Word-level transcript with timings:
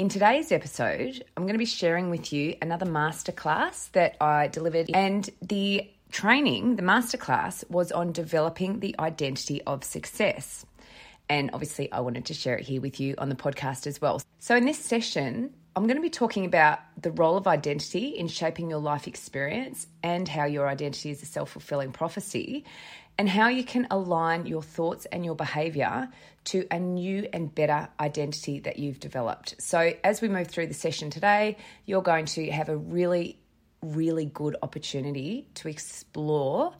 In 0.00 0.08
today's 0.08 0.50
episode, 0.50 1.22
I'm 1.36 1.42
going 1.42 1.52
to 1.52 1.58
be 1.58 1.66
sharing 1.66 2.08
with 2.08 2.32
you 2.32 2.56
another 2.62 2.86
masterclass 2.86 3.92
that 3.92 4.16
I 4.18 4.46
delivered, 4.46 4.90
and 4.94 5.28
the 5.42 5.90
training, 6.10 6.76
the 6.76 6.82
masterclass, 6.82 7.68
was 7.68 7.92
on 7.92 8.12
developing 8.12 8.80
the 8.80 8.96
identity 8.98 9.60
of 9.64 9.84
success. 9.84 10.64
And 11.28 11.50
obviously, 11.52 11.92
I 11.92 12.00
wanted 12.00 12.24
to 12.24 12.32
share 12.32 12.56
it 12.56 12.64
here 12.64 12.80
with 12.80 12.98
you 12.98 13.14
on 13.18 13.28
the 13.28 13.34
podcast 13.34 13.86
as 13.86 14.00
well. 14.00 14.22
So, 14.38 14.56
in 14.56 14.64
this 14.64 14.78
session, 14.78 15.52
I'm 15.76 15.86
going 15.86 15.96
to 15.96 16.02
be 16.02 16.08
talking 16.08 16.46
about 16.46 16.78
the 17.00 17.10
role 17.10 17.36
of 17.36 17.46
identity 17.46 18.06
in 18.06 18.26
shaping 18.26 18.70
your 18.70 18.80
life 18.80 19.06
experience 19.06 19.86
and 20.02 20.26
how 20.26 20.46
your 20.46 20.66
identity 20.66 21.10
is 21.10 21.22
a 21.22 21.26
self 21.26 21.50
fulfilling 21.50 21.92
prophecy, 21.92 22.64
and 23.20 23.28
how 23.28 23.48
you 23.48 23.62
can 23.62 23.86
align 23.90 24.46
your 24.46 24.62
thoughts 24.62 25.04
and 25.12 25.26
your 25.26 25.34
behavior 25.34 26.08
to 26.42 26.66
a 26.70 26.78
new 26.78 27.28
and 27.34 27.54
better 27.54 27.86
identity 28.00 28.60
that 28.60 28.78
you've 28.78 28.98
developed. 28.98 29.56
So, 29.58 29.92
as 30.02 30.22
we 30.22 30.28
move 30.28 30.48
through 30.48 30.68
the 30.68 30.74
session 30.74 31.10
today, 31.10 31.58
you're 31.84 32.00
going 32.00 32.24
to 32.24 32.50
have 32.50 32.70
a 32.70 32.76
really, 32.78 33.38
really 33.82 34.24
good 34.24 34.56
opportunity 34.62 35.46
to 35.56 35.68
explore 35.68 36.72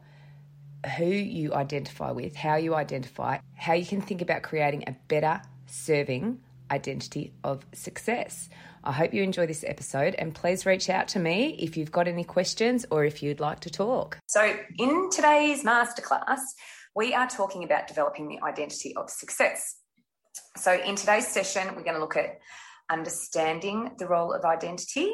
who 0.96 1.04
you 1.04 1.52
identify 1.52 2.10
with, 2.10 2.34
how 2.36 2.56
you 2.56 2.74
identify, 2.74 3.36
how 3.54 3.74
you 3.74 3.84
can 3.84 4.00
think 4.00 4.22
about 4.22 4.40
creating 4.40 4.84
a 4.86 4.96
better 5.08 5.42
serving 5.66 6.40
identity 6.70 7.32
of 7.44 7.66
success. 7.72 8.48
I 8.82 8.92
hope 8.92 9.12
you 9.12 9.22
enjoy 9.22 9.46
this 9.46 9.64
episode 9.66 10.14
and 10.14 10.34
please 10.34 10.64
reach 10.64 10.88
out 10.88 11.08
to 11.08 11.18
me 11.18 11.56
if 11.58 11.76
you've 11.76 11.92
got 11.92 12.08
any 12.08 12.24
questions 12.24 12.86
or 12.90 13.04
if 13.04 13.22
you'd 13.22 13.40
like 13.40 13.60
to 13.60 13.70
talk. 13.70 14.18
So, 14.26 14.56
in 14.78 15.10
today's 15.10 15.64
masterclass, 15.64 16.40
we 16.94 17.14
are 17.14 17.28
talking 17.28 17.64
about 17.64 17.88
developing 17.88 18.28
the 18.28 18.40
identity 18.42 18.94
of 18.96 19.10
success. 19.10 19.76
So, 20.56 20.72
in 20.72 20.96
today's 20.96 21.28
session, 21.28 21.68
we're 21.76 21.82
going 21.82 21.94
to 21.94 22.00
look 22.00 22.16
at 22.16 22.38
understanding 22.90 23.90
the 23.98 24.06
role 24.06 24.32
of 24.32 24.44
identity, 24.44 25.12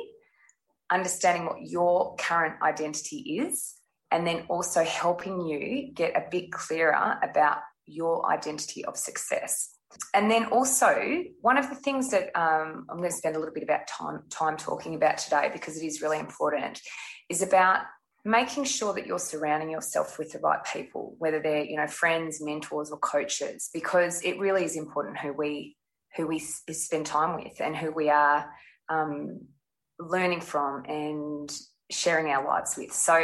understanding 0.91 1.47
what 1.47 1.63
your 1.63 2.15
current 2.17 2.63
identity 2.63 3.41
is, 3.41 3.75
and 4.11 4.27
then 4.27 4.45
also 4.49 4.85
helping 4.85 5.41
you 5.41 5.93
get 5.93 6.17
a 6.17 6.25
bit 6.31 6.53
clearer 6.53 7.19
about 7.23 7.59
your 7.87 8.31
identity 8.31 8.85
of 8.85 8.97
success. 8.97 9.76
And 10.15 10.31
then 10.31 10.47
also, 10.47 11.25
one 11.41 11.57
of 11.57 11.69
the 11.69 11.75
things 11.75 12.11
that 12.11 12.31
um, 12.39 12.87
I'm 12.91 12.99
going 12.99 13.11
to 13.11 13.17
spend 13.17 13.37
a 13.37 13.39
little 13.39 13.55
bit 13.55 13.63
about 13.63 13.87
time, 13.87 14.23
time 14.31 14.57
talking 14.57 14.95
about 14.95 15.19
today 15.19 15.51
because 15.53 15.81
it 15.81 15.87
is 15.87 16.03
really 16.03 16.19
important 16.19 16.81
is 17.29 17.43
about 17.43 17.81
making 18.25 18.65
sure 18.65 18.93
that 18.93 19.07
you're 19.07 19.19
surrounding 19.19 19.71
yourself 19.71 20.19
with 20.19 20.33
the 20.33 20.39
right 20.41 20.59
people, 20.65 21.15
whether 21.19 21.41
they're 21.41 21.65
you 21.65 21.77
know 21.77 21.87
friends, 21.87 22.43
mentors, 22.43 22.91
or 22.91 22.99
coaches, 22.99 23.71
because 23.73 24.23
it 24.25 24.39
really 24.39 24.65
is 24.65 24.77
important 24.77 25.19
who 25.19 25.33
we 25.33 25.77
who 26.17 26.27
we 26.27 26.39
spend 26.39 27.07
time 27.07 27.37
with 27.37 27.61
and 27.61 27.77
who 27.77 27.91
we 27.91 28.11
are 28.11 28.51
um, 28.89 29.41
learning 29.99 30.41
from 30.41 30.85
and 30.87 31.51
sharing 31.91 32.29
our 32.33 32.45
lives 32.45 32.77
with. 32.77 32.93
So 32.93 33.15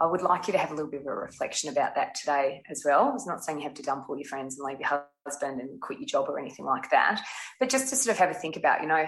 I 0.00 0.06
would 0.06 0.22
like 0.22 0.46
you 0.46 0.52
to 0.52 0.58
have 0.58 0.70
a 0.70 0.74
little 0.74 0.90
bit 0.90 1.02
of 1.02 1.06
a 1.06 1.14
reflection 1.14 1.70
about 1.70 1.94
that 1.94 2.14
today 2.14 2.62
as 2.70 2.82
well. 2.84 3.04
I 3.04 3.12
was 3.12 3.26
not 3.26 3.44
saying 3.44 3.58
you 3.58 3.64
have 3.64 3.74
to 3.74 3.82
dump 3.82 4.08
all 4.08 4.16
your 4.18 4.28
friends 4.28 4.58
and 4.58 4.66
leave 4.66 4.80
your 4.80 5.04
husband 5.26 5.60
and 5.60 5.80
quit 5.80 6.00
your 6.00 6.06
job 6.06 6.28
or 6.28 6.38
anything 6.38 6.64
like 6.64 6.90
that, 6.90 7.20
but 7.60 7.68
just 7.68 7.88
to 7.90 7.96
sort 7.96 8.14
of 8.14 8.18
have 8.18 8.30
a 8.30 8.34
think 8.34 8.56
about, 8.56 8.82
you 8.82 8.88
know, 8.88 9.06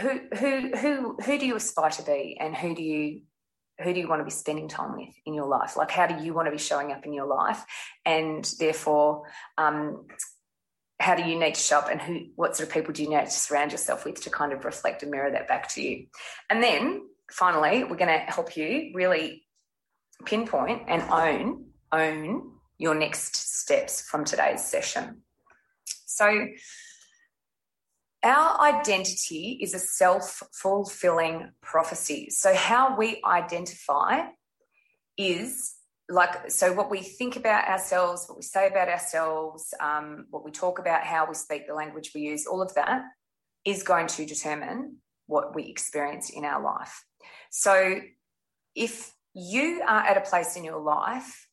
who 0.00 0.20
who 0.34 0.70
who 0.76 1.16
who 1.22 1.38
do 1.38 1.46
you 1.46 1.56
aspire 1.56 1.90
to 1.90 2.02
be 2.02 2.36
and 2.40 2.56
who 2.56 2.74
do 2.74 2.82
you 2.82 3.20
who 3.82 3.92
do 3.92 4.00
you 4.00 4.08
want 4.08 4.20
to 4.20 4.24
be 4.24 4.30
spending 4.30 4.68
time 4.68 4.96
with 4.96 5.14
in 5.26 5.34
your 5.34 5.46
life 5.46 5.76
like 5.76 5.90
how 5.90 6.06
do 6.06 6.24
you 6.24 6.32
want 6.32 6.46
to 6.46 6.52
be 6.52 6.58
showing 6.58 6.92
up 6.92 7.04
in 7.04 7.12
your 7.12 7.26
life 7.26 7.62
and 8.06 8.50
therefore 8.58 9.24
um, 9.58 10.06
how 11.02 11.14
do 11.14 11.22
you 11.28 11.38
need 11.38 11.54
to 11.54 11.60
show 11.60 11.78
up 11.78 11.90
and 11.90 12.00
who 12.00 12.26
what 12.36 12.56
sort 12.56 12.68
of 12.68 12.74
people 12.74 12.92
do 12.92 13.02
you 13.02 13.10
need 13.10 13.24
to 13.24 13.30
surround 13.30 13.72
yourself 13.72 14.04
with 14.04 14.22
to 14.22 14.30
kind 14.30 14.52
of 14.52 14.64
reflect 14.64 15.02
and 15.02 15.10
mirror 15.10 15.30
that 15.30 15.48
back 15.48 15.68
to 15.68 15.82
you 15.82 16.06
and 16.48 16.62
then 16.62 17.02
finally 17.30 17.84
we're 17.84 17.96
going 17.96 18.06
to 18.08 18.32
help 18.32 18.56
you 18.56 18.92
really 18.94 19.42
pinpoint 20.24 20.82
and 20.88 21.02
own 21.10 21.66
own 21.92 22.52
your 22.78 22.94
next 22.94 23.36
steps 23.36 24.02
from 24.02 24.24
today's 24.24 24.64
session 24.64 25.22
so 26.06 26.46
our 28.22 28.60
identity 28.60 29.58
is 29.60 29.74
a 29.74 29.78
self 29.78 30.42
fulfilling 30.52 31.50
prophecy. 31.60 32.28
So, 32.30 32.54
how 32.54 32.96
we 32.96 33.20
identify 33.24 34.26
is 35.18 35.74
like, 36.08 36.50
so 36.50 36.72
what 36.72 36.90
we 36.90 37.00
think 37.00 37.36
about 37.36 37.68
ourselves, 37.68 38.26
what 38.28 38.36
we 38.36 38.42
say 38.42 38.66
about 38.66 38.88
ourselves, 38.88 39.72
um, 39.80 40.26
what 40.30 40.44
we 40.44 40.50
talk 40.50 40.78
about, 40.78 41.04
how 41.04 41.26
we 41.28 41.34
speak, 41.34 41.66
the 41.66 41.74
language 41.74 42.12
we 42.14 42.22
use, 42.22 42.46
all 42.46 42.62
of 42.62 42.74
that 42.74 43.02
is 43.64 43.82
going 43.82 44.08
to 44.08 44.26
determine 44.26 44.96
what 45.26 45.54
we 45.54 45.64
experience 45.64 46.30
in 46.30 46.44
our 46.44 46.62
life. 46.62 47.04
So, 47.50 48.00
if 48.74 49.12
you 49.34 49.82
are 49.86 50.02
at 50.02 50.16
a 50.16 50.20
place 50.22 50.56
in 50.56 50.64
your 50.64 50.80
life 50.80 51.46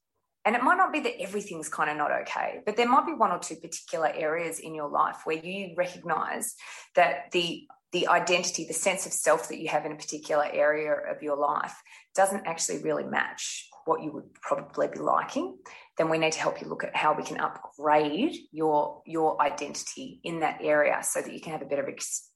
and 0.45 0.55
it 0.55 0.63
might 0.63 0.77
not 0.77 0.91
be 0.91 1.01
that 1.01 1.21
everything's 1.21 1.69
kind 1.69 1.89
of 1.89 1.97
not 1.97 2.11
okay, 2.11 2.61
but 2.65 2.75
there 2.75 2.87
might 2.87 3.05
be 3.05 3.13
one 3.13 3.31
or 3.31 3.39
two 3.39 3.55
particular 3.55 4.07
areas 4.07 4.59
in 4.59 4.73
your 4.73 4.89
life 4.89 5.17
where 5.25 5.37
you 5.37 5.75
recognize 5.77 6.55
that 6.95 7.31
the 7.31 7.67
the 7.91 8.07
identity, 8.07 8.65
the 8.65 8.73
sense 8.73 9.07
of 9.07 9.11
self 9.11 9.47
that 9.49 9.59
you 9.59 9.67
have 9.67 9.83
in 9.85 9.91
a 9.91 9.95
particular 9.95 10.47
area 10.51 10.93
of 10.93 11.23
your 11.23 11.35
life 11.35 11.75
doesn't 12.15 12.45
actually 12.45 12.83
really 12.83 13.03
match 13.03 13.67
what 13.89 14.03
you 14.03 14.11
would 14.11 14.31
probably 14.35 14.87
be 14.87 14.99
liking, 14.99 15.57
then 15.97 16.09
we 16.09 16.19
need 16.19 16.33
to 16.33 16.39
help 16.39 16.61
you 16.61 16.67
look 16.67 16.83
at 16.83 16.95
how 16.95 17.13
we 17.13 17.23
can 17.23 17.39
upgrade 17.39 18.35
your 18.51 19.01
your 19.05 19.41
identity 19.41 20.19
in 20.23 20.41
that 20.41 20.59
area 20.61 20.99
so 21.01 21.21
that 21.21 21.33
you 21.33 21.41
can 21.41 21.51
have 21.53 21.63
a 21.63 21.65
better 21.65 21.87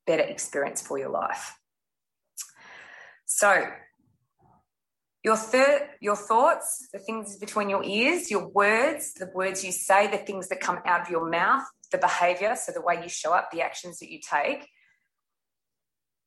better 0.08 0.24
experience 0.24 0.82
for 0.82 0.98
your 0.98 1.10
life. 1.10 1.56
So, 3.26 3.68
your 5.24 5.38
third, 5.38 5.82
your 6.02 6.16
thoughts, 6.16 6.90
the 6.92 7.00
things 7.00 7.38
between 7.38 7.70
your 7.70 7.84
ears, 7.84 8.30
your 8.30 8.50
words, 8.50 9.14
the 9.14 9.30
words 9.34 9.64
you 9.64 9.72
say, 9.72 10.08
the 10.08 10.18
things 10.18 10.50
that 10.50 10.60
come 10.60 10.80
out 10.86 11.02
of 11.02 11.10
your 11.10 11.30
mouth, 11.30 11.64
the 11.92 11.98
behavior, 12.00 12.56
so 12.56 12.72
the 12.72 12.82
way 12.82 13.00
you 13.02 13.10
show 13.10 13.32
up, 13.32 13.50
the 13.52 13.62
actions 13.62 14.00
that 14.00 14.12
you 14.12 14.20
take, 14.20 14.68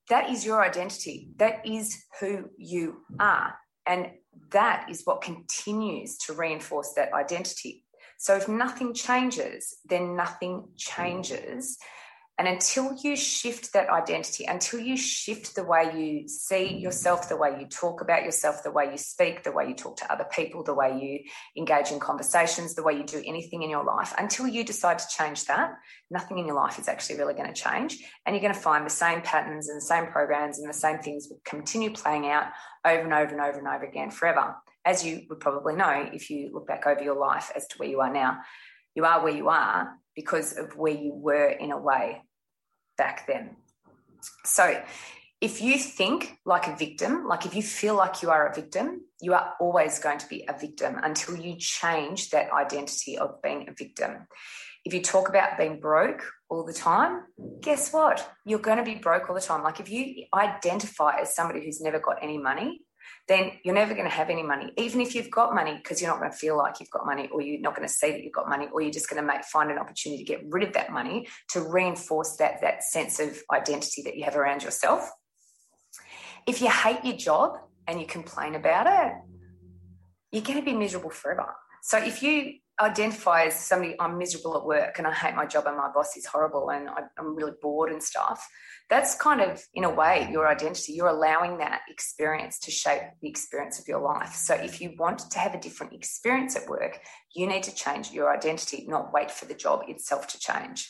that 0.08 0.30
is 0.30 0.46
your 0.46 0.64
identity. 0.64 1.30
That 1.36 1.66
is 1.66 2.04
who 2.20 2.50
you 2.56 2.98
are. 3.18 3.54
And 3.86 4.10
that 4.50 4.88
is 4.90 5.02
what 5.04 5.22
continues 5.22 6.18
to 6.18 6.32
reinforce 6.32 6.92
that 6.94 7.12
identity. 7.12 7.84
So 8.18 8.36
if 8.36 8.48
nothing 8.48 8.94
changes, 8.94 9.76
then 9.84 10.16
nothing 10.16 10.60
mm. 10.60 10.76
changes. 10.76 11.78
And 12.38 12.46
until 12.46 12.94
you 13.02 13.16
shift 13.16 13.72
that 13.72 13.88
identity, 13.88 14.44
until 14.44 14.78
you 14.78 14.94
shift 14.98 15.54
the 15.54 15.64
way 15.64 15.90
you 15.96 16.28
see 16.28 16.76
yourself, 16.76 17.30
the 17.30 17.36
way 17.36 17.56
you 17.58 17.66
talk 17.66 18.02
about 18.02 18.24
yourself, 18.24 18.62
the 18.62 18.70
way 18.70 18.90
you 18.90 18.98
speak, 18.98 19.42
the 19.42 19.52
way 19.52 19.68
you 19.68 19.74
talk 19.74 19.96
to 19.98 20.12
other 20.12 20.26
people, 20.30 20.62
the 20.62 20.74
way 20.74 20.98
you 21.00 21.20
engage 21.56 21.90
in 21.90 21.98
conversations, 21.98 22.74
the 22.74 22.82
way 22.82 22.92
you 22.92 23.04
do 23.04 23.22
anything 23.24 23.62
in 23.62 23.70
your 23.70 23.84
life, 23.84 24.12
until 24.18 24.46
you 24.46 24.64
decide 24.64 24.98
to 24.98 25.08
change 25.08 25.46
that, 25.46 25.70
nothing 26.10 26.38
in 26.38 26.46
your 26.46 26.56
life 26.56 26.78
is 26.78 26.88
actually 26.88 27.16
really 27.16 27.32
going 27.32 27.52
to 27.52 27.58
change. 27.58 28.04
And 28.26 28.36
you're 28.36 28.42
going 28.42 28.52
to 28.52 28.60
find 28.60 28.84
the 28.84 28.90
same 28.90 29.22
patterns 29.22 29.70
and 29.70 29.78
the 29.78 29.86
same 29.86 30.08
programs 30.08 30.58
and 30.58 30.68
the 30.68 30.74
same 30.74 30.98
things 30.98 31.28
will 31.30 31.40
continue 31.46 31.90
playing 31.90 32.26
out 32.26 32.48
over 32.84 33.00
and 33.00 33.14
over 33.14 33.32
and 33.32 33.40
over 33.40 33.58
and 33.58 33.66
over 33.68 33.84
again 33.84 34.10
forever. 34.10 34.56
As 34.84 35.02
you 35.02 35.22
would 35.30 35.40
probably 35.40 35.74
know 35.74 36.10
if 36.12 36.28
you 36.28 36.50
look 36.52 36.66
back 36.66 36.86
over 36.86 37.02
your 37.02 37.16
life 37.16 37.50
as 37.56 37.66
to 37.68 37.78
where 37.78 37.88
you 37.88 38.02
are 38.02 38.12
now. 38.12 38.40
You 38.94 39.06
are 39.06 39.24
where 39.24 39.34
you 39.34 39.48
are 39.48 39.94
because 40.14 40.56
of 40.56 40.76
where 40.76 40.92
you 40.92 41.12
were 41.14 41.48
in 41.48 41.70
a 41.70 41.78
way 41.78 42.22
back 42.96 43.26
then. 43.26 43.56
So, 44.44 44.82
if 45.40 45.60
you 45.60 45.78
think 45.78 46.38
like 46.46 46.66
a 46.66 46.76
victim, 46.76 47.26
like 47.26 47.44
if 47.44 47.54
you 47.54 47.62
feel 47.62 47.94
like 47.94 48.22
you 48.22 48.30
are 48.30 48.48
a 48.48 48.54
victim, 48.54 49.02
you 49.20 49.34
are 49.34 49.54
always 49.60 49.98
going 49.98 50.18
to 50.18 50.28
be 50.28 50.44
a 50.48 50.58
victim 50.58 50.98
until 51.02 51.36
you 51.36 51.56
change 51.58 52.30
that 52.30 52.52
identity 52.52 53.18
of 53.18 53.42
being 53.42 53.68
a 53.68 53.74
victim. 53.74 54.26
If 54.84 54.94
you 54.94 55.02
talk 55.02 55.28
about 55.28 55.58
being 55.58 55.78
broke 55.80 56.24
all 56.48 56.64
the 56.64 56.72
time, 56.72 57.22
guess 57.60 57.92
what? 57.92 58.30
You're 58.46 58.60
going 58.60 58.78
to 58.78 58.84
be 58.84 58.94
broke 58.94 59.28
all 59.28 59.34
the 59.34 59.40
time. 59.40 59.62
Like 59.62 59.80
if 59.80 59.90
you 59.90 60.24
identify 60.32 61.20
as 61.20 61.34
somebody 61.34 61.64
who's 61.64 61.80
never 61.80 61.98
got 61.98 62.22
any 62.22 62.38
money, 62.38 62.85
then 63.28 63.52
you're 63.64 63.74
never 63.74 63.94
going 63.94 64.08
to 64.08 64.14
have 64.14 64.30
any 64.30 64.42
money. 64.42 64.72
Even 64.76 65.00
if 65.00 65.14
you've 65.14 65.30
got 65.30 65.54
money, 65.54 65.74
because 65.76 66.00
you're 66.00 66.10
not 66.10 66.20
going 66.20 66.30
to 66.30 66.36
feel 66.36 66.56
like 66.56 66.80
you've 66.80 66.90
got 66.90 67.06
money, 67.06 67.28
or 67.32 67.40
you're 67.40 67.60
not 67.60 67.74
going 67.74 67.86
to 67.86 67.92
see 67.92 68.10
that 68.10 68.22
you've 68.22 68.32
got 68.32 68.48
money, 68.48 68.68
or 68.72 68.80
you're 68.80 68.92
just 68.92 69.08
going 69.08 69.20
to 69.20 69.26
make 69.26 69.44
find 69.44 69.70
an 69.70 69.78
opportunity 69.78 70.24
to 70.24 70.32
get 70.32 70.42
rid 70.48 70.66
of 70.66 70.72
that 70.74 70.90
money 70.90 71.26
to 71.50 71.60
reinforce 71.60 72.36
that 72.36 72.60
that 72.60 72.82
sense 72.82 73.20
of 73.20 73.38
identity 73.52 74.02
that 74.02 74.16
you 74.16 74.24
have 74.24 74.36
around 74.36 74.62
yourself. 74.62 75.10
If 76.46 76.60
you 76.60 76.70
hate 76.70 77.04
your 77.04 77.16
job 77.16 77.58
and 77.86 78.00
you 78.00 78.06
complain 78.06 78.54
about 78.54 78.86
it, 78.86 79.12
you're 80.30 80.44
going 80.44 80.58
to 80.58 80.64
be 80.64 80.74
miserable 80.74 81.10
forever. 81.10 81.54
So 81.82 81.98
if 81.98 82.22
you 82.22 82.54
identify 82.80 83.44
as 83.44 83.58
somebody, 83.58 83.96
I'm 83.98 84.18
miserable 84.18 84.56
at 84.56 84.64
work 84.64 84.98
and 84.98 85.06
I 85.06 85.12
hate 85.12 85.34
my 85.34 85.46
job 85.46 85.66
and 85.66 85.76
my 85.76 85.88
boss 85.92 86.16
is 86.16 86.26
horrible 86.26 86.70
and 86.70 86.88
I'm 87.18 87.34
really 87.34 87.54
bored 87.62 87.90
and 87.90 88.02
stuff, 88.02 88.46
that's 88.88 89.16
kind 89.16 89.40
of, 89.40 89.62
in 89.74 89.84
a 89.84 89.90
way, 89.90 90.28
your 90.30 90.46
identity. 90.46 90.92
You're 90.92 91.08
allowing 91.08 91.58
that 91.58 91.80
experience 91.88 92.58
to 92.60 92.70
shape 92.70 93.02
the 93.20 93.28
experience 93.28 93.80
of 93.80 93.88
your 93.88 94.00
life. 94.00 94.34
So 94.34 94.54
if 94.54 94.80
you 94.80 94.94
want 94.98 95.30
to 95.30 95.38
have 95.38 95.54
a 95.54 95.60
different 95.60 95.92
experience 95.92 96.54
at 96.56 96.68
work, 96.68 97.00
you 97.34 97.46
need 97.46 97.64
to 97.64 97.74
change 97.74 98.12
your 98.12 98.34
identity, 98.34 98.86
not 98.88 99.12
wait 99.12 99.30
for 99.30 99.46
the 99.46 99.54
job 99.54 99.82
itself 99.88 100.28
to 100.28 100.38
change 100.38 100.88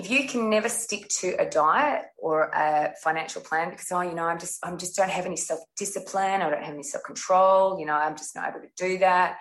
if 0.00 0.10
you 0.10 0.26
can 0.26 0.48
never 0.48 0.70
stick 0.70 1.06
to 1.08 1.34
a 1.38 1.44
diet 1.44 2.06
or 2.16 2.48
a 2.54 2.94
financial 3.02 3.42
plan 3.42 3.68
because 3.68 3.92
oh 3.92 4.00
you 4.00 4.14
know 4.14 4.24
i'm 4.24 4.38
just 4.38 4.58
i'm 4.64 4.78
just 4.78 4.96
don't 4.96 5.10
have 5.10 5.26
any 5.26 5.36
self-discipline 5.36 6.40
i 6.40 6.48
don't 6.48 6.62
have 6.62 6.74
any 6.74 6.82
self-control 6.82 7.78
you 7.78 7.84
know 7.84 7.94
i'm 7.94 8.16
just 8.16 8.34
not 8.34 8.48
able 8.48 8.60
to 8.60 8.68
do 8.76 8.98
that 8.98 9.38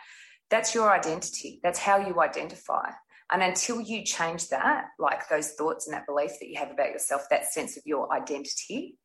that's 0.50 0.76
your 0.76 0.92
identity 0.92 1.60
that's 1.64 1.80
how 1.80 1.98
you 1.98 2.20
identify 2.20 2.90
and 3.32 3.44
until 3.44 3.80
you 3.80 4.04
change 4.04 4.50
that 4.50 4.86
like 4.98 5.28
those 5.30 5.52
thoughts 5.52 5.88
and 5.88 5.94
that 5.94 6.06
belief 6.06 6.32
that 6.40 6.50
you 6.50 6.58
have 6.58 6.72
about 6.72 6.92
yourself 6.92 7.24
that 7.30 7.46
sense 7.46 7.78
of 7.78 7.84
your 7.86 8.12
identity 8.14 8.98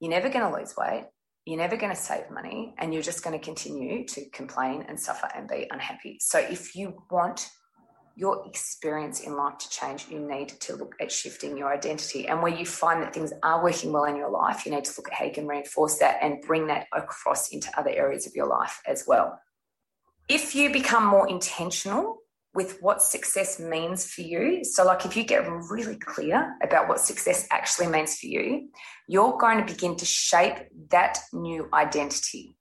you're 0.00 0.10
never 0.10 0.28
going 0.28 0.50
to 0.50 0.56
lose 0.58 0.74
weight 0.76 1.06
you're 1.46 1.58
never 1.58 1.76
going 1.76 1.94
to 1.94 2.00
save 2.00 2.30
money 2.30 2.74
and 2.78 2.92
you're 2.92 3.02
just 3.02 3.24
going 3.24 3.38
to 3.38 3.44
continue 3.44 4.06
to 4.06 4.28
complain 4.30 4.84
and 4.88 4.98
suffer 4.98 5.28
and 5.34 5.48
be 5.48 5.66
unhappy 5.70 6.18
so 6.20 6.38
if 6.38 6.74
you 6.74 7.02
want 7.10 7.50
your 8.18 8.44
experience 8.48 9.20
in 9.20 9.36
life 9.36 9.58
to 9.58 9.70
change, 9.70 10.08
you 10.10 10.18
need 10.18 10.48
to 10.48 10.74
look 10.74 10.96
at 11.00 11.12
shifting 11.12 11.56
your 11.56 11.72
identity. 11.72 12.26
And 12.26 12.42
where 12.42 12.52
you 12.52 12.66
find 12.66 13.00
that 13.00 13.14
things 13.14 13.32
are 13.44 13.62
working 13.62 13.92
well 13.92 14.06
in 14.06 14.16
your 14.16 14.28
life, 14.28 14.66
you 14.66 14.72
need 14.72 14.84
to 14.86 14.92
look 14.98 15.06
at 15.06 15.14
how 15.14 15.24
you 15.26 15.30
can 15.30 15.46
reinforce 15.46 16.00
that 16.00 16.18
and 16.20 16.42
bring 16.44 16.66
that 16.66 16.88
across 16.92 17.50
into 17.50 17.70
other 17.78 17.90
areas 17.90 18.26
of 18.26 18.34
your 18.34 18.48
life 18.48 18.82
as 18.88 19.04
well. 19.06 19.40
If 20.28 20.56
you 20.56 20.72
become 20.72 21.06
more 21.06 21.28
intentional 21.28 22.18
with 22.54 22.80
what 22.80 23.02
success 23.02 23.60
means 23.60 24.10
for 24.10 24.22
you, 24.22 24.64
so 24.64 24.84
like 24.84 25.04
if 25.04 25.16
you 25.16 25.24
get 25.24 25.46
really 25.70 25.96
clear 25.96 26.56
about 26.62 26.88
what 26.88 27.00
success 27.00 27.46
actually 27.50 27.86
means 27.86 28.16
for 28.16 28.26
you, 28.26 28.68
you're 29.06 29.36
going 29.38 29.58
to 29.58 29.72
begin 29.72 29.96
to 29.96 30.04
shape 30.04 30.56
that 30.90 31.18
new 31.32 31.68
identity 31.72 32.56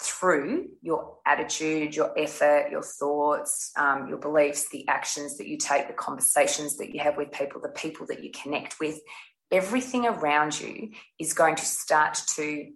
through 0.00 0.68
your 0.80 1.16
attitude, 1.26 1.94
your 1.94 2.16
effort, 2.18 2.68
your 2.70 2.82
thoughts, 2.82 3.72
um, 3.76 4.08
your 4.08 4.18
beliefs, 4.18 4.68
the 4.70 4.86
actions 4.88 5.36
that 5.36 5.48
you 5.48 5.58
take, 5.58 5.88
the 5.88 5.92
conversations 5.92 6.76
that 6.76 6.94
you 6.94 7.00
have 7.00 7.16
with 7.16 7.32
people, 7.32 7.60
the 7.60 7.68
people 7.68 8.06
that 8.06 8.22
you 8.22 8.30
connect 8.30 8.76
with, 8.80 9.00
everything 9.50 10.06
around 10.06 10.58
you 10.60 10.90
is 11.18 11.32
going 11.32 11.56
to 11.56 11.64
start 11.64 12.20
to 12.36 12.68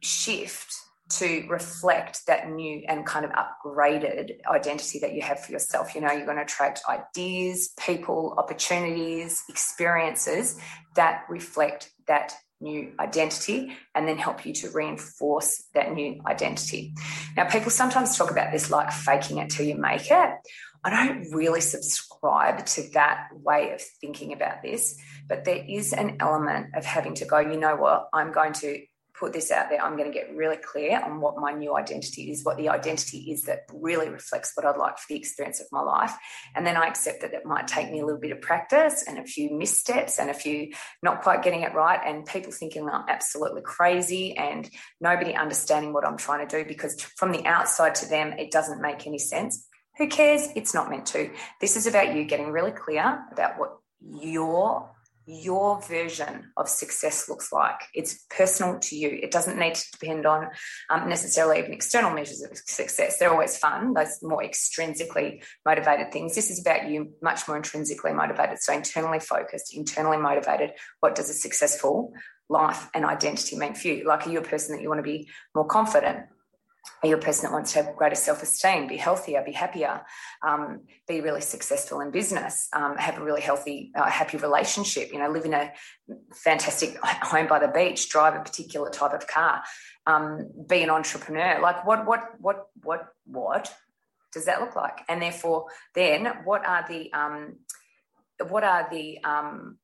shift 0.00 0.74
to 1.10 1.46
reflect 1.48 2.26
that 2.26 2.50
new 2.50 2.82
and 2.88 3.04
kind 3.04 3.24
of 3.24 3.30
upgraded 3.32 4.32
identity 4.46 4.98
that 5.00 5.12
you 5.12 5.22
have 5.22 5.40
for 5.40 5.52
yourself. 5.52 5.94
You 5.94 6.00
know, 6.00 6.10
you're 6.10 6.24
going 6.24 6.38
to 6.38 6.42
attract 6.42 6.80
ideas, 6.88 7.72
people, 7.78 8.34
opportunities, 8.38 9.42
experiences 9.48 10.58
that 10.96 11.24
reflect 11.28 11.90
that 12.06 12.34
new 12.60 12.92
identity 12.98 13.76
and 13.94 14.08
then 14.08 14.16
help 14.16 14.46
you 14.46 14.52
to 14.54 14.70
reinforce 14.70 15.64
that 15.74 15.92
new 15.92 16.20
identity. 16.26 16.94
Now, 17.36 17.48
people 17.48 17.70
sometimes 17.70 18.16
talk 18.16 18.30
about 18.30 18.52
this 18.52 18.70
like 18.70 18.90
faking 18.90 19.38
it 19.38 19.50
till 19.50 19.66
you 19.66 19.76
make 19.76 20.10
it. 20.10 20.30
I 20.86 20.90
don't 21.06 21.30
really 21.32 21.62
subscribe 21.62 22.66
to 22.66 22.82
that 22.92 23.28
way 23.32 23.72
of 23.72 23.82
thinking 24.00 24.32
about 24.32 24.62
this, 24.62 24.98
but 25.26 25.44
there 25.44 25.64
is 25.66 25.92
an 25.92 26.18
element 26.20 26.74
of 26.74 26.84
having 26.84 27.14
to 27.14 27.24
go, 27.24 27.38
you 27.38 27.58
know 27.58 27.76
what, 27.76 28.08
I'm 28.12 28.32
going 28.32 28.52
to 28.54 28.82
put 29.18 29.32
this 29.32 29.50
out 29.50 29.68
there, 29.68 29.80
I'm 29.80 29.96
going 29.96 30.10
to 30.10 30.16
get 30.16 30.34
really 30.34 30.56
clear 30.56 31.00
on 31.00 31.20
what 31.20 31.36
my 31.36 31.52
new 31.52 31.76
identity 31.76 32.30
is, 32.30 32.44
what 32.44 32.56
the 32.56 32.68
identity 32.68 33.30
is 33.30 33.42
that 33.42 33.60
really 33.72 34.08
reflects 34.08 34.52
what 34.54 34.66
I'd 34.66 34.76
like 34.76 34.98
for 34.98 35.06
the 35.08 35.16
experience 35.16 35.60
of 35.60 35.66
my 35.70 35.80
life. 35.80 36.12
And 36.54 36.66
then 36.66 36.76
I 36.76 36.86
accept 36.86 37.22
that 37.22 37.32
it 37.32 37.46
might 37.46 37.68
take 37.68 37.90
me 37.90 38.00
a 38.00 38.04
little 38.04 38.20
bit 38.20 38.32
of 38.32 38.40
practice 38.40 39.04
and 39.06 39.18
a 39.18 39.24
few 39.24 39.56
missteps 39.56 40.18
and 40.18 40.30
a 40.30 40.34
few 40.34 40.72
not 41.02 41.22
quite 41.22 41.42
getting 41.42 41.62
it 41.62 41.74
right, 41.74 42.00
and 42.04 42.26
people 42.26 42.52
thinking 42.52 42.88
I'm 42.88 43.08
absolutely 43.08 43.62
crazy 43.62 44.36
and 44.36 44.68
nobody 45.00 45.34
understanding 45.34 45.92
what 45.92 46.06
I'm 46.06 46.16
trying 46.16 46.46
to 46.46 46.62
do 46.62 46.66
because 46.66 47.00
from 47.16 47.32
the 47.32 47.46
outside 47.46 47.94
to 47.96 48.08
them, 48.08 48.32
it 48.32 48.50
doesn't 48.50 48.82
make 48.82 49.06
any 49.06 49.18
sense. 49.18 49.68
Who 49.98 50.08
cares? 50.08 50.48
It's 50.56 50.74
not 50.74 50.90
meant 50.90 51.06
to. 51.06 51.30
This 51.60 51.76
is 51.76 51.86
about 51.86 52.14
you 52.16 52.24
getting 52.24 52.50
really 52.50 52.72
clear 52.72 53.24
about 53.30 53.58
what 53.58 53.78
your 54.00 54.90
your 55.26 55.80
version 55.82 56.52
of 56.56 56.68
success 56.68 57.28
looks 57.28 57.52
like. 57.52 57.80
It's 57.94 58.24
personal 58.28 58.78
to 58.80 58.96
you. 58.96 59.18
It 59.22 59.30
doesn't 59.30 59.58
need 59.58 59.74
to 59.74 59.90
depend 59.92 60.26
on 60.26 60.48
um, 60.90 61.08
necessarily 61.08 61.58
even 61.58 61.72
external 61.72 62.10
measures 62.10 62.42
of 62.42 62.56
success. 62.58 63.18
They're 63.18 63.32
always 63.32 63.56
fun, 63.56 63.94
those 63.94 64.22
more 64.22 64.42
extrinsically 64.42 65.42
motivated 65.64 66.12
things. 66.12 66.34
This 66.34 66.50
is 66.50 66.60
about 66.60 66.90
you 66.90 67.12
much 67.22 67.48
more 67.48 67.56
intrinsically 67.56 68.12
motivated. 68.12 68.60
So, 68.60 68.72
internally 68.74 69.20
focused, 69.20 69.74
internally 69.74 70.18
motivated. 70.18 70.72
What 71.00 71.14
does 71.14 71.30
a 71.30 71.34
successful 71.34 72.12
life 72.48 72.90
and 72.94 73.04
identity 73.04 73.56
mean 73.56 73.74
for 73.74 73.88
you? 73.88 74.06
Like, 74.06 74.26
are 74.26 74.30
you 74.30 74.38
a 74.38 74.42
person 74.42 74.76
that 74.76 74.82
you 74.82 74.88
want 74.88 74.98
to 74.98 75.02
be 75.02 75.28
more 75.54 75.66
confident? 75.66 76.26
Are 77.02 77.08
you 77.08 77.16
a 77.16 77.18
person 77.18 77.44
that 77.44 77.52
wants 77.52 77.72
to 77.72 77.82
have 77.82 77.96
greater 77.96 78.14
self 78.14 78.42
esteem, 78.42 78.86
be 78.86 78.96
healthier, 78.96 79.42
be 79.44 79.52
happier, 79.52 80.02
um, 80.42 80.80
be 81.06 81.20
really 81.20 81.40
successful 81.40 82.00
in 82.00 82.10
business, 82.10 82.68
um, 82.72 82.96
have 82.96 83.18
a 83.18 83.24
really 83.24 83.42
healthy, 83.42 83.92
uh, 83.94 84.08
happy 84.08 84.38
relationship, 84.38 85.12
you 85.12 85.18
know, 85.18 85.28
live 85.28 85.44
in 85.44 85.54
a 85.54 85.72
fantastic 86.34 86.96
home 87.02 87.46
by 87.46 87.58
the 87.58 87.68
beach, 87.68 88.08
drive 88.08 88.34
a 88.34 88.42
particular 88.42 88.90
type 88.90 89.12
of 89.12 89.26
car, 89.26 89.62
um, 90.06 90.50
be 90.66 90.82
an 90.82 90.90
entrepreneur? 90.90 91.60
Like, 91.60 91.86
what, 91.86 92.06
what, 92.06 92.40
what, 92.40 92.68
what, 92.82 93.08
what 93.26 93.74
does 94.32 94.46
that 94.46 94.60
look 94.60 94.74
like? 94.74 95.00
And 95.08 95.20
therefore, 95.20 95.66
then 95.94 96.26
what 96.44 96.66
are 96.66 96.86
the, 96.88 97.12
um, 97.12 97.56
what 98.48 98.64
are 98.64 98.88
the, 98.90 99.22
um, 99.24 99.78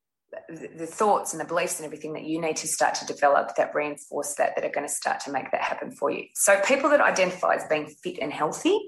the 0.48 0.86
thoughts 0.86 1.32
and 1.32 1.40
the 1.40 1.44
beliefs 1.44 1.78
and 1.78 1.86
everything 1.86 2.12
that 2.12 2.24
you 2.24 2.40
need 2.40 2.56
to 2.56 2.68
start 2.68 2.94
to 2.94 3.06
develop 3.06 3.56
that 3.56 3.74
reinforce 3.74 4.34
that 4.36 4.54
that 4.54 4.64
are 4.64 4.70
going 4.70 4.86
to 4.86 4.92
start 4.92 5.20
to 5.20 5.32
make 5.32 5.50
that 5.50 5.60
happen 5.60 5.90
for 5.90 6.10
you. 6.10 6.26
So 6.34 6.60
people 6.60 6.90
that 6.90 7.00
identify 7.00 7.54
as 7.54 7.64
being 7.68 7.86
fit 7.86 8.18
and 8.20 8.32
healthy 8.32 8.78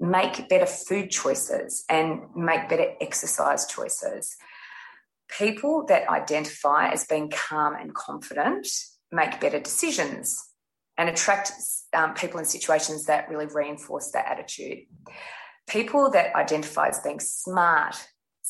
make 0.00 0.48
better 0.48 0.66
food 0.66 1.10
choices 1.10 1.84
and 1.88 2.20
make 2.36 2.68
better 2.68 2.92
exercise 3.00 3.66
choices. 3.66 4.36
People 5.28 5.84
that 5.88 6.08
identify 6.08 6.88
as 6.90 7.04
being 7.04 7.30
calm 7.30 7.74
and 7.74 7.94
confident 7.94 8.68
make 9.10 9.40
better 9.40 9.58
decisions 9.58 10.48
and 10.96 11.08
attract 11.08 11.52
um, 11.92 12.14
people 12.14 12.38
in 12.38 12.44
situations 12.44 13.06
that 13.06 13.28
really 13.28 13.46
reinforce 13.46 14.10
that 14.12 14.26
attitude. 14.26 14.78
People 15.68 16.10
that 16.10 16.34
identify 16.34 16.88
as 16.88 17.00
being 17.00 17.20
smart 17.20 17.96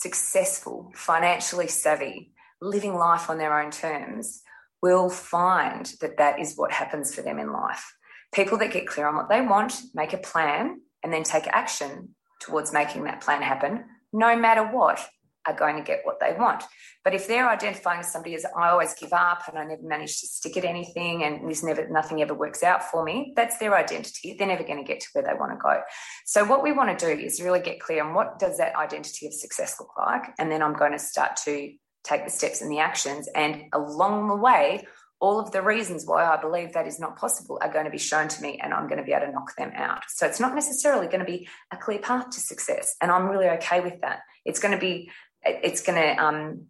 successful, 0.00 0.92
financially 0.94 1.66
savvy, 1.66 2.32
living 2.60 2.94
life 2.94 3.28
on 3.28 3.38
their 3.38 3.60
own 3.60 3.70
terms 3.70 4.42
will 4.80 5.10
find 5.10 5.92
that 6.00 6.18
that 6.18 6.38
is 6.38 6.56
what 6.56 6.70
happens 6.70 7.14
for 7.14 7.22
them 7.22 7.38
in 7.38 7.52
life. 7.52 7.94
People 8.32 8.58
that 8.58 8.72
get 8.72 8.86
clear 8.86 9.08
on 9.08 9.16
what 9.16 9.28
they 9.28 9.40
want, 9.40 9.74
make 9.94 10.12
a 10.12 10.18
plan, 10.18 10.80
and 11.02 11.12
then 11.12 11.24
take 11.24 11.48
action 11.48 12.14
towards 12.40 12.72
making 12.72 13.04
that 13.04 13.20
plan 13.20 13.42
happen, 13.42 13.84
no 14.12 14.36
matter 14.36 14.62
what, 14.62 15.04
are 15.48 15.56
going 15.56 15.76
to 15.76 15.82
get 15.82 16.02
what 16.04 16.20
they 16.20 16.34
want. 16.38 16.62
But 17.02 17.14
if 17.14 17.26
they're 17.26 17.48
identifying 17.48 18.02
somebody 18.02 18.34
as 18.34 18.44
I 18.44 18.68
always 18.68 18.94
give 18.94 19.12
up 19.12 19.42
and 19.48 19.58
I 19.58 19.64
never 19.64 19.82
manage 19.82 20.20
to 20.20 20.26
stick 20.26 20.56
at 20.56 20.64
anything 20.64 21.24
and 21.24 21.50
this 21.50 21.64
never 21.64 21.88
nothing 21.88 22.20
ever 22.20 22.34
works 22.34 22.62
out 22.62 22.84
for 22.84 23.02
me, 23.02 23.32
that's 23.34 23.58
their 23.58 23.74
identity. 23.74 24.36
They're 24.38 24.46
never 24.46 24.62
going 24.62 24.78
to 24.78 24.86
get 24.86 25.00
to 25.00 25.08
where 25.12 25.24
they 25.24 25.34
want 25.38 25.52
to 25.52 25.58
go. 25.58 25.80
So 26.26 26.44
what 26.44 26.62
we 26.62 26.72
want 26.72 26.96
to 26.96 27.06
do 27.06 27.20
is 27.20 27.42
really 27.42 27.60
get 27.60 27.80
clear 27.80 28.04
on 28.04 28.14
what 28.14 28.38
does 28.38 28.58
that 28.58 28.76
identity 28.76 29.26
of 29.26 29.32
success 29.32 29.76
look 29.80 29.96
like, 29.96 30.24
and 30.38 30.52
then 30.52 30.62
I'm 30.62 30.74
going 30.74 30.92
to 30.92 30.98
start 30.98 31.36
to 31.44 31.72
take 32.04 32.24
the 32.24 32.30
steps 32.30 32.60
and 32.60 32.70
the 32.70 32.78
actions, 32.78 33.28
and 33.34 33.62
along 33.72 34.28
the 34.28 34.36
way, 34.36 34.86
all 35.20 35.40
of 35.40 35.50
the 35.50 35.62
reasons 35.62 36.06
why 36.06 36.24
I 36.24 36.40
believe 36.40 36.74
that 36.74 36.86
is 36.86 37.00
not 37.00 37.16
possible 37.16 37.58
are 37.60 37.72
going 37.72 37.86
to 37.86 37.90
be 37.90 37.98
shown 37.98 38.28
to 38.28 38.40
me 38.40 38.60
and 38.62 38.72
I'm 38.72 38.86
going 38.86 38.98
to 38.98 39.04
be 39.04 39.12
able 39.12 39.26
to 39.26 39.32
knock 39.32 39.54
them 39.56 39.72
out. 39.74 40.02
So 40.08 40.26
it's 40.26 40.38
not 40.38 40.54
necessarily 40.54 41.06
going 41.06 41.18
to 41.20 41.24
be 41.24 41.48
a 41.72 41.76
clear 41.76 41.98
path 41.98 42.30
to 42.30 42.40
success. 42.40 42.94
And 43.00 43.10
I'm 43.10 43.28
really 43.28 43.48
okay 43.48 43.80
with 43.80 44.00
that. 44.02 44.20
It's 44.44 44.60
going 44.60 44.74
to 44.74 44.80
be 44.80 45.10
it's 45.44 45.82
going 45.82 46.00
to 46.00 46.22
um, 46.22 46.66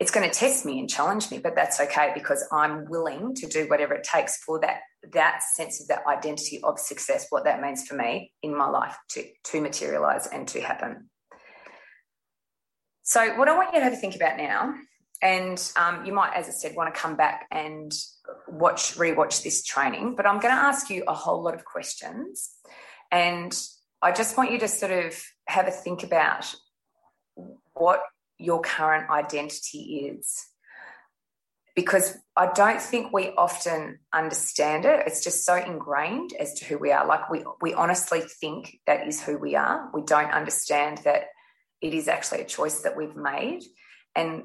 it's 0.00 0.10
going 0.10 0.28
to 0.28 0.36
test 0.36 0.66
me 0.66 0.80
and 0.80 0.90
challenge 0.90 1.30
me, 1.30 1.38
but 1.38 1.54
that's 1.54 1.80
okay 1.80 2.10
because 2.14 2.46
I'm 2.52 2.86
willing 2.90 3.34
to 3.36 3.46
do 3.46 3.68
whatever 3.68 3.94
it 3.94 4.04
takes 4.04 4.36
for 4.42 4.60
that 4.60 4.80
that 5.12 5.42
sense 5.54 5.80
of 5.80 5.88
that 5.88 6.02
identity 6.06 6.60
of 6.62 6.78
success, 6.78 7.26
what 7.30 7.44
that 7.44 7.60
means 7.60 7.86
for 7.86 7.94
me 7.94 8.32
in 8.42 8.56
my 8.56 8.68
life 8.68 8.96
to 9.10 9.24
to 9.44 9.60
materialize 9.60 10.26
and 10.26 10.48
to 10.48 10.60
happen. 10.60 11.10
So, 13.02 13.36
what 13.36 13.48
I 13.48 13.56
want 13.56 13.72
you 13.72 13.80
to 13.80 13.84
have 13.84 13.92
a 13.92 13.96
think 13.96 14.16
about 14.16 14.38
now, 14.38 14.74
and 15.20 15.72
um, 15.76 16.04
you 16.06 16.12
might, 16.12 16.34
as 16.34 16.48
I 16.48 16.52
said, 16.52 16.74
want 16.74 16.92
to 16.92 16.98
come 16.98 17.16
back 17.16 17.46
and 17.50 17.92
watch 18.48 18.96
rewatch 18.96 19.42
this 19.42 19.62
training, 19.62 20.14
but 20.16 20.26
I'm 20.26 20.40
going 20.40 20.54
to 20.54 20.60
ask 20.60 20.90
you 20.90 21.04
a 21.06 21.14
whole 21.14 21.42
lot 21.42 21.54
of 21.54 21.64
questions, 21.64 22.50
and 23.12 23.54
I 24.02 24.12
just 24.12 24.36
want 24.36 24.52
you 24.52 24.58
to 24.58 24.68
sort 24.68 24.92
of 24.92 25.22
have 25.46 25.68
a 25.68 25.70
think 25.70 26.02
about 26.02 26.54
what 27.74 28.00
your 28.38 28.60
current 28.60 29.10
identity 29.10 30.10
is. 30.10 30.46
because 31.76 32.16
I 32.36 32.52
don't 32.52 32.80
think 32.80 33.12
we 33.12 33.30
often 33.36 33.98
understand 34.12 34.84
it. 34.84 35.08
It's 35.08 35.24
just 35.24 35.44
so 35.44 35.56
ingrained 35.56 36.32
as 36.38 36.54
to 36.54 36.64
who 36.64 36.78
we 36.78 36.92
are. 36.92 37.04
Like 37.04 37.28
we 37.30 37.44
we 37.60 37.74
honestly 37.74 38.20
think 38.20 38.78
that 38.86 39.08
is 39.08 39.20
who 39.20 39.36
we 39.38 39.56
are. 39.56 39.90
We 39.92 40.02
don't 40.02 40.30
understand 40.30 40.98
that 40.98 41.24
it 41.80 41.92
is 41.92 42.08
actually 42.08 42.42
a 42.42 42.46
choice 42.46 42.82
that 42.82 42.96
we've 42.96 43.16
made. 43.16 43.62
And 44.14 44.44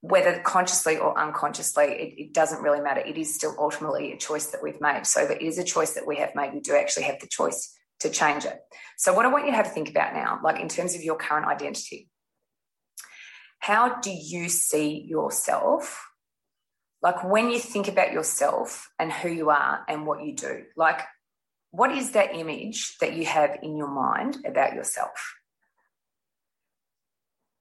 whether 0.00 0.38
consciously 0.40 0.96
or 0.96 1.18
unconsciously, 1.18 1.84
it, 1.84 2.14
it, 2.16 2.32
doesn't 2.32 2.62
really 2.62 2.80
matter. 2.80 3.00
It 3.00 3.18
is 3.18 3.34
still 3.34 3.54
ultimately 3.58 4.12
a 4.12 4.16
choice 4.16 4.46
that 4.46 4.62
we've 4.62 4.80
made. 4.80 5.06
So 5.06 5.20
it 5.20 5.42
is 5.42 5.58
a 5.58 5.64
choice 5.64 5.92
that 5.94 6.06
we 6.06 6.16
have 6.16 6.34
made. 6.34 6.54
We 6.54 6.60
do 6.60 6.74
actually 6.74 7.02
have 7.04 7.20
the 7.20 7.26
choice 7.26 7.76
to 8.00 8.08
change 8.08 8.46
it. 8.46 8.58
So 8.96 9.12
what 9.12 9.26
I 9.26 9.28
want 9.28 9.44
you 9.44 9.50
to 9.50 9.56
have 9.56 9.66
to 9.66 9.72
think 9.72 9.90
about 9.90 10.14
now, 10.14 10.40
like 10.42 10.58
in 10.58 10.68
terms 10.68 10.94
of 10.94 11.02
your 11.02 11.16
current 11.16 11.46
identity, 11.46 12.08
how 13.60 14.00
do 14.00 14.10
you 14.10 14.48
see 14.48 15.06
yourself? 15.08 16.06
Like 17.02 17.24
when 17.24 17.50
you 17.50 17.58
think 17.58 17.88
about 17.88 18.12
yourself 18.12 18.90
and 18.98 19.10
who 19.12 19.28
you 19.28 19.50
are 19.50 19.84
and 19.88 20.06
what 20.06 20.22
you 20.24 20.34
do, 20.34 20.64
like 20.76 21.00
what 21.70 21.92
is 21.92 22.12
that 22.12 22.34
image 22.34 22.96
that 22.98 23.14
you 23.14 23.24
have 23.26 23.58
in 23.62 23.76
your 23.76 23.88
mind 23.88 24.38
about 24.44 24.74
yourself? 24.74 25.36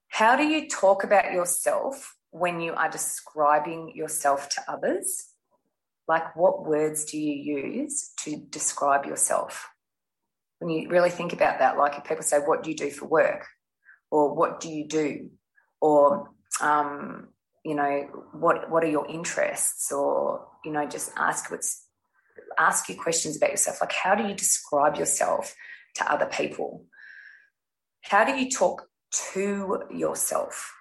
How 0.08 0.36
do 0.36 0.44
you 0.44 0.68
talk 0.68 1.04
about 1.04 1.32
yourself 1.32 2.16
when 2.32 2.60
you 2.60 2.74
are 2.74 2.90
describing 2.90 3.96
yourself 3.96 4.50
to 4.50 4.62
others? 4.68 5.28
Like, 6.08 6.36
what 6.36 6.66
words 6.66 7.06
do 7.06 7.20
you 7.20 7.58
use 7.58 8.12
to 8.24 8.36
describe 8.50 9.06
yourself? 9.06 9.68
When 10.58 10.72
you 10.72 10.90
really 10.90 11.12
think 11.12 11.32
about 11.32 11.60
that, 11.60 11.78
like 11.78 11.98
if 11.98 12.04
people 12.04 12.24
say, 12.24 12.40
What 12.40 12.64
do 12.64 12.72
you 12.72 12.76
do 12.76 12.90
for 12.90 13.06
work? 13.06 13.46
Or 14.10 14.34
what 14.34 14.60
do 14.60 14.70
you 14.70 14.88
do? 14.88 15.30
Or, 15.82 16.30
um, 16.62 17.30
you 17.64 17.76
know, 17.76 18.28
what, 18.34 18.70
what 18.70 18.84
are 18.84 18.90
your 18.90 19.08
interests? 19.08 19.92
Or, 19.92 20.48
you 20.64 20.72
know, 20.72 20.86
just 20.88 21.12
ask 21.18 21.50
what's, 21.52 21.86
ask 22.58 22.90
you 22.90 22.96
questions 22.96 23.38
about 23.38 23.52
yourself. 23.52 23.82
Like, 23.82 23.94
how 23.94 24.16
do 24.16 24.28
you 24.28 24.34
describe 24.34 24.96
yourself 24.98 25.56
to 25.96 26.12
other 26.12 26.26
people? 26.26 26.86
How 28.02 28.24
do 28.26 28.36
you 28.36 28.50
talk 28.50 28.88
to 29.34 29.84
yourself? 29.92 30.74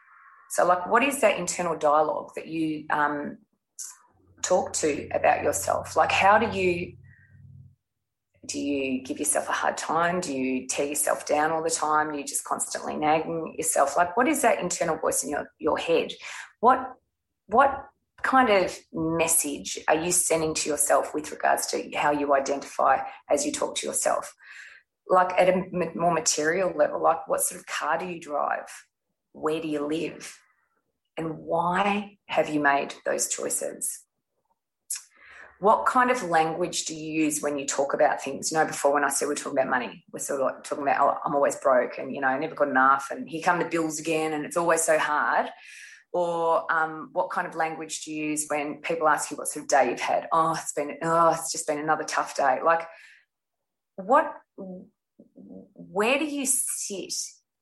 So, 0.51 0.67
like, 0.67 0.87
what 0.87 1.03
is 1.03 1.21
that 1.21 1.39
internal 1.39 1.77
dialogue 1.77 2.31
that 2.37 2.47
you 2.47 2.85
um, 2.91 3.39
talk 4.43 4.73
to 4.75 5.09
about 5.13 5.43
yourself? 5.43 5.97
Like, 5.97 6.13
how 6.13 6.39
do 6.39 6.59
you 6.59 6.95
do 8.49 8.59
you 8.59 9.03
give 9.03 9.19
yourself 9.19 9.49
a 9.49 9.53
hard 9.53 9.77
time? 9.77 10.21
Do 10.21 10.35
you 10.35 10.67
tear 10.67 10.87
yourself 10.87 11.27
down 11.27 11.53
all 11.53 11.63
the 11.63 11.71
time? 11.71 12.11
Do 12.11 12.19
you 12.19 12.25
just 12.25 12.45
constantly 12.45 12.97
nagging 12.97 13.55
yourself? 13.57 13.97
Like, 13.97 14.17
what 14.17 14.27
is 14.27 14.43
that 14.43 14.61
internal 14.61 14.97
voice 14.97 15.23
in 15.23 15.31
your 15.31 15.49
your 15.59 15.79
head? 15.79 16.13
What 16.61 16.95
what 17.47 17.85
kind 18.23 18.51
of 18.51 18.77
message 18.93 19.79
are 19.87 19.95
you 19.95 20.11
sending 20.11 20.53
to 20.53 20.69
yourself 20.69 21.15
with 21.15 21.31
regards 21.31 21.67
to 21.69 21.91
how 21.95 22.11
you 22.11 22.35
identify 22.35 22.99
as 23.31 23.47
you 23.47 23.53
talk 23.53 23.77
to 23.77 23.87
yourself? 23.87 24.35
Like 25.09 25.33
at 25.41 25.49
a 25.49 25.63
more 25.95 26.13
material 26.13 26.73
level, 26.77 27.03
like 27.03 27.29
what 27.29 27.41
sort 27.43 27.61
of 27.61 27.67
car 27.67 27.97
do 27.99 28.07
you 28.07 28.21
drive? 28.21 28.69
where 29.41 29.61
do 29.61 29.69
you 29.69 29.87
live? 29.87 30.39
And 31.17 31.39
why 31.39 32.19
have 32.27 32.49
you 32.49 32.61
made 32.61 32.95
those 33.05 33.29
choices? 33.29 34.05
What 35.61 35.87
kind 35.87 36.11
of 36.11 36.23
language 36.23 36.85
do 36.85 36.95
you 36.95 37.25
use 37.25 37.41
when 37.41 37.59
you 37.59 37.67
talk 37.67 37.93
about 37.93 38.23
things? 38.23 38.53
You 38.53 38.59
know, 38.59 38.65
before 38.67 38.93
when 38.93 39.05
I 39.05 39.09
said 39.09 39.27
we're 39.27 39.35
talking 39.35 39.59
about 39.59 39.71
money, 39.71 40.05
we're 40.13 40.21
sort 40.21 40.41
of 40.41 40.47
like 40.47 40.63
talking 40.63 40.85
about, 40.85 41.01
oh, 41.01 41.19
I'm 41.25 41.35
always 41.35 41.57
broke 41.57 41.99
and, 41.99 42.15
you 42.15 42.21
know, 42.21 42.29
I 42.29 42.39
never 42.39 42.55
got 42.55 42.69
enough 42.69 43.09
and 43.11 43.29
here 43.29 43.43
come 43.43 43.59
the 43.59 43.65
bills 43.65 43.99
again 43.99 44.33
and 44.35 44.45
it's 44.45 44.57
always 44.57 44.83
so 44.83 44.99
hard. 44.99 45.51
Or 46.13 46.65
um, 46.73 47.11
what 47.13 47.31
kind 47.31 47.47
of 47.47 47.55
language 47.55 48.05
do 48.05 48.13
you 48.13 48.31
use 48.31 48.47
when 48.49 48.77
people 48.77 49.09
ask 49.09 49.31
you 49.31 49.37
what 49.37 49.49
sort 49.49 49.65
of 49.65 49.69
day 49.69 49.91
you've 49.91 50.01
had? 50.01 50.29
Oh, 50.33 50.53
it's 50.53 50.73
been, 50.73 50.97
oh, 51.03 51.31
it's 51.31 51.51
just 51.53 51.67
been 51.67 51.79
another 51.79 52.05
tough 52.05 52.37
day. 52.37 52.61
Like, 52.65 52.87
what, 53.97 54.33
where 55.75 56.19
do 56.19 56.25
you 56.25 56.47
sit 56.47 57.13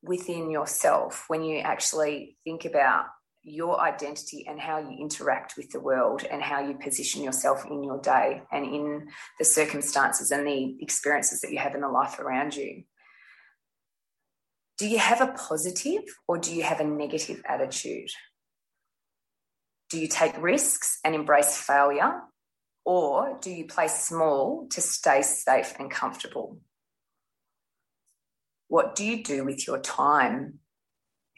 within 0.03 0.51
yourself 0.51 1.25
when 1.27 1.43
you 1.43 1.57
actually 1.59 2.37
think 2.43 2.65
about 2.65 3.05
your 3.43 3.79
identity 3.79 4.45
and 4.47 4.59
how 4.59 4.79
you 4.79 4.97
interact 4.99 5.55
with 5.55 5.69
the 5.71 5.79
world 5.79 6.23
and 6.29 6.41
how 6.41 6.59
you 6.59 6.77
position 6.77 7.23
yourself 7.23 7.65
in 7.65 7.83
your 7.83 7.99
day 7.99 8.41
and 8.51 8.65
in 8.65 9.07
the 9.39 9.45
circumstances 9.45 10.31
and 10.31 10.45
the 10.45 10.77
experiences 10.81 11.41
that 11.41 11.51
you 11.51 11.59
have 11.59 11.75
in 11.75 11.81
the 11.81 11.87
life 11.87 12.19
around 12.19 12.55
you. 12.55 12.83
Do 14.77 14.87
you 14.87 14.99
have 14.99 15.21
a 15.21 15.33
positive 15.33 16.03
or 16.27 16.37
do 16.37 16.53
you 16.53 16.63
have 16.63 16.79
a 16.79 16.83
negative 16.83 17.41
attitude? 17.47 18.09
Do 19.89 19.99
you 19.99 20.07
take 20.07 20.41
risks 20.41 20.99
and 21.03 21.15
embrace 21.15 21.57
failure? 21.57 22.21
Or 22.85 23.37
do 23.41 23.49
you 23.49 23.65
play 23.65 23.87
small 23.87 24.67
to 24.71 24.81
stay 24.81 25.21
safe 25.21 25.73
and 25.79 25.89
comfortable? 25.91 26.59
What 28.67 28.95
do 28.95 29.05
you 29.05 29.23
do 29.23 29.45
with 29.45 29.65
your 29.65 29.79
time? 29.79 30.59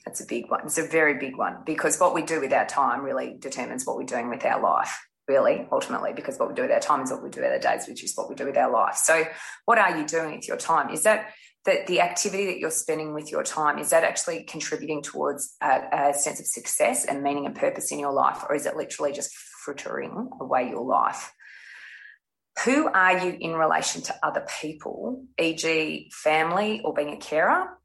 That's 0.06 0.22
a 0.22 0.26
big 0.26 0.50
one. 0.50 0.62
It's 0.66 0.78
a 0.78 0.88
very 0.88 1.18
big 1.18 1.38
one 1.38 1.58
because 1.66 2.00
what 2.00 2.14
we 2.14 2.22
do 2.22 2.40
with 2.40 2.54
our 2.54 2.66
time 2.66 3.04
really 3.04 3.36
determines 3.40 3.86
what 3.86 3.98
we're 3.98 4.04
doing 4.04 4.30
with 4.30 4.46
our 4.46 4.62
life, 4.62 4.98
really, 5.28 5.68
ultimately, 5.72 6.14
because 6.14 6.38
what 6.38 6.50
we 6.50 6.56
do 6.56 6.64
with 6.64 6.72
our 6.72 6.80
time 6.80 7.02
is 7.02 7.12
what 7.12 7.24
we 7.24 7.30
do 7.30 7.42
with 7.42 7.52
our 7.52 7.60
days, 7.60 7.88
which 7.88 8.04
is 8.04 8.14
what 8.16 8.30
we 8.30 8.36
do 8.36 8.46
with 8.46 8.58
our 8.58 8.72
life. 8.72 8.96
So, 8.96 9.26
what 9.66 9.78
are 9.78 9.98
you 9.98 10.06
doing 10.06 10.36
with 10.36 10.48
your 10.48 10.58
time? 10.58 10.90
Is 10.90 11.04
that 11.04 11.34
that 11.66 11.88
the 11.88 12.00
activity 12.00 12.46
that 12.46 12.58
you're 12.58 12.72
spending 12.72 13.14
with 13.14 13.30
your 13.30 13.44
time 13.44 13.80
is 13.80 13.90
that 13.90 14.06
actually 14.06 14.44
contributing 14.46 15.04
towards 15.04 15.56
a, 15.62 15.82
a 15.92 16.14
sense 16.14 16.40
of 16.40 16.48
success 16.48 17.04
and 17.06 17.22
meaning 17.22 17.46
and 17.46 17.54
purpose 17.54 17.92
in 17.92 18.00
your 18.00 18.14
life, 18.14 18.44
or 18.48 18.56
is 18.56 18.66
it 18.66 18.78
literally 18.78 19.12
just 19.12 19.36
frittering 19.36 20.30
away 20.40 20.70
your 20.70 20.86
life? 20.86 21.32
who 22.66 22.88
are 22.90 23.26
you 23.26 23.38
in 23.40 23.54
relation 23.54 24.02
to 24.02 24.16
other 24.22 24.46
people, 24.60 25.24
e.g., 25.40 26.12
family 26.14 26.82
or 26.84 26.94
being 26.94 27.14
a 27.14 27.18
carer, 27.18 27.79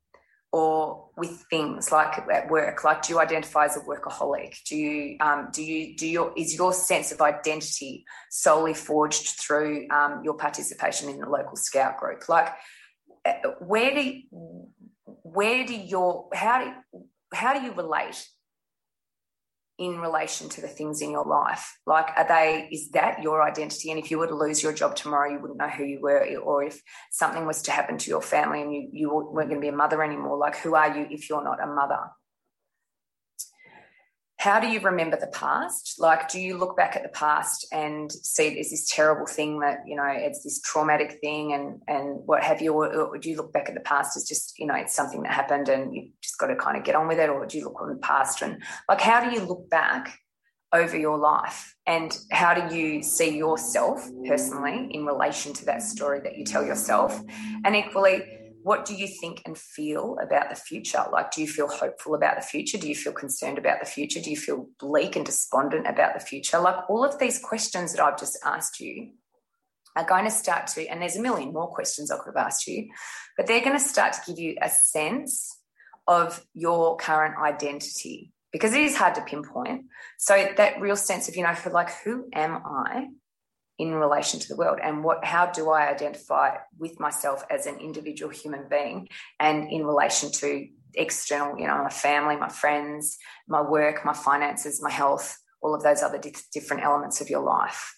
or 0.55 1.09
with 1.17 1.45
things 1.51 1.91
like 1.91 2.17
at 2.17 2.49
work? 2.49 2.85
Like, 2.85 3.03
do 3.03 3.13
you 3.13 3.19
identify 3.19 3.65
as 3.65 3.77
a 3.77 3.81
workaholic? 3.81 4.55
Do 4.69 4.77
you 4.77 5.17
um, 5.19 5.49
do 5.53 5.65
you 5.65 5.97
do 5.97 6.07
your 6.07 6.33
is 6.37 6.55
your 6.57 6.73
sense 6.73 7.11
of 7.11 7.21
identity 7.21 8.05
solely 8.31 8.73
forged 8.73 9.41
through 9.41 9.89
um, 9.91 10.23
your 10.23 10.35
participation 10.35 11.09
in 11.09 11.19
the 11.19 11.29
local 11.29 11.57
scout 11.57 11.99
group? 11.99 12.29
Like, 12.29 12.53
uh, 13.25 13.33
where 13.59 13.93
do 13.97 14.21
where 15.05 15.67
do 15.67 15.75
your 15.75 16.29
how 16.33 16.65
do 16.65 17.03
how 17.33 17.59
do 17.59 17.67
you 17.67 17.73
relate 17.73 18.25
in 19.79 19.99
relation 19.99 20.49
to 20.49 20.61
the 20.61 20.69
things 20.69 21.01
in 21.01 21.11
your 21.11 21.25
life? 21.25 21.79
Like, 21.87 22.09
are 22.17 22.27
they, 22.27 22.69
is 22.71 22.91
that 22.91 23.23
your 23.23 23.43
identity? 23.43 23.91
And 23.91 23.99
if 23.99 24.11
you 24.11 24.19
were 24.19 24.27
to 24.27 24.35
lose 24.35 24.63
your 24.63 24.73
job 24.73 24.95
tomorrow, 24.95 25.31
you 25.31 25.41
wouldn't 25.41 25.59
know 25.59 25.69
who 25.69 25.85
you 25.85 26.01
were. 26.01 26.25
Or 26.39 26.63
if 26.63 26.81
something 27.11 27.47
was 27.47 27.63
to 27.63 27.71
happen 27.71 27.99
to 27.99 28.11
your 28.11 28.23
family 28.23 28.63
and 28.63 28.73
you, 28.73 28.89
you 28.93 29.09
weren't 29.11 29.49
going 29.49 29.61
to 29.61 29.65
be 29.65 29.69
a 29.69 29.73
mother 29.73 30.03
anymore, 30.03 30.37
like, 30.37 30.57
who 30.57 30.75
are 30.75 30.97
you 30.97 31.07
if 31.11 31.29
you're 31.29 31.45
not 31.45 31.63
a 31.63 31.67
mother? 31.67 32.01
How 34.45 34.61
do 34.61 34.69
you 34.69 34.79
remember 34.79 35.17
the 35.17 35.29
past? 35.29 35.95
Like, 35.99 36.29
do 36.29 36.39
you 36.39 36.59
look 36.59 36.77
back 36.77 36.97
at 36.97 37.03
the 37.03 37.09
past 37.09 37.67
and 37.73 38.13
see 38.13 38.49
it 38.49 38.59
as 38.59 38.69
this 38.69 38.87
terrible 38.91 39.25
thing 39.25 39.61
that, 39.61 39.79
you 39.87 39.97
know, 39.97 40.05
it's 40.07 40.45
this 40.45 40.61
traumatic 40.61 41.19
thing 41.23 41.55
and, 41.55 41.81
and 41.89 42.21
what 42.27 42.45
have 42.45 42.61
you? 42.61 42.75
Or, 42.75 42.93
or 42.93 43.17
do 43.17 43.31
you 43.31 43.39
look 43.39 43.55
back 43.55 43.71
at 43.71 43.75
the 43.75 43.81
past 43.81 44.19
as 44.19 44.25
just, 44.25 44.59
you 44.59 44.67
know, 44.67 44.75
it's 44.75 44.95
something 44.95 45.23
that 45.23 45.33
happened 45.33 45.71
and 45.71 45.97
you 45.97 46.11
just 46.23 46.37
got 46.37 46.49
to 46.49 46.57
kind 46.57 46.77
of 46.77 46.85
get 46.85 46.95
on 46.95 47.09
with 47.09 47.19
it? 47.19 47.31
Or 47.31 47.47
do 47.47 47.57
you 47.57 47.65
look 47.65 47.81
on 47.81 47.89
the 47.89 47.97
past 47.97 48.43
and 48.43 48.63
like, 48.87 49.01
how 49.01 49.25
do 49.25 49.35
you 49.35 49.47
look 49.47 49.71
back 49.71 50.19
over 50.75 50.95
your 50.95 51.17
life? 51.17 51.75
And 51.87 52.15
how 52.31 52.53
do 52.53 52.77
you 52.77 53.03
see 53.03 53.39
yourself 53.39 54.07
personally 54.29 54.91
in 54.91 55.07
relation 55.07 55.55
to 55.55 55.65
that 55.65 55.81
story 55.81 56.21
that 56.21 56.37
you 56.37 56.45
tell 56.45 56.67
yourself? 56.67 57.19
And 57.65 57.75
equally, 57.75 58.25
what 58.65 58.87
do 58.87 58.95
you 58.95 59.07
think 59.07 59.43
and 59.45 59.59
feel 59.59 60.17
about 60.23 60.49
the 60.49 60.57
future? 60.57 61.05
Like, 61.13 61.31
do 61.31 61.43
you 61.43 61.47
feel 61.47 61.69
hopeful 61.69 62.15
about 62.15 62.37
the 62.37 62.43
future? 62.43 62.79
Do 62.79 62.89
you 62.89 62.95
feel 62.95 63.13
concerned 63.13 63.59
about 63.59 63.79
the 63.79 63.87
future? 63.87 64.21
Do 64.21 64.31
you 64.31 64.39
feel 64.39 64.69
bleak 64.81 65.17
and 65.17 65.27
despondent 65.27 65.87
about 65.87 66.15
the 66.15 66.25
future? 66.25 66.59
Like, 66.59 66.89
all 66.89 67.05
of 67.05 67.19
these 67.19 67.39
questions 67.39 67.93
that 67.93 68.03
I've 68.03 68.19
just 68.19 68.39
asked 68.43 68.81
you 68.81 69.11
are 69.97 70.07
going 70.07 70.25
to 70.25 70.31
start 70.31 70.69
to, 70.69 70.87
and 70.89 71.03
there's 71.03 71.17
a 71.17 71.21
million 71.21 71.53
more 71.53 71.69
questions 71.69 72.11
I 72.11 72.17
could 72.17 72.33
have 72.35 72.47
asked 72.47 72.67
you, 72.67 72.89
but 73.37 73.47
they're 73.47 73.61
going 73.61 73.77
to 73.77 73.85
start 73.85 74.15
to 74.15 74.21
give 74.27 74.39
you 74.39 74.57
a 74.63 74.71
sense 74.71 75.59
of 76.09 76.43
your 76.55 76.97
current 76.97 77.35
identity 77.37 78.33
because 78.51 78.73
it 78.73 78.81
is 78.81 78.97
hard 78.97 79.15
to 79.17 79.21
pinpoint. 79.21 79.85
So, 80.17 80.49
that 80.57 80.81
real 80.81 80.97
sense 80.97 81.29
of, 81.29 81.37
you 81.37 81.43
know, 81.43 81.55
for 81.55 81.69
like, 81.69 81.91
who 82.03 82.31
am 82.33 82.63
I? 82.65 83.09
In 83.79 83.93
relation 83.93 84.39
to 84.39 84.49
the 84.49 84.57
world 84.57 84.79
and 84.83 85.03
what 85.03 85.25
how 85.25 85.47
do 85.47 85.71
i 85.71 85.91
identify 85.91 86.57
with 86.79 87.01
myself 87.01 87.45
as 87.51 87.67
an 87.67 87.77
individual 87.79 88.31
human 88.31 88.65
being 88.71 89.09
and 89.41 89.71
in 89.71 89.85
relation 89.85 90.31
to 90.31 90.67
external 90.95 91.59
you 91.59 91.67
know 91.67 91.83
my 91.83 91.91
family 91.91 92.37
my 92.37 92.49
friends 92.49 93.19
my 93.49 93.61
work 93.61 94.05
my 94.05 94.13
finances 94.13 94.81
my 94.81 94.91
health 94.91 95.39
all 95.65 95.75
of 95.75 95.83
those 95.83 96.03
other 96.03 96.21
different 96.53 96.85
elements 96.85 97.21
of 97.21 97.31
your 97.31 97.41
life? 97.41 97.97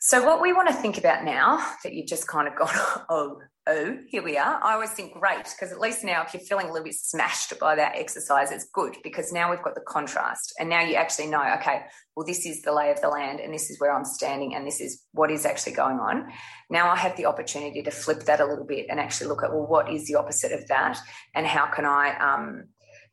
So, 0.00 0.24
what 0.26 0.42
we 0.42 0.52
want 0.52 0.68
to 0.68 0.74
think 0.74 0.98
about 0.98 1.24
now 1.24 1.64
that 1.84 1.94
you've 1.94 2.08
just 2.08 2.26
kind 2.26 2.48
of 2.52 2.56
gone, 2.56 2.74
oh, 3.08 3.40
oh, 3.68 3.98
here 4.08 4.22
we 4.22 4.38
are. 4.38 4.60
I 4.62 4.72
always 4.72 4.90
think, 4.90 5.12
great, 5.12 5.44
because 5.44 5.72
at 5.72 5.78
least 5.78 6.02
now 6.02 6.22
if 6.22 6.32
you're 6.32 6.40
feeling 6.40 6.68
a 6.68 6.72
little 6.72 6.84
bit 6.84 6.94
smashed 6.94 7.58
by 7.60 7.76
that 7.76 7.96
exercise, 7.96 8.50
it's 8.50 8.66
good 8.72 8.96
because 9.04 9.30
now 9.30 9.50
we've 9.50 9.62
got 9.62 9.74
the 9.74 9.82
contrast. 9.82 10.54
And 10.58 10.70
now 10.70 10.80
you 10.80 10.94
actually 10.94 11.26
know, 11.26 11.42
okay, 11.60 11.82
well, 12.16 12.26
this 12.26 12.46
is 12.46 12.62
the 12.62 12.72
lay 12.72 12.90
of 12.90 13.00
the 13.02 13.08
land 13.08 13.40
and 13.40 13.52
this 13.52 13.70
is 13.70 13.78
where 13.78 13.94
I'm 13.94 14.04
standing 14.04 14.54
and 14.54 14.66
this 14.66 14.80
is 14.80 15.04
what 15.12 15.30
is 15.30 15.44
actually 15.44 15.72
going 15.72 15.98
on. 15.98 16.28
Now 16.70 16.88
I 16.88 16.96
have 16.96 17.16
the 17.16 17.26
opportunity 17.26 17.82
to 17.82 17.90
flip 17.90 18.20
that 18.24 18.40
a 18.40 18.46
little 18.46 18.66
bit 18.66 18.86
and 18.88 18.98
actually 18.98 19.28
look 19.28 19.42
at, 19.42 19.52
well, 19.52 19.66
what 19.66 19.92
is 19.92 20.06
the 20.06 20.14
opposite 20.14 20.52
of 20.52 20.66
that? 20.68 20.98
And 21.34 21.46
how 21.46 21.66
can 21.66 21.84
I, 21.84 22.16
um, 22.16 22.64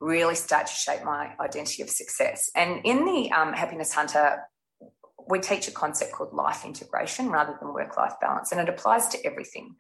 really 0.01 0.35
start 0.35 0.67
to 0.67 0.73
shape 0.73 1.03
my 1.05 1.31
identity 1.39 1.81
of 1.81 1.89
success. 1.89 2.51
And 2.53 2.81
in 2.83 3.05
the 3.05 3.31
um, 3.31 3.53
Happiness 3.53 3.93
Hunter 3.93 4.41
we 5.27 5.39
teach 5.39 5.67
a 5.67 5.71
concept 5.71 6.11
called 6.11 6.33
life 6.33 6.65
integration 6.65 7.29
rather 7.29 7.55
than 7.59 7.73
work 7.73 7.97
life 7.97 8.13
balance, 8.21 8.51
and 8.51 8.61
it 8.61 8.69
applies 8.69 9.07
to 9.09 9.25
everything. 9.25 9.75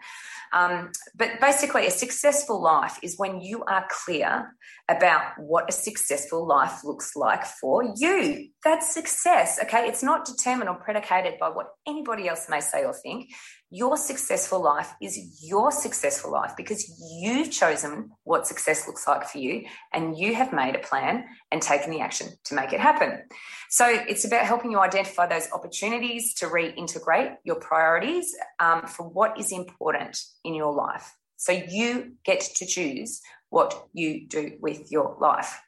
Um, 0.53 0.91
but 1.15 1.39
basically, 1.41 1.85
a 1.87 1.91
successful 1.91 2.61
life 2.61 2.97
is 3.01 3.17
when 3.17 3.41
you 3.41 3.63
are 3.65 3.85
clear 3.89 4.55
about 4.87 5.33
what 5.37 5.67
a 5.67 5.71
successful 5.71 6.47
life 6.47 6.83
looks 6.83 7.15
like 7.15 7.45
for 7.45 7.83
you. 7.97 8.49
That's 8.63 8.93
success, 8.93 9.59
okay? 9.63 9.87
It's 9.87 10.03
not 10.03 10.25
determined 10.25 10.69
or 10.69 10.75
predicated 10.75 11.39
by 11.39 11.49
what 11.49 11.67
anybody 11.87 12.27
else 12.27 12.47
may 12.47 12.61
say 12.61 12.85
or 12.85 12.93
think. 12.93 13.29
Your 13.71 13.97
successful 13.97 14.61
life 14.61 14.93
is 15.01 15.43
your 15.43 15.71
successful 15.71 16.31
life 16.31 16.53
because 16.55 16.87
you've 17.19 17.51
chosen 17.51 18.11
what 18.23 18.45
success 18.45 18.87
looks 18.87 19.07
like 19.07 19.27
for 19.27 19.39
you 19.39 19.65
and 19.91 20.17
you 20.17 20.35
have 20.35 20.53
made 20.53 20.75
a 20.75 20.79
plan 20.79 21.25
and 21.51 21.61
taken 21.61 21.89
the 21.89 21.99
action 21.99 22.27
to 22.45 22.55
make 22.55 22.73
it 22.73 22.79
happen. 22.79 23.23
So 23.69 23.87
it's 23.87 24.23
about 24.23 24.45
helping 24.45 24.71
you 24.71 24.79
identify 24.79 25.25
those 25.27 25.51
opportunities 25.51 26.35
to 26.35 26.45
reintegrate 26.45 27.37
your 27.43 27.55
priorities 27.55 28.33
um, 28.59 28.83
for 28.87 29.09
what 29.09 29.39
is 29.39 29.51
important 29.51 30.19
in 30.43 30.53
your 30.53 30.73
life. 30.73 31.11
So 31.37 31.51
you 31.51 32.13
get 32.23 32.41
to 32.41 32.65
choose 32.65 33.21
what 33.49 33.87
you 33.93 34.27
do 34.27 34.53
with 34.61 34.91
your 34.91 35.17
life 35.19 35.59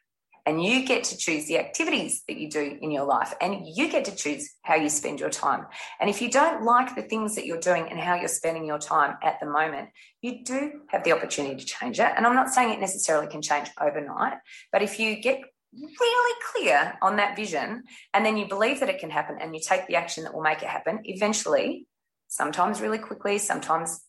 and 0.47 0.63
you 0.63 0.85
get 0.85 1.03
to 1.03 1.17
choose 1.17 1.45
the 1.45 1.59
activities 1.59 2.23
that 2.27 2.37
you 2.37 2.49
do 2.49 2.77
in 2.81 2.89
your 2.89 3.03
life 3.03 3.33
and 3.41 3.67
you 3.67 3.89
get 3.89 4.05
to 4.05 4.15
choose 4.15 4.49
how 4.63 4.75
you 4.75 4.87
spend 4.87 5.19
your 5.19 5.29
time. 5.29 5.65
And 5.99 6.09
if 6.09 6.21
you 6.21 6.31
don't 6.31 6.63
like 6.63 6.95
the 6.95 7.01
things 7.01 7.35
that 7.35 7.45
you're 7.45 7.59
doing 7.59 7.89
and 7.89 7.99
how 7.99 8.15
you're 8.15 8.29
spending 8.29 8.65
your 8.65 8.79
time 8.79 9.17
at 9.21 9.39
the 9.41 9.45
moment 9.45 9.89
you 10.21 10.43
do 10.43 10.81
have 10.87 11.03
the 11.03 11.11
opportunity 11.11 11.55
to 11.55 11.65
change 11.65 11.99
it. 11.99 12.11
And 12.15 12.25
i'm 12.25 12.35
not 12.35 12.49
saying 12.49 12.71
it 12.71 12.79
necessarily 12.79 13.27
can 13.27 13.41
change 13.41 13.69
overnight 13.79 14.37
but 14.71 14.81
if 14.81 14.99
you 14.99 15.21
get 15.21 15.41
really 15.73 16.35
clear 16.53 16.97
on 17.01 17.17
that 17.17 17.35
vision 17.35 17.83
and 18.13 18.25
then 18.25 18.37
you 18.37 18.47
believe 18.47 18.79
that 18.79 18.89
it 18.89 18.99
can 18.99 19.09
happen 19.09 19.37
and 19.39 19.53
you 19.53 19.61
take 19.61 19.85
the 19.87 19.95
action 19.95 20.23
that 20.23 20.33
will 20.33 20.41
make 20.41 20.61
it 20.61 20.69
happen 20.69 20.99
eventually 21.03 21.87
sometimes 22.27 22.81
really 22.81 22.97
quickly 22.97 23.37
sometimes 23.37 24.01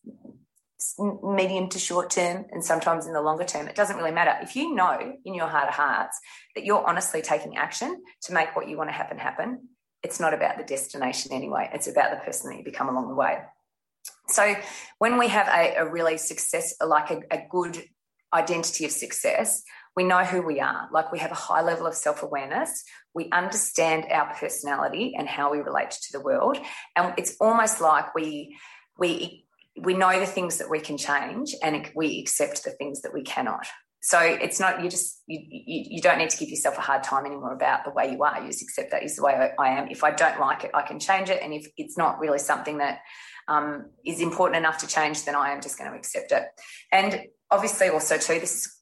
medium 1.22 1.68
to 1.68 1.78
short 1.78 2.10
term 2.10 2.46
and 2.52 2.64
sometimes 2.64 3.06
in 3.06 3.12
the 3.12 3.20
longer 3.20 3.44
term. 3.44 3.66
It 3.66 3.74
doesn't 3.74 3.96
really 3.96 4.12
matter. 4.12 4.36
If 4.42 4.54
you 4.54 4.74
know 4.74 5.16
in 5.24 5.34
your 5.34 5.48
heart 5.48 5.68
of 5.68 5.74
hearts 5.74 6.18
that 6.54 6.64
you're 6.64 6.86
honestly 6.86 7.20
taking 7.20 7.56
action 7.56 8.02
to 8.22 8.32
make 8.32 8.54
what 8.54 8.68
you 8.68 8.76
want 8.76 8.88
to 8.88 8.94
happen 8.94 9.18
happen, 9.18 9.68
it's 10.02 10.20
not 10.20 10.34
about 10.34 10.56
the 10.56 10.64
destination 10.64 11.32
anyway. 11.32 11.68
It's 11.72 11.88
about 11.88 12.10
the 12.10 12.24
person 12.24 12.50
that 12.50 12.58
you 12.58 12.64
become 12.64 12.88
along 12.88 13.08
the 13.08 13.14
way. 13.14 13.38
So 14.28 14.54
when 14.98 15.18
we 15.18 15.28
have 15.28 15.48
a, 15.48 15.76
a 15.78 15.90
really 15.90 16.16
success, 16.18 16.74
like 16.84 17.10
a, 17.10 17.22
a 17.30 17.46
good 17.50 17.82
identity 18.32 18.84
of 18.84 18.92
success, 18.92 19.64
we 19.96 20.04
know 20.04 20.22
who 20.22 20.42
we 20.42 20.60
are. 20.60 20.88
Like 20.92 21.10
we 21.10 21.18
have 21.18 21.32
a 21.32 21.36
high 21.36 21.62
level 21.62 21.86
of 21.86 21.94
self 21.94 22.22
awareness. 22.22 22.84
We 23.14 23.28
understand 23.32 24.06
our 24.12 24.32
personality 24.34 25.14
and 25.18 25.26
how 25.26 25.50
we 25.50 25.58
relate 25.58 25.90
to 25.90 26.12
the 26.12 26.20
world. 26.20 26.58
And 26.94 27.14
it's 27.18 27.36
almost 27.40 27.80
like 27.80 28.14
we, 28.14 28.56
we 28.96 29.47
we 29.82 29.94
know 29.94 30.18
the 30.18 30.26
things 30.26 30.58
that 30.58 30.70
we 30.70 30.80
can 30.80 30.96
change 30.96 31.54
and 31.62 31.90
we 31.94 32.20
accept 32.20 32.64
the 32.64 32.70
things 32.70 33.02
that 33.02 33.12
we 33.12 33.22
cannot. 33.22 33.66
So 34.00 34.20
it's 34.20 34.60
not 34.60 34.82
you 34.82 34.88
just 34.88 35.22
you, 35.26 35.40
you, 35.40 35.84
you, 35.90 36.00
don't 36.00 36.18
need 36.18 36.30
to 36.30 36.36
give 36.38 36.48
yourself 36.48 36.78
a 36.78 36.80
hard 36.80 37.02
time 37.02 37.26
anymore 37.26 37.52
about 37.52 37.84
the 37.84 37.90
way 37.90 38.12
you 38.12 38.22
are. 38.22 38.40
You 38.40 38.46
just 38.46 38.62
accept 38.62 38.92
that 38.92 39.02
is 39.02 39.16
the 39.16 39.24
way 39.24 39.50
I, 39.58 39.68
am. 39.70 39.88
If 39.88 40.04
i 40.04 40.12
don't 40.12 40.38
like 40.38 40.62
it 40.64 40.70
i 40.72 40.82
can 40.82 41.00
change 41.00 41.30
it. 41.30 41.42
And 41.42 41.52
if 41.52 41.66
it's 41.76 41.98
not 41.98 42.20
really 42.20 42.38
something 42.38 42.78
that 42.78 43.00
um, 43.48 43.90
is 44.06 44.20
important 44.20 44.56
enough 44.56 44.78
to 44.78 44.86
change 44.86 45.24
then 45.24 45.34
i 45.34 45.50
am 45.50 45.60
just 45.60 45.78
going 45.78 45.90
to 45.90 45.96
accept 45.96 46.30
it. 46.30 46.44
And 46.92 47.22
obviously 47.50 47.88
also 47.88 48.18
too 48.18 48.38
this 48.38 48.54
is 48.54 48.78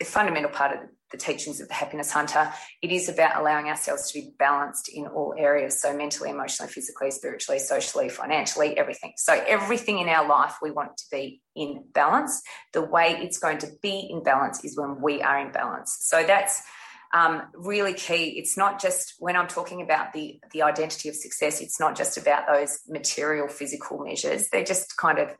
a 0.00 0.04
fundamental 0.04 0.50
part 0.50 0.72
of 0.72 0.80
the 1.10 1.16
teachings 1.16 1.60
of 1.60 1.68
the 1.68 1.74
happiness 1.74 2.12
hunter 2.12 2.52
it 2.82 2.92
is 2.92 3.08
about 3.08 3.40
allowing 3.40 3.68
ourselves 3.68 4.10
to 4.10 4.20
be 4.20 4.30
balanced 4.38 4.90
in 4.92 5.06
all 5.06 5.34
areas. 5.36 5.80
So 5.80 5.96
mentally 5.96 6.30
emotionally 6.30 6.70
physically 6.70 7.10
spiritually 7.10 7.58
socially 7.58 8.08
financially 8.08 8.76
everything. 8.76 9.12
So 9.16 9.32
everything 9.32 9.98
in 9.98 10.08
our 10.08 10.28
life 10.28 10.56
we 10.60 10.70
want 10.70 10.96
to 10.98 11.04
be 11.10 11.40
in 11.56 11.84
balance. 11.92 12.42
The 12.72 12.82
way 12.82 13.18
it's 13.20 13.38
going 13.38 13.58
to 13.58 13.68
be 13.82 14.08
in 14.10 14.22
balance 14.22 14.64
is 14.64 14.76
when 14.76 15.00
we 15.00 15.22
are 15.22 15.38
in 15.38 15.52
balance. 15.52 15.96
So 16.00 16.22
that's 16.22 16.62
um, 17.14 17.42
really 17.54 17.94
key. 17.94 18.38
It's 18.38 18.58
not 18.58 18.78
just 18.80 19.14
when 19.18 19.34
i'm 19.34 19.48
talking 19.48 19.80
about 19.80 20.12
the 20.12 20.38
the 20.52 20.62
identity 20.62 21.08
of 21.08 21.14
success 21.14 21.62
it's 21.62 21.80
not 21.80 21.96
just 21.96 22.18
about 22.18 22.42
those 22.46 22.80
material 22.86 23.48
physical 23.48 23.98
measures. 23.98 24.48
They're 24.50 24.62
just 24.62 24.96
kind 24.98 25.18
of 25.18 25.30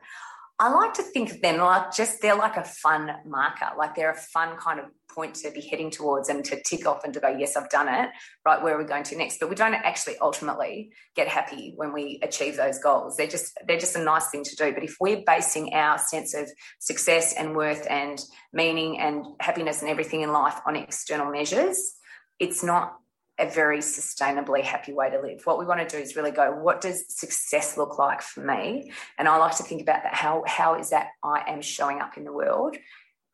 I 0.61 0.71
like 0.71 0.95
to 0.95 1.03
think 1.03 1.31
of 1.31 1.41
them 1.41 1.59
like 1.59 1.95
just 1.95 2.21
they're 2.21 2.35
like 2.35 2.57
a 2.57 2.65
fun 2.65 3.11
marker, 3.25 3.69
like 3.77 3.95
they're 3.95 4.11
a 4.11 4.17
fun 4.17 4.57
kind 4.57 4.81
of 4.81 4.87
point 5.09 5.37
to 5.37 5.53
be 5.53 5.61
heading 5.61 5.89
towards 5.91 6.29
and 6.29 6.45
to 6.47 6.61
tick 6.63 6.85
off 6.85 7.05
and 7.05 7.15
to 7.15 7.21
go, 7.21 7.29
yes, 7.29 7.57
I've 7.57 7.71
done 7.71 7.89
it. 7.89 8.11
Right, 8.45 8.61
where 8.61 8.75
are 8.75 8.79
we 8.79 8.85
going 8.85 9.05
to 9.05 9.17
next? 9.17 9.39
But 9.39 9.51
we 9.51 9.55
don't 9.55 9.75
actually 9.75 10.17
ultimately 10.19 10.91
get 11.15 11.29
happy 11.29 11.75
when 11.77 11.93
we 11.93 12.19
achieve 12.25 12.57
those 12.57 12.81
goals. 12.81 13.17
They're 13.17 13.29
just 13.29 13.57
they're 13.69 13.79
just 13.79 13.95
a 13.95 14.03
nice 14.03 14.31
thing 14.31 14.43
to 14.43 14.57
do. 14.57 14.73
But 14.73 14.83
if 14.83 14.97
we're 15.01 15.23
basing 15.25 15.75
our 15.75 15.97
sense 15.97 16.35
of 16.35 16.51
success 16.81 17.35
and 17.39 17.55
worth 17.55 17.87
and 17.89 18.21
meaning 18.53 18.99
and 18.99 19.25
happiness 19.39 19.81
and 19.81 19.91
everything 19.91 20.23
in 20.23 20.33
life 20.33 20.61
on 20.67 20.75
external 20.75 21.31
measures, 21.31 21.95
it's 22.41 22.65
not 22.65 22.97
a 23.39 23.47
very 23.49 23.79
sustainably 23.79 24.63
happy 24.63 24.93
way 24.93 25.11
to 25.11 25.21
live. 25.21 25.43
What 25.45 25.59
we 25.59 25.67
want 25.67 25.81
to 25.81 25.97
do 25.97 26.03
is 26.03 26.17
really 26.17 26.33
go, 26.33 26.53
what 26.53 26.81
does 26.81 27.05
success 27.09 27.77
look 27.77 27.99
like 27.99 28.21
for 28.21 28.41
me? 28.41 28.93
And 29.17 29.29
I 29.29 29.37
like 29.37 29.57
to 29.59 29.63
think 29.63 29.81
about 29.81 30.03
that. 30.03 30.15
How, 30.15 30.43
how 30.47 30.79
is 30.79 30.91
that 30.91 31.09
I 31.23 31.45
am 31.47 31.63
showing 31.63 32.01
up 32.01 32.17
in 32.17 32.25
the 32.25 32.33
world 32.33 32.77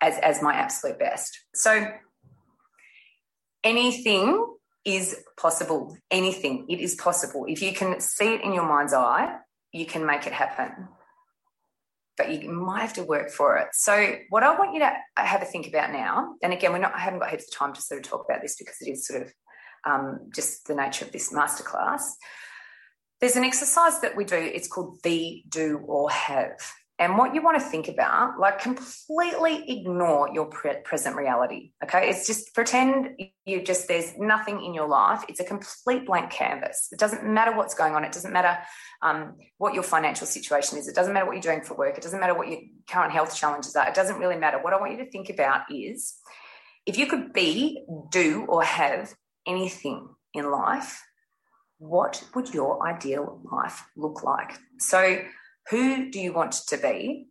as, 0.01 0.19
as 0.19 0.43
my 0.43 0.53
absolute 0.55 0.99
best? 0.99 1.41
So 1.55 1.87
anything 3.63 4.47
is 4.85 5.17
possible. 5.39 5.97
Anything. 6.11 6.67
It 6.69 6.81
is 6.81 6.95
possible. 6.95 7.47
If 7.49 7.63
you 7.63 7.73
can 7.73 8.01
see 8.01 8.35
it 8.35 8.43
in 8.43 8.53
your 8.53 8.69
mind's 8.69 8.93
eye, 8.93 9.39
you 9.73 9.87
can 9.87 10.05
make 10.07 10.27
it 10.27 10.33
happen. 10.33 10.89
But 12.17 12.43
you 12.43 12.53
might 12.53 12.83
have 12.83 12.93
to 12.95 13.03
work 13.03 13.31
for 13.31 13.57
it. 13.57 13.69
So, 13.73 14.17
what 14.29 14.45
I 14.45 14.57
want 14.57 14.73
you 14.75 14.81
to 14.81 14.93
have 15.17 15.43
a 15.43 15.45
think 15.45 15.67
about 15.67 15.91
now, 15.91 16.35
and 16.45 16.53
again, 16.53 16.73
we're 16.73 16.79
not, 16.79 16.95
I 16.95 17.01
haven't 17.01 17.19
got 17.19 17.31
heaps 17.31 17.49
of 17.49 17.59
time 17.59 17.73
to 17.73 17.81
sort 17.81 17.99
of 17.99 18.09
talk 18.09 18.25
about 18.29 18.41
this 18.41 18.55
because 18.57 18.77
it 18.81 18.89
is 18.89 19.05
sort 19.05 19.23
of 19.23 19.33
um, 19.85 20.31
just 20.35 20.67
the 20.67 20.75
nature 20.75 21.05
of 21.05 21.13
this 21.13 21.33
masterclass. 21.33 22.03
There's 23.21 23.37
an 23.37 23.45
exercise 23.45 24.01
that 24.01 24.17
we 24.17 24.25
do, 24.25 24.37
it's 24.37 24.69
called 24.69 25.01
be, 25.03 25.45
do, 25.49 25.79
or 25.87 26.11
have. 26.11 26.59
And 26.97 27.19
what 27.19 27.35
you 27.35 27.43
want 27.43 27.59
to 27.59 27.65
think 27.65 27.89
about, 27.89 28.39
like 28.39 28.61
completely 28.61 29.69
ignore 29.69 30.33
your 30.33 30.47
pre- 30.47 30.81
present 30.85 31.17
reality. 31.17 31.73
Okay. 31.83 32.09
It's 32.09 32.25
just 32.25 32.55
pretend 32.55 33.21
you 33.45 33.65
just, 33.65 33.89
there's 33.89 34.17
nothing 34.17 34.65
in 34.65 34.75
your 34.75 34.87
life. 34.87 35.25
It's 35.29 35.41
a 35.41 35.45
complete 35.45 36.07
blank 36.07 36.31
canvas. 36.31 36.89
It 36.93 37.01
doesn't 37.01 37.25
matter 37.25 37.57
what's 37.57 37.75
going 37.75 37.97
on. 37.97 38.05
It 38.05 38.13
doesn't 38.13 38.33
matter 38.33 38.59
um, 39.03 39.35
what 39.59 39.75
your 39.75 39.83
financial 39.83 40.27
situation 40.27 40.79
is. 40.79 40.87
It 40.87 40.95
doesn't 40.95 41.13
matter 41.13 41.27
what 41.27 41.33
you're 41.33 41.43
doing 41.43 41.63
for 41.63 41.75
work. 41.75 41.99
It 41.99 42.03
doesn't 42.05 42.21
matter 42.21 42.35
what 42.35 42.47
your 42.47 42.61
current 42.89 43.13
health 43.13 43.35
challenges 43.35 43.75
are. 43.75 43.89
It 43.89 43.95
doesn't 43.95 44.19
really 44.21 44.39
matter. 44.39 44.59
What 44.63 44.73
I 44.73 44.79
want 44.79 44.93
you 44.93 45.05
to 45.05 45.11
think 45.11 45.31
about 45.31 45.63
is 45.73 46.15
if 46.87 46.97
you 46.97 47.07
could 47.07 47.33
be, 47.33 47.85
do, 48.11 48.47
or 48.49 48.63
have 48.63 49.13
anything 49.47 50.09
in 50.35 50.51
life, 50.51 51.03
what 51.79 52.25
would 52.35 52.53
your 52.53 52.87
ideal 52.87 53.41
life 53.51 53.85
look 53.97 54.23
like? 54.23 54.59
So, 54.79 55.23
who 55.71 56.11
do 56.11 56.21
you 56.21 56.33
want 56.33 56.53
to 56.69 56.77
be? 56.77 57.29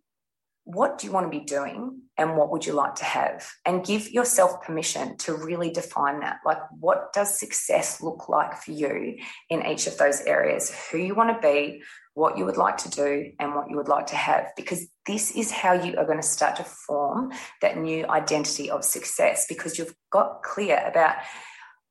What 0.65 0.97
do 0.97 1.08
you 1.08 1.13
want 1.13 1.32
to 1.32 1.39
be 1.39 1.43
doing? 1.45 2.02
And 2.17 2.38
what 2.38 2.52
would 2.52 2.65
you 2.65 2.73
like 2.73 2.95
to 2.95 3.04
have? 3.04 3.47
And 3.65 3.86
give 3.86 4.10
yourself 4.12 4.62
permission 4.63 5.17
to 5.17 5.34
really 5.34 5.69
define 5.69 6.19
that. 6.21 6.38
Like, 6.45 6.60
what 6.80 7.12
does 7.13 7.38
success 7.38 8.02
look 8.02 8.30
like 8.30 8.56
for 8.56 8.71
you 8.71 9.17
in 9.49 9.65
each 9.65 9.88
of 9.88 9.97
those 9.97 10.21
areas? 10.21 10.73
Who 10.91 10.99
you 10.99 11.15
want 11.15 11.36
to 11.36 11.47
be, 11.47 11.84
what 12.13 12.38
you 12.38 12.45
would 12.45 12.58
like 12.58 12.78
to 12.78 12.89
do, 12.89 13.32
and 13.39 13.56
what 13.56 13.69
you 13.69 13.76
would 13.76 13.88
like 13.88 14.08
to 14.08 14.15
have. 14.15 14.52
Because 14.56 14.88
this 15.06 15.32
is 15.32 15.52
how 15.52 15.73
you 15.73 15.97
are 15.97 16.06
going 16.06 16.21
to 16.21 16.28
start 16.28 16.56
to 16.58 16.63
form 16.63 17.32
that 17.62 17.78
new 17.78 18.08
identity 18.08 18.69
of 18.69 18.86
success 18.86 19.45
because 19.49 19.78
you've 19.78 19.95
got 20.12 20.43
clear 20.43 20.82
about 20.86 21.15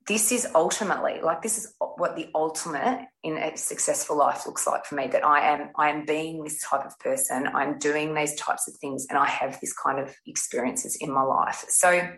this 0.09 0.33
is 0.33 0.47
ultimately 0.55 1.21
like 1.23 1.43
this 1.43 1.59
is 1.59 1.75
what 1.97 2.17
the 2.17 2.29
ultimate 2.35 3.07
in 3.23 3.37
a 3.37 3.57
successful 3.57 4.17
life 4.17 4.47
looks 4.47 4.67
like 4.67 4.85
for 4.85 4.95
me 4.95 5.07
that 5.07 5.25
i 5.25 5.41
am 5.41 5.71
i 5.77 5.91
am 5.91 6.05
being 6.05 6.43
this 6.43 6.61
type 6.62 6.85
of 6.85 6.99
person 6.99 7.49
i'm 7.55 7.79
doing 7.79 8.15
these 8.15 8.35
types 8.37 8.67
of 8.67 8.75
things 8.77 9.07
and 9.09 9.19
i 9.19 9.27
have 9.27 9.61
this 9.61 9.75
kind 9.75 9.99
of 10.01 10.15
experiences 10.27 10.97
in 11.01 11.12
my 11.12 11.23
life 11.23 11.65
so 11.69 12.09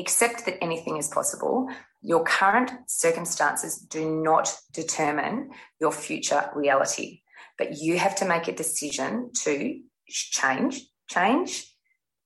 accept 0.00 0.44
that 0.46 0.62
anything 0.62 0.96
is 0.96 1.08
possible. 1.08 1.68
Your 2.00 2.24
current 2.24 2.70
circumstances 2.86 3.78
do 3.78 4.22
not 4.22 4.54
determine 4.72 5.50
your 5.80 5.92
future 5.92 6.50
reality, 6.54 7.20
but 7.58 7.78
you 7.78 7.98
have 7.98 8.16
to 8.16 8.24
make 8.24 8.48
a 8.48 8.54
decision 8.54 9.30
to 9.44 9.80
change, 10.08 10.80
change 11.08 11.71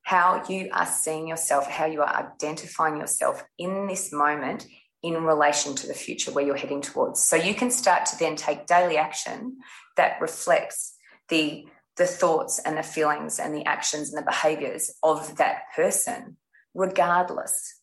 how 0.07 0.41
you 0.49 0.69
are 0.73 0.87
seeing 0.87 1.27
yourself, 1.27 1.67
how 1.69 1.85
you 1.85 2.01
are 2.01 2.33
identifying 2.39 2.97
yourself 2.97 3.43
in 3.59 3.89
this 3.89 4.13
moment 4.13 4.65
in 5.03 5.25
relation 5.25 5.75
to 5.75 5.89
the 5.89 5.95
future 5.95 6.31
where 6.31 6.47
you're 6.47 6.55
heading 6.55 6.81
towards. 6.81 7.21
So 7.25 7.35
you 7.35 7.57
can 7.57 7.73
start 7.73 8.07
to 8.07 8.17
then 8.17 8.37
take 8.37 8.69
daily 8.69 8.97
action 8.99 9.57
that 9.97 10.21
reflects 10.21 10.95
the 11.29 11.67
the 11.97 12.07
thoughts 12.07 12.61
and 12.65 12.79
the 12.79 12.85
feelings 12.85 13.41
and 13.41 13.53
the 13.53 13.65
actions 13.65 14.15
and 14.15 14.23
the 14.23 14.31
behaviors 14.31 14.95
of 15.03 15.39
that 15.39 15.63
person, 15.75 16.37
regardless 16.73 17.81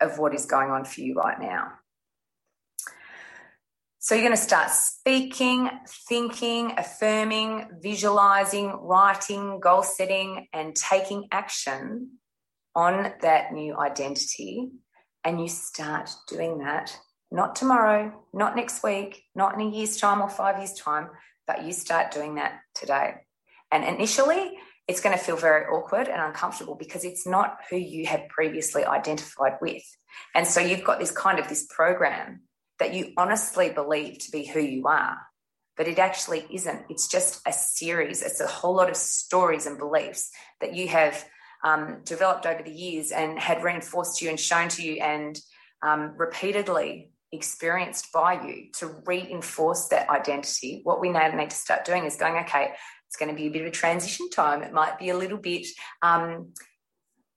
of 0.00 0.18
what 0.18 0.34
is 0.34 0.46
going 0.46 0.70
on 0.70 0.86
for 0.86 1.02
you 1.02 1.12
right 1.12 1.38
now. 1.38 1.72
So 4.02 4.14
you're 4.14 4.24
going 4.24 4.34
to 4.34 4.42
start 4.42 4.70
speaking, 4.70 5.68
thinking, 6.08 6.72
affirming, 6.78 7.68
visualizing, 7.82 8.68
writing, 8.80 9.60
goal 9.60 9.82
setting, 9.82 10.48
and 10.54 10.74
taking 10.74 11.28
action 11.30 12.12
on 12.74 13.12
that 13.20 13.52
new 13.52 13.78
identity. 13.78 14.70
And 15.22 15.38
you 15.38 15.48
start 15.48 16.08
doing 16.28 16.60
that 16.60 16.98
not 17.30 17.54
tomorrow, 17.54 18.24
not 18.32 18.56
next 18.56 18.82
week, 18.82 19.22
not 19.34 19.54
in 19.54 19.60
a 19.60 19.70
year's 19.70 19.98
time 19.98 20.22
or 20.22 20.30
five 20.30 20.56
years' 20.56 20.72
time, 20.72 21.10
but 21.46 21.64
you 21.64 21.72
start 21.72 22.10
doing 22.10 22.36
that 22.36 22.60
today. 22.74 23.16
And 23.70 23.84
initially, 23.84 24.52
it's 24.88 25.00
going 25.00 25.16
to 25.16 25.22
feel 25.22 25.36
very 25.36 25.66
awkward 25.66 26.08
and 26.08 26.20
uncomfortable 26.20 26.74
because 26.74 27.04
it's 27.04 27.26
not 27.26 27.58
who 27.68 27.76
you 27.76 28.06
have 28.06 28.28
previously 28.30 28.84
identified 28.84 29.58
with. 29.60 29.82
And 30.34 30.46
so 30.46 30.58
you've 30.58 30.84
got 30.84 30.98
this 30.98 31.12
kind 31.12 31.38
of 31.38 31.48
this 31.48 31.66
program 31.68 32.40
that 32.80 32.94
you 32.94 33.12
honestly 33.16 33.70
believe 33.70 34.18
to 34.18 34.32
be 34.32 34.46
who 34.46 34.60
you 34.60 34.88
are, 34.88 35.18
but 35.76 35.86
it 35.86 35.98
actually 35.98 36.44
isn't. 36.50 36.86
It's 36.88 37.06
just 37.06 37.40
a 37.46 37.52
series, 37.52 38.22
it's 38.22 38.40
a 38.40 38.46
whole 38.46 38.74
lot 38.74 38.90
of 38.90 38.96
stories 38.96 39.66
and 39.66 39.78
beliefs 39.78 40.30
that 40.60 40.74
you 40.74 40.88
have 40.88 41.24
um, 41.62 42.00
developed 42.04 42.46
over 42.46 42.62
the 42.62 42.72
years 42.72 43.12
and 43.12 43.38
had 43.38 43.62
reinforced 43.62 44.18
to 44.18 44.24
you 44.24 44.30
and 44.30 44.40
shown 44.40 44.68
to 44.70 44.82
you 44.82 45.00
and 45.02 45.38
um, 45.82 46.14
repeatedly 46.16 47.12
experienced 47.32 48.12
by 48.12 48.44
you 48.44 48.70
to 48.78 48.94
reinforce 49.06 49.88
that 49.88 50.08
identity. 50.08 50.80
What 50.82 51.00
we 51.00 51.10
now 51.10 51.28
need 51.28 51.50
to 51.50 51.56
start 51.56 51.84
doing 51.84 52.04
is 52.04 52.16
going, 52.16 52.36
okay, 52.44 52.72
it's 53.06 53.16
going 53.16 53.30
to 53.30 53.36
be 53.36 53.46
a 53.46 53.50
bit 53.50 53.62
of 53.62 53.68
a 53.68 53.72
transition 53.72 54.30
time. 54.30 54.62
It 54.62 54.72
might 54.72 54.98
be 54.98 55.10
a 55.10 55.16
little 55.16 55.38
bit, 55.38 55.66
um, 56.02 56.52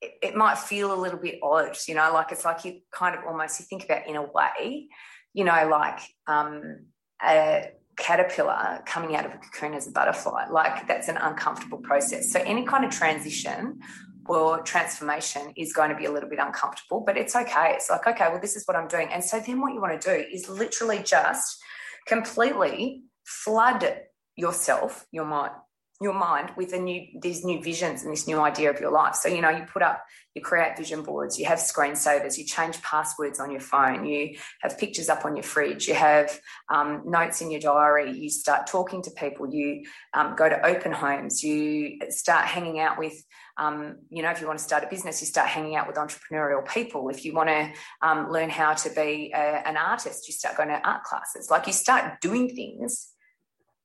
it, 0.00 0.12
it, 0.22 0.36
might 0.36 0.58
feel 0.58 0.92
a 0.92 1.00
little 1.00 1.18
bit 1.18 1.38
odd, 1.42 1.76
you 1.86 1.94
know, 1.94 2.12
like 2.12 2.32
it's 2.32 2.44
like 2.44 2.64
you 2.64 2.80
kind 2.92 3.16
of 3.16 3.24
almost 3.24 3.60
you 3.60 3.66
think 3.66 3.84
about 3.84 4.06
in 4.06 4.16
a 4.16 4.22
way, 4.22 4.88
you 5.34 5.44
know, 5.44 5.68
like 5.70 6.00
um, 6.26 6.86
a 7.22 7.70
caterpillar 7.96 8.82
coming 8.86 9.14
out 9.14 9.26
of 9.26 9.34
a 9.34 9.38
cocoon 9.38 9.74
as 9.74 9.86
a 9.86 9.90
butterfly. 9.90 10.46
Like 10.50 10.86
that's 10.88 11.08
an 11.08 11.16
uncomfortable 11.16 11.78
process. 11.78 12.32
So 12.32 12.40
any 12.40 12.64
kind 12.64 12.84
of 12.84 12.90
transition 12.90 13.80
or 14.26 14.62
transformation 14.62 15.52
is 15.56 15.72
going 15.72 15.90
to 15.90 15.96
be 15.96 16.06
a 16.06 16.10
little 16.10 16.30
bit 16.30 16.38
uncomfortable, 16.38 17.02
but 17.04 17.16
it's 17.16 17.36
okay. 17.36 17.72
It's 17.74 17.90
like, 17.90 18.06
okay, 18.06 18.28
well, 18.30 18.40
this 18.40 18.56
is 18.56 18.64
what 18.66 18.76
I'm 18.76 18.88
doing. 18.88 19.08
And 19.12 19.22
so 19.22 19.38
then 19.38 19.60
what 19.60 19.74
you 19.74 19.80
want 19.80 20.00
to 20.00 20.16
do 20.16 20.24
is 20.32 20.48
literally 20.48 21.02
just 21.04 21.58
completely 22.06 23.02
flood 23.24 24.00
yourself, 24.36 25.06
your 25.12 25.26
mind, 25.26 25.52
your 26.00 26.12
mind 26.12 26.50
with 26.56 26.72
a 26.72 26.78
new 26.78 27.06
these 27.20 27.44
new 27.44 27.62
visions 27.62 28.02
and 28.02 28.12
this 28.12 28.26
new 28.26 28.40
idea 28.40 28.68
of 28.70 28.80
your 28.80 28.90
life. 28.90 29.14
So 29.14 29.28
you 29.28 29.40
know, 29.40 29.50
you 29.50 29.64
put 29.64 29.82
up, 29.82 30.04
you 30.34 30.42
create 30.42 30.76
vision 30.76 31.02
boards, 31.02 31.38
you 31.38 31.46
have 31.46 31.58
screensavers, 31.58 32.36
you 32.36 32.44
change 32.44 32.82
passwords 32.82 33.38
on 33.38 33.52
your 33.52 33.60
phone, 33.60 34.04
you 34.04 34.36
have 34.62 34.76
pictures 34.76 35.08
up 35.08 35.24
on 35.24 35.36
your 35.36 35.44
fridge, 35.44 35.86
you 35.86 35.94
have 35.94 36.36
um, 36.68 37.02
notes 37.06 37.40
in 37.40 37.50
your 37.50 37.60
diary, 37.60 38.10
you 38.10 38.28
start 38.28 38.66
talking 38.66 39.02
to 39.02 39.10
people, 39.12 39.52
you 39.54 39.84
um, 40.14 40.34
go 40.34 40.48
to 40.48 40.66
open 40.66 40.90
homes, 40.90 41.44
you 41.44 41.98
start 42.10 42.46
hanging 42.46 42.80
out 42.80 42.98
with. 42.98 43.14
Um, 43.56 43.98
you 44.10 44.20
know, 44.20 44.32
if 44.32 44.40
you 44.40 44.48
want 44.48 44.58
to 44.58 44.64
start 44.64 44.82
a 44.82 44.88
business, 44.88 45.20
you 45.20 45.28
start 45.28 45.46
hanging 45.46 45.76
out 45.76 45.86
with 45.86 45.94
entrepreneurial 45.94 46.68
people. 46.68 47.08
If 47.08 47.24
you 47.24 47.32
want 47.34 47.50
to 47.50 47.70
um, 48.02 48.28
learn 48.28 48.50
how 48.50 48.74
to 48.74 48.90
be 48.90 49.30
a, 49.32 49.38
an 49.38 49.76
artist, 49.76 50.26
you 50.26 50.34
start 50.34 50.56
going 50.56 50.70
to 50.70 50.80
art 50.84 51.04
classes. 51.04 51.52
Like 51.52 51.68
you 51.68 51.72
start 51.72 52.20
doing 52.20 52.48
things 52.48 53.13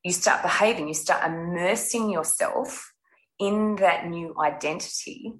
you 0.04 0.12
start 0.12 0.42
behaving, 0.42 0.88
you 0.88 0.94
start 0.94 1.26
immersing 1.26 2.10
yourself 2.10 2.94
in 3.40 3.76
that 3.78 4.08
new 4.08 4.34
identity, 4.40 5.34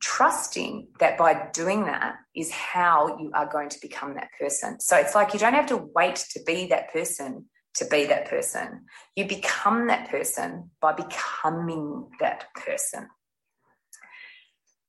trusting 0.00 0.88
that 1.00 1.18
by 1.18 1.48
doing 1.52 1.84
that 1.86 2.16
is 2.34 2.50
how 2.50 3.18
you 3.18 3.30
are 3.34 3.46
going 3.46 3.68
to 3.68 3.78
become 3.80 4.14
that 4.14 4.28
person. 4.38 4.80
So 4.80 4.96
it's 4.96 5.14
like 5.14 5.32
you 5.32 5.40
don't 5.40 5.54
have 5.54 5.66
to 5.66 5.88
wait 5.94 6.16
to 6.32 6.40
be 6.46 6.66
that 6.68 6.92
person 6.92 7.46
to 7.78 7.86
be 7.86 8.06
that 8.06 8.28
person. 8.28 8.84
You 9.16 9.26
become 9.26 9.86
that 9.86 10.08
person 10.08 10.70
by 10.80 10.92
becoming 10.92 12.08
that 12.20 12.46
person. 12.54 13.08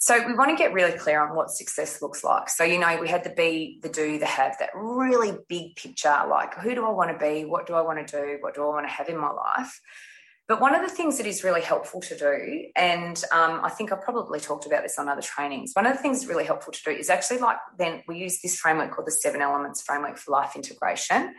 So 0.02 0.26
we 0.26 0.34
want 0.34 0.50
to 0.50 0.56
get 0.56 0.72
really 0.72 0.98
clear 0.98 1.22
on 1.22 1.36
what 1.36 1.52
success 1.52 2.02
looks 2.02 2.24
like. 2.24 2.48
So, 2.50 2.64
you 2.64 2.80
know, 2.80 2.98
we 3.02 3.10
had 3.10 3.26
the 3.26 3.32
be, 3.32 3.80
the 3.82 3.90
do, 3.90 4.18
the 4.18 4.26
have, 4.26 4.56
that 4.60 4.70
really 4.74 5.38
big 5.50 5.76
picture 5.76 6.24
like 6.30 6.54
who 6.56 6.74
do 6.74 6.86
I 6.86 6.90
want 6.90 7.12
to 7.12 7.18
be? 7.18 7.44
What 7.44 7.68
do 7.68 7.74
I 7.74 7.82
want 7.82 8.08
to 8.08 8.18
do? 8.18 8.38
What 8.40 8.56
do 8.56 8.64
I 8.64 8.68
want 8.68 8.88
to 8.88 8.94
have 8.94 9.10
in 9.10 9.18
my 9.18 9.30
life? 9.30 9.82
But 10.50 10.60
one 10.60 10.74
of 10.74 10.82
the 10.82 10.90
things 10.90 11.18
that 11.18 11.28
is 11.28 11.44
really 11.44 11.62
helpful 11.62 12.02
to 12.02 12.18
do, 12.18 12.66
and 12.76 13.24
um, 13.32 13.62
I 13.64 13.70
think 13.70 13.92
I've 13.92 14.02
probably 14.02 14.40
talked 14.40 14.66
about 14.66 14.82
this 14.82 14.98
on 14.98 15.08
other 15.08 15.22
trainings, 15.22 15.74
one 15.74 15.86
of 15.86 15.96
the 15.96 16.02
things 16.02 16.26
really 16.26 16.44
helpful 16.44 16.74
to 16.74 16.84
do 16.84 16.90
is 16.90 17.08
actually 17.08 17.38
like 17.38 17.58
then 17.78 18.02
we 18.08 18.18
use 18.18 18.42
this 18.42 18.60
framework 18.60 18.92
called 18.92 19.06
the 19.06 19.12
seven 19.12 19.44
elements 19.44 19.84
framework 19.84 20.18
for 20.18 20.32
life 20.32 20.56
integration, 20.56 21.36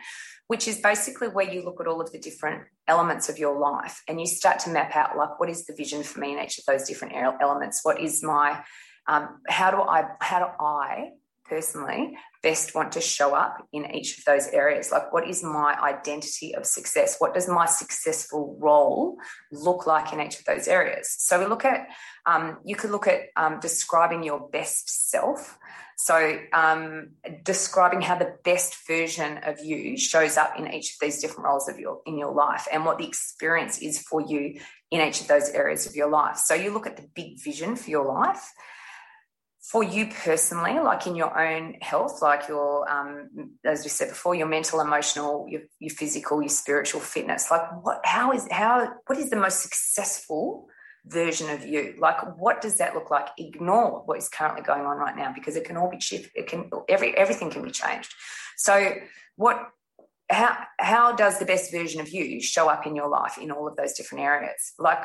which 0.47 0.65
is 0.65 0.79
basically 0.79 1.27
where 1.27 1.51
you 1.51 1.61
look 1.61 1.81
at 1.81 1.87
all 1.87 1.99
of 1.99 2.09
the 2.13 2.19
different 2.19 2.63
elements 2.87 3.27
of 3.27 3.37
your 3.37 3.59
life 3.59 4.01
and 4.07 4.17
you 4.17 4.25
start 4.25 4.59
to 4.59 4.69
map 4.69 4.95
out 4.95 5.17
like 5.17 5.37
what 5.41 5.49
is 5.49 5.65
the 5.65 5.75
vision 5.75 6.03
for 6.03 6.21
me 6.21 6.31
in 6.31 6.39
each 6.41 6.57
of 6.57 6.63
those 6.65 6.87
different 6.87 7.13
elements? 7.13 7.81
What 7.83 7.99
is 7.99 8.23
my 8.23 8.63
um, 9.07 9.41
how 9.49 9.71
do 9.71 9.81
i 9.81 10.05
how 10.19 10.39
do 10.39 10.45
i 10.63 11.09
personally 11.51 12.17
best 12.41 12.73
want 12.73 12.93
to 12.93 13.01
show 13.01 13.35
up 13.35 13.67
in 13.73 13.93
each 13.93 14.17
of 14.17 14.23
those 14.23 14.47
areas 14.47 14.89
like 14.89 15.11
what 15.11 15.27
is 15.27 15.43
my 15.43 15.77
identity 15.81 16.55
of 16.55 16.65
success 16.65 17.17
what 17.19 17.33
does 17.33 17.47
my 17.49 17.65
successful 17.65 18.57
role 18.59 19.17
look 19.51 19.85
like 19.85 20.13
in 20.13 20.21
each 20.21 20.39
of 20.39 20.45
those 20.45 20.67
areas 20.67 21.13
so 21.19 21.39
we 21.39 21.45
look 21.45 21.65
at 21.65 21.87
um, 22.25 22.57
you 22.63 22.75
could 22.75 22.91
look 22.91 23.07
at 23.07 23.19
um, 23.35 23.59
describing 23.59 24.23
your 24.23 24.39
best 24.49 25.09
self 25.09 25.57
so, 26.03 26.39
um, 26.51 27.09
describing 27.43 28.01
how 28.01 28.15
the 28.15 28.33
best 28.43 28.87
version 28.87 29.37
of 29.43 29.63
you 29.63 29.99
shows 29.99 30.35
up 30.35 30.57
in 30.57 30.73
each 30.73 30.93
of 30.93 30.99
these 30.99 31.21
different 31.21 31.45
roles 31.45 31.69
of 31.69 31.77
your 31.77 32.01
in 32.07 32.17
your 32.17 32.33
life, 32.33 32.67
and 32.71 32.85
what 32.85 32.97
the 32.97 33.05
experience 33.05 33.77
is 33.77 34.01
for 34.01 34.19
you 34.19 34.59
in 34.89 34.99
each 34.99 35.21
of 35.21 35.27
those 35.27 35.49
areas 35.49 35.85
of 35.85 35.95
your 35.95 36.09
life. 36.09 36.37
So, 36.37 36.55
you 36.55 36.73
look 36.73 36.87
at 36.87 36.97
the 36.97 37.07
big 37.13 37.39
vision 37.39 37.75
for 37.75 37.91
your 37.91 38.05
life. 38.05 38.51
For 39.71 39.83
you 39.83 40.07
personally, 40.07 40.79
like 40.79 41.07
in 41.07 41.15
your 41.15 41.37
own 41.39 41.75
health, 41.81 42.21
like 42.21 42.49
your, 42.49 42.91
um, 42.91 43.51
as 43.63 43.83
we 43.83 43.89
said 43.89 44.09
before, 44.09 44.35
your 44.35 44.47
mental, 44.47 44.81
emotional, 44.81 45.45
your, 45.47 45.61
your 45.79 45.91
physical, 45.91 46.41
your 46.41 46.49
spiritual 46.49 46.99
fitness. 46.99 47.49
Like, 47.49 47.61
what? 47.81 48.01
How 48.03 48.33
is 48.33 48.47
how? 48.51 48.91
What 49.07 49.17
is 49.17 49.29
the 49.29 49.37
most 49.37 49.61
successful 49.61 50.67
version 51.05 51.49
of 51.49 51.65
you 51.65 51.95
like 51.97 52.17
what 52.37 52.61
does 52.61 52.77
that 52.77 52.93
look 52.93 53.09
like 53.09 53.29
ignore 53.39 54.03
what 54.05 54.19
is 54.19 54.29
currently 54.29 54.61
going 54.61 54.85
on 54.85 54.97
right 54.97 55.17
now 55.17 55.33
because 55.33 55.55
it 55.55 55.63
can 55.63 55.75
all 55.75 55.89
be 55.89 55.99
shifted 55.99 56.31
it 56.35 56.45
can 56.47 56.69
every 56.87 57.17
everything 57.17 57.49
can 57.49 57.63
be 57.63 57.71
changed 57.71 58.13
so 58.55 58.93
what 59.35 59.69
how 60.29 60.55
how 60.79 61.11
does 61.15 61.39
the 61.39 61.45
best 61.45 61.71
version 61.71 61.99
of 61.99 62.09
you 62.09 62.39
show 62.39 62.69
up 62.69 62.85
in 62.85 62.95
your 62.95 63.09
life 63.09 63.39
in 63.39 63.51
all 63.51 63.67
of 63.67 63.75
those 63.77 63.93
different 63.93 64.23
areas 64.23 64.73
like 64.77 64.99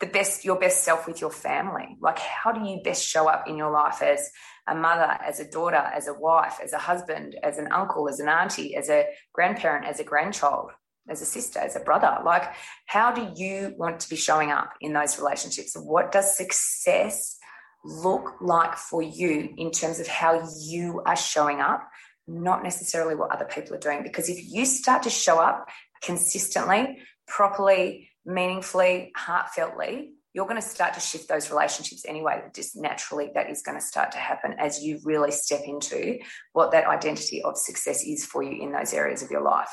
the 0.00 0.06
best 0.06 0.44
your 0.44 0.58
best 0.58 0.84
self 0.84 1.06
with 1.06 1.20
your 1.20 1.30
family 1.30 1.96
like 2.00 2.18
how 2.18 2.52
do 2.52 2.68
you 2.68 2.80
best 2.82 3.06
show 3.06 3.28
up 3.28 3.46
in 3.46 3.56
your 3.56 3.70
life 3.70 4.02
as 4.02 4.30
a 4.66 4.74
mother 4.74 5.18
as 5.24 5.40
a 5.40 5.50
daughter 5.50 5.76
as 5.76 6.08
a 6.08 6.14
wife 6.14 6.58
as 6.62 6.72
a 6.72 6.78
husband 6.78 7.36
as 7.42 7.58
an 7.58 7.70
uncle 7.70 8.08
as 8.08 8.18
an 8.20 8.28
auntie 8.28 8.74
as 8.76 8.88
a 8.88 9.06
grandparent 9.32 9.86
as 9.86 10.00
a 10.00 10.04
grandchild 10.04 10.70
as 11.08 11.20
a 11.20 11.26
sister, 11.26 11.58
as 11.58 11.76
a 11.76 11.80
brother? 11.80 12.18
Like, 12.24 12.54
how 12.86 13.12
do 13.12 13.32
you 13.36 13.74
want 13.76 14.00
to 14.00 14.08
be 14.08 14.16
showing 14.16 14.50
up 14.50 14.72
in 14.80 14.92
those 14.92 15.18
relationships? 15.18 15.76
What 15.76 16.12
does 16.12 16.36
success 16.36 17.36
look 17.84 18.36
like 18.40 18.76
for 18.76 19.02
you 19.02 19.52
in 19.56 19.70
terms 19.70 20.00
of 20.00 20.06
how 20.06 20.48
you 20.62 21.02
are 21.04 21.16
showing 21.16 21.60
up, 21.60 21.86
not 22.26 22.62
necessarily 22.62 23.14
what 23.14 23.30
other 23.30 23.44
people 23.44 23.74
are 23.74 23.80
doing? 23.80 24.02
Because 24.02 24.28
if 24.28 24.38
you 24.42 24.64
start 24.64 25.02
to 25.02 25.10
show 25.10 25.38
up 25.38 25.68
consistently, 26.02 26.98
properly, 27.26 28.10
meaningfully, 28.24 29.12
heartfeltly, 29.16 30.10
you're 30.32 30.46
going 30.46 30.60
to 30.60 30.66
start 30.66 30.94
to 30.94 31.00
shift 31.00 31.28
those 31.28 31.50
relationships 31.50 32.04
anyway. 32.06 32.42
Just 32.54 32.76
naturally, 32.76 33.30
that 33.34 33.48
is 33.48 33.62
going 33.62 33.78
to 33.78 33.84
start 33.84 34.12
to 34.12 34.18
happen 34.18 34.56
as 34.58 34.82
you 34.82 35.00
really 35.04 35.30
step 35.30 35.62
into 35.64 36.18
what 36.52 36.72
that 36.72 36.86
identity 36.86 37.40
of 37.42 37.56
success 37.56 38.04
is 38.04 38.26
for 38.26 38.42
you 38.42 38.62
in 38.62 38.72
those 38.72 38.92
areas 38.92 39.22
of 39.22 39.30
your 39.30 39.42
life 39.42 39.70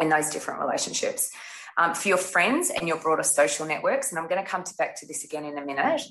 in 0.00 0.08
those 0.08 0.30
different 0.30 0.60
relationships. 0.60 1.30
Um, 1.78 1.94
for 1.94 2.08
your 2.08 2.18
friends 2.18 2.70
and 2.70 2.88
your 2.88 2.98
broader 2.98 3.22
social 3.22 3.66
networks, 3.66 4.10
and 4.10 4.18
I'm 4.18 4.28
going 4.28 4.42
to 4.42 4.48
come 4.48 4.64
to 4.64 4.74
back 4.76 4.98
to 5.00 5.06
this 5.06 5.24
again 5.24 5.44
in 5.44 5.58
a 5.58 5.64
minute. 5.64 6.02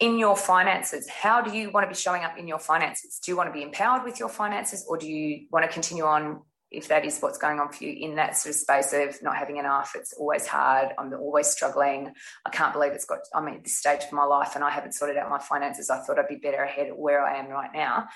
in 0.00 0.18
your 0.18 0.36
finances, 0.36 1.08
how 1.08 1.40
do 1.40 1.56
you 1.56 1.70
want 1.70 1.84
to 1.84 1.88
be 1.88 1.94
showing 1.94 2.24
up 2.24 2.36
in 2.36 2.48
your 2.48 2.58
finances? 2.58 3.20
Do 3.24 3.30
you 3.30 3.36
want 3.36 3.48
to 3.48 3.52
be 3.52 3.62
empowered 3.62 4.02
with 4.02 4.18
your 4.18 4.28
finances 4.28 4.84
or 4.88 4.98
do 4.98 5.06
you 5.06 5.46
want 5.52 5.64
to 5.64 5.72
continue 5.72 6.04
on 6.04 6.42
if 6.74 6.88
that 6.88 7.04
is 7.04 7.20
what's 7.20 7.38
going 7.38 7.60
on 7.60 7.70
for 7.70 7.84
you 7.84 7.92
in 7.92 8.16
that 8.16 8.36
sort 8.36 8.54
of 8.54 8.60
space 8.60 8.92
of 8.92 9.22
not 9.22 9.36
having 9.36 9.56
enough, 9.56 9.92
it's 9.94 10.12
always 10.14 10.46
hard. 10.46 10.88
I'm 10.98 11.12
always 11.14 11.48
struggling. 11.48 12.12
I 12.44 12.50
can't 12.50 12.72
believe 12.72 12.92
it's 12.92 13.04
got, 13.04 13.20
I'm 13.34 13.48
at 13.48 13.62
this 13.62 13.78
stage 13.78 14.02
of 14.04 14.12
my 14.12 14.24
life 14.24 14.52
and 14.54 14.64
I 14.64 14.70
haven't 14.70 14.92
sorted 14.92 15.16
out 15.16 15.30
my 15.30 15.38
finances. 15.38 15.90
I 15.90 16.00
thought 16.00 16.18
I'd 16.18 16.28
be 16.28 16.36
better 16.36 16.62
ahead 16.62 16.90
of 16.90 16.96
where 16.96 17.22
I 17.24 17.38
am 17.38 17.48
right 17.48 17.70
now. 17.72 18.08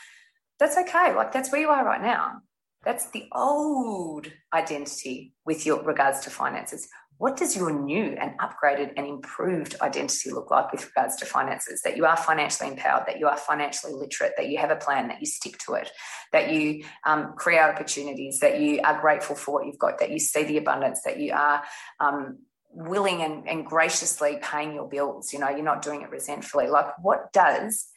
That's 0.59 0.77
okay. 0.77 1.15
Like 1.15 1.33
that's 1.33 1.53
where 1.53 1.61
you 1.61 1.69
are 1.69 1.85
right 1.85 2.03
now. 2.03 2.41
That's 2.85 3.11
the 3.11 3.27
old 3.33 4.27
identity 4.53 5.33
with 5.45 5.67
your 5.67 5.83
regards 5.83 6.21
to 6.21 6.31
finances 6.31 6.89
what 7.19 7.37
does 7.37 7.57
your 7.57 7.73
new 7.73 8.17
and 8.21 8.39
upgraded 8.39 8.93
and 8.97 9.05
improved 9.05 9.75
identity 9.81 10.31
look 10.31 10.53
like 10.53 10.71
with 10.71 10.87
regards 10.87 11.17
to 11.17 11.27
finances? 11.27 11.83
That 11.83 11.97
you 11.97 12.07
are 12.07 12.17
financially 12.17 12.71
empowered, 12.71 13.07
that 13.07 13.19
you 13.19 13.27
are 13.27 13.37
financially 13.37 13.93
literate, 13.93 14.33
that 14.37 14.49
you 14.49 14.59
have 14.59 14.71
a 14.71 14.77
plan, 14.77 15.09
that 15.09 15.21
you 15.21 15.27
stick 15.27 15.59
to 15.67 15.75
it, 15.75 15.91
that 16.33 16.53
you 16.53 16.85
um, 17.05 17.35
create 17.37 17.61
opportunities, 17.61 18.39
that 18.39 18.61
you 18.61 18.81
are 18.83 19.01
grateful 19.01 19.35
for 19.35 19.53
what 19.53 19.67
you've 19.67 19.79
got, 19.79 19.99
that 19.99 20.11
you 20.11 20.21
see 20.21 20.45
the 20.45 20.59
abundance, 20.59 21.03
that 21.03 21.19
you 21.19 21.33
are 21.33 21.63
um, 21.99 22.39
willing 22.71 23.23
and, 23.23 23.49
and 23.49 23.67
graciously 23.67 24.39
paying 24.41 24.75
your 24.75 24.89
bills. 24.89 25.33
You 25.33 25.41
know, 25.41 25.49
you're 25.49 25.63
not 25.63 25.83
doing 25.83 26.03
it 26.03 26.11
resentfully. 26.11 26.69
Like, 26.69 27.03
what 27.03 27.33
does 27.33 27.89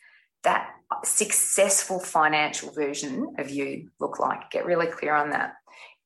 that 0.44 0.72
successful 1.04 2.00
financial 2.00 2.72
version 2.72 3.36
of 3.38 3.52
you 3.52 3.92
look 4.00 4.20
like? 4.20 4.50
Get 4.50 4.66
really 4.66 4.88
clear 4.88 5.14
on 5.14 5.30
that 5.30 5.54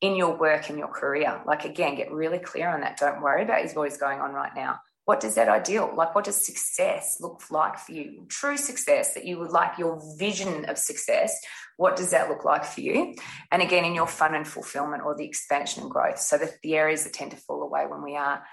in 0.05 0.15
your 0.15 0.37
work 0.37 0.69
and 0.69 0.77
your 0.77 0.87
career. 0.87 1.41
Like, 1.45 1.65
again, 1.65 1.95
get 1.95 2.11
really 2.11 2.39
clear 2.39 2.69
on 2.69 2.81
that. 2.81 2.97
Don't 2.97 3.21
worry 3.21 3.43
about 3.43 3.69
what 3.73 3.91
is 3.91 3.97
going 3.97 4.19
on 4.19 4.33
right 4.33 4.51
now. 4.55 4.79
What 5.05 5.19
does 5.19 5.35
that 5.35 5.49
ideal, 5.49 5.93
like, 5.95 6.15
what 6.15 6.25
does 6.25 6.43
success 6.43 7.17
look 7.21 7.43
like 7.51 7.77
for 7.77 7.91
you? 7.91 8.25
True 8.27 8.57
success 8.57 9.13
that 9.13 9.25
you 9.25 9.37
would 9.37 9.51
like 9.51 9.77
your 9.77 10.01
vision 10.17 10.65
of 10.65 10.79
success. 10.79 11.39
What 11.77 11.95
does 11.95 12.09
that 12.11 12.27
look 12.27 12.43
like 12.43 12.65
for 12.65 12.81
you? 12.81 13.15
And 13.51 13.61
again, 13.61 13.85
in 13.85 13.93
your 13.93 14.07
fun 14.07 14.33
and 14.33 14.47
fulfillment 14.47 15.03
or 15.03 15.15
the 15.15 15.25
expansion 15.25 15.83
and 15.83 15.91
growth. 15.91 16.19
So 16.19 16.39
that 16.39 16.59
the 16.63 16.75
areas 16.75 17.03
that 17.03 17.13
tend 17.13 17.31
to 17.31 17.37
fall 17.37 17.61
away 17.61 17.85
when 17.87 18.03
we 18.03 18.15
are 18.15 18.43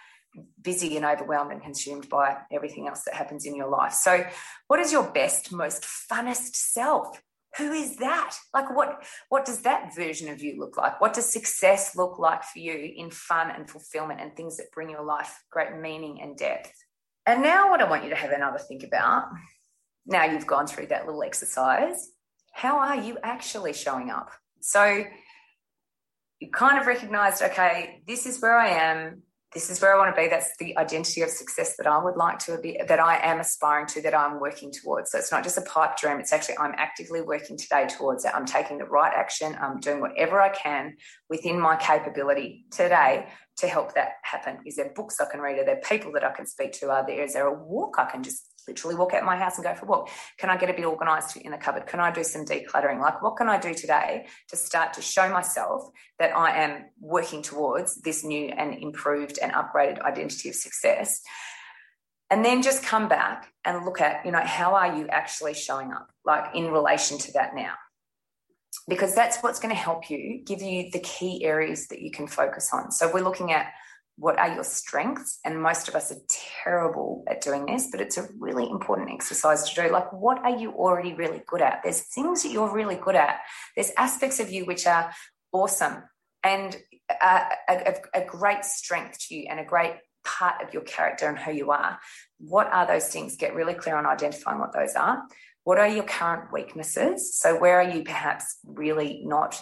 busy 0.60 0.96
and 0.96 1.06
overwhelmed 1.06 1.52
and 1.52 1.62
consumed 1.62 2.08
by 2.08 2.36
everything 2.50 2.88
else 2.88 3.04
that 3.04 3.14
happens 3.14 3.46
in 3.46 3.56
your 3.56 3.68
life. 3.68 3.92
So, 3.92 4.24
what 4.68 4.80
is 4.80 4.92
your 4.92 5.10
best, 5.10 5.52
most 5.52 5.84
funnest 5.84 6.54
self? 6.54 7.22
Who 7.58 7.72
is 7.72 7.96
that? 7.96 8.36
Like 8.54 8.74
what 8.74 9.04
what 9.28 9.44
does 9.44 9.62
that 9.62 9.94
version 9.94 10.28
of 10.28 10.42
you 10.42 10.58
look 10.58 10.76
like? 10.76 11.00
What 11.00 11.14
does 11.14 11.30
success 11.30 11.96
look 11.96 12.18
like 12.18 12.44
for 12.44 12.58
you 12.58 12.92
in 12.96 13.10
fun 13.10 13.50
and 13.50 13.68
fulfillment 13.68 14.20
and 14.20 14.34
things 14.34 14.56
that 14.56 14.72
bring 14.72 14.90
your 14.90 15.04
life 15.04 15.42
great 15.50 15.76
meaning 15.76 16.20
and 16.22 16.36
depth? 16.36 16.72
And 17.26 17.42
now 17.42 17.70
what 17.70 17.80
i 17.80 17.88
want 17.88 18.04
you 18.04 18.10
to 18.10 18.16
have 18.16 18.30
another 18.30 18.58
think 18.58 18.82
about 18.82 19.26
now 20.06 20.24
you've 20.24 20.46
gone 20.46 20.66
through 20.66 20.88
that 20.88 21.06
little 21.06 21.22
exercise 21.22 22.10
how 22.52 22.78
are 22.78 22.96
you 22.96 23.18
actually 23.22 23.72
showing 23.72 24.10
up? 24.10 24.30
So 24.60 25.04
you 26.38 26.50
kind 26.50 26.78
of 26.78 26.86
recognized 26.86 27.42
okay 27.42 28.02
this 28.06 28.26
is 28.26 28.40
where 28.40 28.58
i 28.58 28.68
am 28.68 29.22
this 29.54 29.70
is 29.70 29.80
where 29.80 29.94
I 29.94 29.98
want 29.98 30.14
to 30.14 30.20
be. 30.20 30.28
That's 30.28 30.56
the 30.58 30.76
identity 30.78 31.20
of 31.22 31.28
success 31.28 31.76
that 31.76 31.86
I 31.86 32.02
would 32.02 32.16
like 32.16 32.38
to 32.40 32.58
be, 32.58 32.80
that 32.86 33.00
I 33.00 33.18
am 33.22 33.40
aspiring 33.40 33.86
to, 33.88 34.02
that 34.02 34.14
I'm 34.14 34.40
working 34.40 34.72
towards. 34.72 35.10
So 35.10 35.18
it's 35.18 35.30
not 35.30 35.44
just 35.44 35.58
a 35.58 35.62
pipe 35.62 35.96
dream. 35.96 36.20
It's 36.20 36.32
actually, 36.32 36.58
I'm 36.58 36.74
actively 36.76 37.20
working 37.20 37.56
today 37.58 37.86
towards 37.86 38.24
it. 38.24 38.32
I'm 38.34 38.46
taking 38.46 38.78
the 38.78 38.86
right 38.86 39.12
action. 39.14 39.56
I'm 39.60 39.78
doing 39.80 40.00
whatever 40.00 40.40
I 40.40 40.48
can 40.48 40.96
within 41.28 41.60
my 41.60 41.76
capability 41.76 42.64
today 42.70 43.26
to 43.58 43.66
help 43.66 43.94
that 43.94 44.12
happen. 44.22 44.58
Is 44.64 44.76
there 44.76 44.92
books 44.94 45.20
I 45.20 45.30
can 45.30 45.40
read? 45.40 45.58
Are 45.58 45.64
there 45.64 45.80
people 45.86 46.12
that 46.12 46.24
I 46.24 46.32
can 46.32 46.46
speak 46.46 46.72
to? 46.74 46.90
Are 46.90 47.04
there, 47.06 47.22
is 47.22 47.34
there 47.34 47.46
a 47.46 47.62
walk 47.62 47.96
I 47.98 48.06
can 48.06 48.22
just 48.22 48.51
literally 48.68 48.96
walk 48.96 49.14
out 49.14 49.24
my 49.24 49.36
house 49.36 49.56
and 49.56 49.64
go 49.64 49.74
for 49.74 49.86
a 49.86 49.88
walk? 49.88 50.08
Can 50.38 50.50
I 50.50 50.56
get 50.56 50.70
a 50.70 50.74
bit 50.74 50.84
organized 50.84 51.36
in 51.36 51.52
the 51.52 51.58
cupboard? 51.58 51.86
Can 51.86 52.00
I 52.00 52.10
do 52.10 52.24
some 52.24 52.44
decluttering? 52.44 53.00
Like, 53.00 53.22
what 53.22 53.36
can 53.36 53.48
I 53.48 53.58
do 53.58 53.74
today 53.74 54.26
to 54.48 54.56
start 54.56 54.92
to 54.94 55.02
show 55.02 55.28
myself 55.30 55.88
that 56.18 56.36
I 56.36 56.62
am 56.62 56.84
working 57.00 57.42
towards 57.42 58.00
this 58.02 58.24
new 58.24 58.48
and 58.48 58.74
improved 58.74 59.38
and 59.40 59.52
upgraded 59.52 60.00
identity 60.02 60.48
of 60.48 60.54
success? 60.54 61.20
And 62.30 62.44
then 62.44 62.62
just 62.62 62.82
come 62.82 63.08
back 63.08 63.52
and 63.62 63.84
look 63.84 64.00
at, 64.00 64.24
you 64.24 64.32
know, 64.32 64.40
how 64.40 64.74
are 64.74 64.96
you 64.96 65.06
actually 65.08 65.52
showing 65.52 65.92
up, 65.92 66.10
like 66.24 66.54
in 66.54 66.70
relation 66.70 67.18
to 67.18 67.32
that 67.32 67.54
now? 67.54 67.74
Because 68.88 69.14
that's 69.14 69.38
what's 69.42 69.60
going 69.60 69.74
to 69.74 69.80
help 69.80 70.08
you 70.08 70.42
give 70.44 70.62
you 70.62 70.90
the 70.92 71.00
key 71.00 71.44
areas 71.44 71.88
that 71.88 72.00
you 72.00 72.10
can 72.10 72.26
focus 72.26 72.70
on. 72.72 72.90
So 72.90 73.12
we're 73.12 73.20
looking 73.20 73.52
at 73.52 73.66
what 74.22 74.38
are 74.38 74.54
your 74.54 74.62
strengths? 74.62 75.40
And 75.44 75.60
most 75.60 75.88
of 75.88 75.96
us 75.96 76.12
are 76.12 76.20
terrible 76.62 77.24
at 77.28 77.40
doing 77.40 77.66
this, 77.66 77.88
but 77.90 78.00
it's 78.00 78.16
a 78.16 78.28
really 78.38 78.70
important 78.70 79.10
exercise 79.10 79.68
to 79.68 79.82
do. 79.82 79.90
Like, 79.90 80.12
what 80.12 80.38
are 80.44 80.56
you 80.56 80.70
already 80.74 81.12
really 81.12 81.42
good 81.44 81.60
at? 81.60 81.80
There's 81.82 82.02
things 82.02 82.44
that 82.44 82.52
you're 82.52 82.72
really 82.72 82.94
good 82.94 83.16
at, 83.16 83.40
there's 83.74 83.90
aspects 83.98 84.38
of 84.38 84.48
you 84.48 84.64
which 84.64 84.86
are 84.86 85.12
awesome 85.50 86.04
and 86.44 86.76
a, 87.10 87.40
a, 87.68 87.94
a 88.14 88.24
great 88.24 88.64
strength 88.64 89.18
to 89.26 89.34
you 89.34 89.46
and 89.50 89.58
a 89.58 89.64
great 89.64 89.94
part 90.24 90.62
of 90.62 90.72
your 90.72 90.84
character 90.84 91.28
and 91.28 91.36
who 91.36 91.50
you 91.50 91.72
are. 91.72 91.98
What 92.38 92.72
are 92.72 92.86
those 92.86 93.08
things? 93.08 93.34
Get 93.34 93.56
really 93.56 93.74
clear 93.74 93.96
on 93.96 94.06
identifying 94.06 94.60
what 94.60 94.72
those 94.72 94.94
are. 94.94 95.24
What 95.64 95.78
are 95.78 95.88
your 95.88 96.04
current 96.04 96.52
weaknesses? 96.52 97.36
So, 97.36 97.58
where 97.58 97.80
are 97.80 97.90
you 97.90 98.04
perhaps 98.04 98.56
really 98.64 99.22
not 99.24 99.60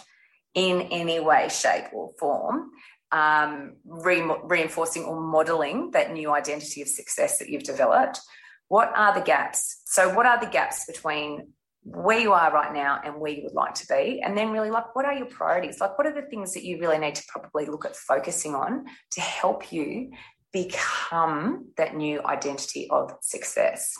in 0.53 0.81
any 0.91 1.19
way, 1.19 1.49
shape, 1.49 1.85
or 1.93 2.11
form? 2.19 2.69
Um, 3.11 3.75
re- 3.85 4.23
reinforcing 4.43 5.03
or 5.03 5.19
modeling 5.19 5.91
that 5.91 6.13
new 6.13 6.33
identity 6.33 6.81
of 6.81 6.87
success 6.87 7.39
that 7.39 7.49
you've 7.49 7.63
developed. 7.63 8.19
What 8.67 8.91
are 8.95 9.13
the 9.13 9.21
gaps? 9.21 9.81
So, 9.85 10.13
what 10.13 10.25
are 10.25 10.39
the 10.39 10.49
gaps 10.49 10.85
between 10.85 11.49
where 11.83 12.19
you 12.19 12.31
are 12.31 12.53
right 12.53 12.73
now 12.73 13.01
and 13.03 13.15
where 13.15 13.31
you 13.31 13.43
would 13.43 13.53
like 13.53 13.73
to 13.75 13.87
be? 13.87 14.21
And 14.23 14.37
then, 14.37 14.51
really, 14.51 14.69
like, 14.69 14.95
what 14.95 15.05
are 15.05 15.13
your 15.13 15.25
priorities? 15.25 15.81
Like, 15.81 15.97
what 15.97 16.07
are 16.07 16.13
the 16.13 16.27
things 16.27 16.53
that 16.53 16.63
you 16.63 16.79
really 16.79 16.97
need 16.97 17.15
to 17.15 17.23
probably 17.27 17.65
look 17.65 17.85
at 17.85 17.95
focusing 17.95 18.55
on 18.55 18.85
to 19.11 19.21
help 19.21 19.73
you 19.73 20.11
become 20.53 21.71
that 21.77 21.95
new 21.95 22.25
identity 22.25 22.89
of 22.89 23.11
success? 23.21 23.93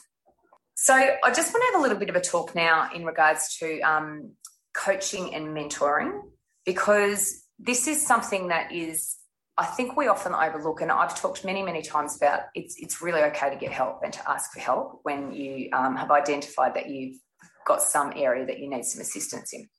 So, 0.75 0.93
I 0.95 1.31
just 1.33 1.53
want 1.53 1.63
to 1.63 1.73
have 1.73 1.79
a 1.79 1.83
little 1.83 1.97
bit 1.97 2.09
of 2.09 2.15
a 2.15 2.21
talk 2.21 2.55
now 2.55 2.89
in 2.95 3.03
regards 3.03 3.57
to 3.57 3.81
um, 3.81 4.31
coaching 4.73 5.35
and 5.35 5.47
mentoring 5.49 6.21
because 6.65 7.40
this 7.63 7.87
is 7.87 8.05
something 8.05 8.47
that 8.47 8.71
is 8.71 9.17
I 9.57 9.65
think 9.65 9.95
we 9.95 10.07
often 10.07 10.33
overlook, 10.33 10.81
and 10.81 10.91
I've 10.91 11.15
talked 11.15 11.45
many, 11.45 11.61
many 11.61 11.81
times 11.81 12.17
about 12.17 12.43
it's 12.55 12.75
it's 12.79 13.01
really 13.01 13.21
okay 13.21 13.49
to 13.49 13.55
get 13.55 13.71
help 13.71 14.01
and 14.03 14.11
to 14.13 14.29
ask 14.29 14.53
for 14.53 14.59
help 14.59 15.01
when 15.03 15.33
you 15.33 15.69
um, 15.73 15.95
have 15.97 16.09
identified 16.09 16.73
that 16.75 16.89
you've 16.89 17.17
got 17.67 17.81
some 17.81 18.11
area 18.15 18.43
that 18.45 18.59
you 18.59 18.67
need 18.67 18.83
some 18.85 19.01
assistance 19.01 19.53
in. 19.53 19.69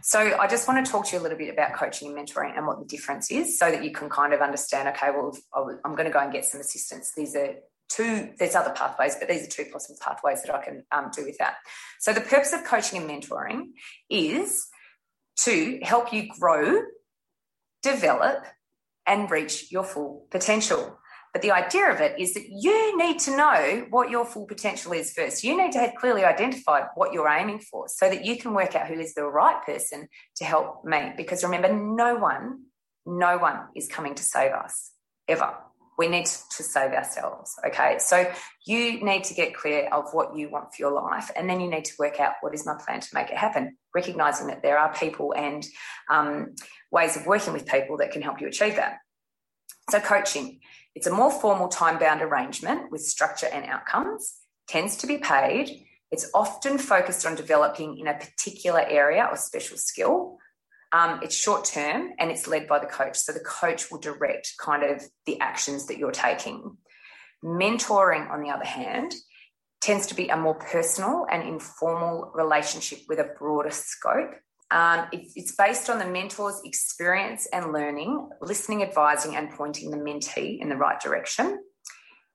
So 0.00 0.38
I 0.38 0.46
just 0.46 0.66
want 0.66 0.84
to 0.84 0.90
talk 0.90 1.06
to 1.06 1.16
you 1.16 1.20
a 1.20 1.24
little 1.24 1.36
bit 1.36 1.52
about 1.52 1.74
coaching 1.74 2.08
and 2.08 2.16
mentoring 2.16 2.56
and 2.56 2.66
what 2.66 2.78
the 2.78 2.86
difference 2.86 3.30
is, 3.30 3.58
so 3.58 3.70
that 3.70 3.84
you 3.84 3.90
can 3.90 4.08
kind 4.08 4.32
of 4.32 4.40
understand. 4.40 4.88
Okay, 4.88 5.10
well, 5.10 5.36
I'm 5.84 5.94
going 5.96 6.06
to 6.06 6.12
go 6.12 6.20
and 6.20 6.32
get 6.32 6.44
some 6.44 6.60
assistance. 6.60 7.12
These 7.14 7.36
are 7.36 7.56
two. 7.88 8.30
There's 8.38 8.54
other 8.54 8.72
pathways, 8.72 9.16
but 9.16 9.28
these 9.28 9.46
are 9.46 9.50
two 9.50 9.66
possible 9.70 9.98
pathways 10.00 10.42
that 10.42 10.54
I 10.54 10.64
can 10.64 10.84
um, 10.92 11.10
do 11.14 11.24
with 11.24 11.36
that. 11.38 11.56
So 11.98 12.12
the 12.12 12.22
purpose 12.22 12.52
of 12.52 12.64
coaching 12.64 13.02
and 13.02 13.10
mentoring 13.10 13.72
is 14.08 14.66
to 15.40 15.80
help 15.82 16.12
you 16.12 16.28
grow 16.28 16.80
develop, 17.90 18.44
and 19.06 19.30
reach 19.30 19.70
your 19.70 19.84
full 19.84 20.26
potential. 20.30 20.98
But 21.32 21.42
the 21.42 21.52
idea 21.52 21.90
of 21.92 22.00
it 22.00 22.18
is 22.18 22.34
that 22.34 22.46
you 22.48 22.96
need 22.96 23.18
to 23.20 23.36
know 23.36 23.86
what 23.90 24.10
your 24.10 24.24
full 24.24 24.46
potential 24.46 24.92
is 24.92 25.12
first. 25.12 25.44
You 25.44 25.56
need 25.56 25.72
to 25.72 25.78
have 25.78 25.94
clearly 25.94 26.24
identified 26.24 26.84
what 26.94 27.12
you're 27.12 27.28
aiming 27.28 27.60
for 27.60 27.88
so 27.88 28.08
that 28.08 28.24
you 28.24 28.38
can 28.38 28.54
work 28.54 28.74
out 28.74 28.88
who 28.88 28.98
is 28.98 29.14
the 29.14 29.24
right 29.24 29.62
person 29.64 30.08
to 30.36 30.44
help 30.44 30.84
me. 30.84 31.12
Because 31.16 31.44
remember, 31.44 31.72
no 31.72 32.16
one, 32.16 32.62
no 33.04 33.36
one 33.36 33.66
is 33.76 33.86
coming 33.86 34.14
to 34.14 34.22
save 34.22 34.52
us 34.52 34.92
ever. 35.28 35.54
We 35.98 36.08
need 36.08 36.26
to 36.26 36.62
save 36.62 36.92
ourselves. 36.92 37.54
Okay. 37.66 37.96
So 37.98 38.30
you 38.66 39.02
need 39.02 39.24
to 39.24 39.34
get 39.34 39.54
clear 39.54 39.88
of 39.92 40.12
what 40.12 40.36
you 40.36 40.50
want 40.50 40.74
for 40.74 40.82
your 40.82 40.92
life. 40.92 41.30
And 41.34 41.48
then 41.48 41.60
you 41.60 41.70
need 41.70 41.86
to 41.86 41.92
work 41.98 42.20
out 42.20 42.34
what 42.42 42.54
is 42.54 42.66
my 42.66 42.74
plan 42.84 43.00
to 43.00 43.08
make 43.14 43.30
it 43.30 43.36
happen, 43.36 43.76
recognizing 43.94 44.48
that 44.48 44.62
there 44.62 44.78
are 44.78 44.92
people 44.92 45.34
and 45.36 45.64
um, 46.10 46.54
ways 46.90 47.16
of 47.16 47.26
working 47.26 47.52
with 47.52 47.66
people 47.66 47.96
that 47.98 48.12
can 48.12 48.22
help 48.22 48.40
you 48.40 48.48
achieve 48.48 48.76
that. 48.76 48.98
So, 49.90 50.00
coaching, 50.00 50.60
it's 50.96 51.06
a 51.06 51.12
more 51.12 51.30
formal 51.30 51.68
time 51.68 51.98
bound 51.98 52.22
arrangement 52.22 52.90
with 52.90 53.02
structure 53.02 53.48
and 53.52 53.66
outcomes, 53.66 54.34
tends 54.66 54.96
to 54.96 55.06
be 55.06 55.18
paid. 55.18 55.84
It's 56.10 56.30
often 56.34 56.78
focused 56.78 57.26
on 57.26 57.34
developing 57.34 57.98
in 57.98 58.06
a 58.06 58.14
particular 58.14 58.80
area 58.80 59.28
or 59.30 59.36
special 59.36 59.76
skill. 59.76 60.38
Um, 60.92 61.20
it's 61.22 61.34
short 61.34 61.64
term 61.64 62.10
and 62.18 62.30
it's 62.30 62.46
led 62.46 62.68
by 62.68 62.78
the 62.78 62.86
coach. 62.86 63.16
So 63.16 63.32
the 63.32 63.40
coach 63.40 63.90
will 63.90 63.98
direct 63.98 64.54
kind 64.60 64.82
of 64.82 65.02
the 65.26 65.40
actions 65.40 65.86
that 65.86 65.98
you're 65.98 66.12
taking. 66.12 66.76
Mentoring, 67.44 68.30
on 68.30 68.42
the 68.42 68.50
other 68.50 68.64
hand, 68.64 69.14
tends 69.82 70.06
to 70.08 70.14
be 70.14 70.28
a 70.28 70.36
more 70.36 70.54
personal 70.54 71.26
and 71.30 71.46
informal 71.46 72.32
relationship 72.34 73.00
with 73.08 73.18
a 73.18 73.30
broader 73.38 73.70
scope. 73.70 74.34
Um, 74.70 75.06
it, 75.12 75.28
it's 75.36 75.54
based 75.54 75.88
on 75.90 75.98
the 75.98 76.06
mentor's 76.06 76.60
experience 76.64 77.46
and 77.52 77.72
learning, 77.72 78.28
listening, 78.40 78.82
advising, 78.82 79.36
and 79.36 79.50
pointing 79.50 79.90
the 79.90 79.96
mentee 79.96 80.60
in 80.60 80.68
the 80.68 80.76
right 80.76 80.98
direction. 80.98 81.60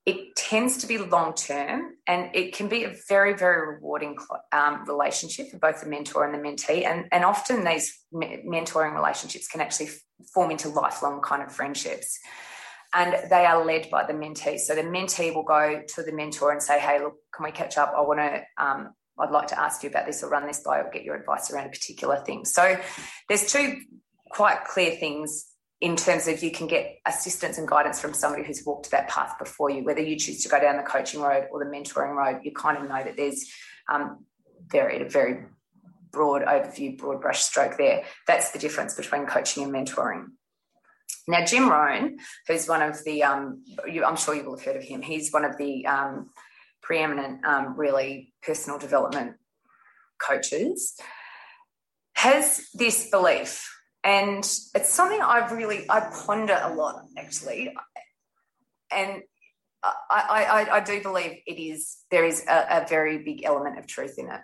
It 0.06 0.36
tends 0.36 0.78
to 0.80 0.88
be 0.88 0.98
long 0.98 1.34
term 1.36 1.94
and 2.08 2.36
it 2.36 2.56
can 2.56 2.68
be 2.68 2.86
a 2.86 2.96
very, 3.08 3.36
very 3.36 3.76
rewarding 3.76 4.18
um, 4.52 4.84
relationship 4.88 5.52
for 5.52 5.60
both 5.60 5.82
the 5.82 5.90
mentor 5.90 6.26
and 6.26 6.34
the 6.34 6.40
mentee. 6.40 6.86
And, 6.86 7.06
and 7.12 7.24
often 7.24 7.64
these 7.64 8.00
mentoring 8.14 8.96
relationships 8.96 9.48
can 9.48 9.62
actually 9.62 9.90
form 10.34 10.50
into 10.50 10.70
lifelong 10.70 11.22
kind 11.22 11.44
of 11.44 11.52
friendships. 11.52 12.18
And 12.94 13.16
they 13.30 13.46
are 13.46 13.64
led 13.64 13.90
by 13.92 14.06
the 14.06 14.14
mentee. 14.14 14.58
So 14.58 14.74
the 14.74 14.82
mentee 14.82 15.34
will 15.36 15.44
go 15.44 15.84
to 15.88 16.04
the 16.04 16.12
mentor 16.12 16.52
and 16.52 16.62
say, 16.62 16.80
Hey, 16.80 17.00
look, 17.00 17.14
can 17.34 17.46
we 17.46 17.52
catch 17.52 17.78
up? 17.78 17.94
I 17.96 18.02
want 18.02 18.20
to, 18.20 18.42
um, 18.58 18.94
I'd 19.20 19.32
like 19.32 19.48
to 19.48 19.60
ask 19.60 19.84
you 19.84 19.90
about 19.90 20.08
this 20.08 20.24
or 20.24 20.30
run 20.30 20.48
this 20.48 20.62
by 20.66 20.80
or 20.80 20.90
get 20.92 21.04
your 21.04 21.16
advice 21.16 21.52
around 21.52 21.68
a 21.68 21.70
particular 21.70 22.18
thing. 22.26 22.44
So 22.44 22.76
there's 23.30 23.52
two 23.52 23.82
quite 24.32 24.66
clear 24.66 24.96
things 24.96 25.51
in 25.82 25.96
terms 25.96 26.28
of 26.28 26.44
you 26.44 26.52
can 26.52 26.68
get 26.68 27.00
assistance 27.08 27.58
and 27.58 27.68
guidance 27.68 28.00
from 28.00 28.14
somebody 28.14 28.44
who's 28.44 28.64
walked 28.66 28.92
that 28.92 29.10
path 29.10 29.34
before 29.40 29.72
you, 29.72 29.84
whether 29.84 30.00
you 30.00 30.16
choose 30.16 30.44
to 30.44 30.50
go 30.50 30.60
down 30.60 30.78
the 30.78 30.84
coaching 30.84 31.22
road 31.22 31.48
or 31.52 31.64
the 31.64 31.70
mentoring 31.70 32.16
road, 32.16 32.42
you 32.44 32.52
kind 32.52 32.78
of 32.78 32.88
know 32.88 33.04
that 33.04 33.18
there's 33.18 33.52
um, 33.92 34.24
very, 34.68 35.04
very 35.10 35.46
broad 36.12 36.44
overview, 36.44 36.96
broad 36.96 37.20
brush 37.20 37.42
stroke 37.42 37.78
there. 37.78 38.04
That's 38.28 38.52
the 38.52 38.60
difference 38.60 38.94
between 38.94 39.26
coaching 39.26 39.64
and 39.64 39.74
mentoring. 39.74 40.28
Now, 41.28 41.46
Jim 41.46 41.70
Rohn, 41.70 42.18
who's 42.48 42.68
one 42.68 42.84
of 42.84 43.04
the, 43.04 43.24
um, 43.24 43.64
you, 43.88 44.06
I'm 44.06 44.18
sure 44.18 44.36
you 44.36 44.44
will 44.44 44.58
have 44.58 44.66
heard 44.66 44.76
of 44.76 44.84
him, 44.84 45.02
he's 45.02 45.32
one 45.32 45.46
of 45.46 45.58
the 45.58 45.86
um, 45.88 46.30
preeminent, 46.84 47.44
um, 47.44 47.76
really 47.76 48.34
personal 48.44 48.78
development 48.78 49.36
coaches, 50.20 50.96
has 52.14 52.68
this 52.76 53.10
belief 53.10 53.68
and 54.04 54.40
it's 54.40 54.90
something 54.90 55.22
I've 55.22 55.52
really 55.52 55.86
I 55.90 56.00
ponder 56.26 56.60
a 56.62 56.74
lot 56.74 57.04
actually, 57.18 57.74
and 58.92 59.22
I, 59.84 60.68
I, 60.70 60.78
I 60.78 60.80
do 60.80 61.02
believe 61.02 61.40
it 61.46 61.60
is 61.60 61.98
there 62.12 62.26
is 62.26 62.46
a, 62.48 62.84
a 62.84 62.88
very 62.88 63.20
big 63.20 63.44
element 63.44 63.80
of 63.80 63.88
truth 63.88 64.16
in 64.18 64.30
it. 64.30 64.42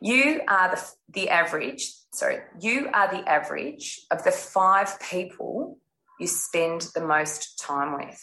You 0.00 0.40
are 0.48 0.74
the 0.74 0.92
the 1.12 1.28
average. 1.28 1.92
Sorry, 2.12 2.38
you 2.60 2.88
are 2.92 3.10
the 3.10 3.28
average 3.28 4.00
of 4.10 4.24
the 4.24 4.32
five 4.32 4.98
people 5.00 5.78
you 6.18 6.26
spend 6.26 6.88
the 6.94 7.00
most 7.00 7.58
time 7.58 7.96
with. 7.96 8.20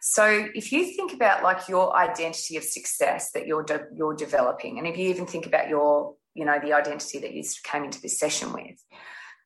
So 0.00 0.48
if 0.54 0.70
you 0.70 0.84
think 0.94 1.14
about 1.14 1.42
like 1.42 1.68
your 1.68 1.96
identity 1.96 2.56
of 2.56 2.64
success 2.64 3.30
that 3.32 3.46
you're 3.46 3.62
de- 3.62 3.86
you're 3.94 4.14
developing, 4.14 4.78
and 4.78 4.86
if 4.86 4.98
you 4.98 5.08
even 5.08 5.26
think 5.26 5.46
about 5.46 5.68
your 5.68 6.14
you 6.34 6.44
know 6.44 6.58
the 6.62 6.72
identity 6.72 7.18
that 7.20 7.32
you 7.32 7.42
came 7.62 7.84
into 7.84 8.00
this 8.00 8.18
session 8.18 8.52
with, 8.52 8.76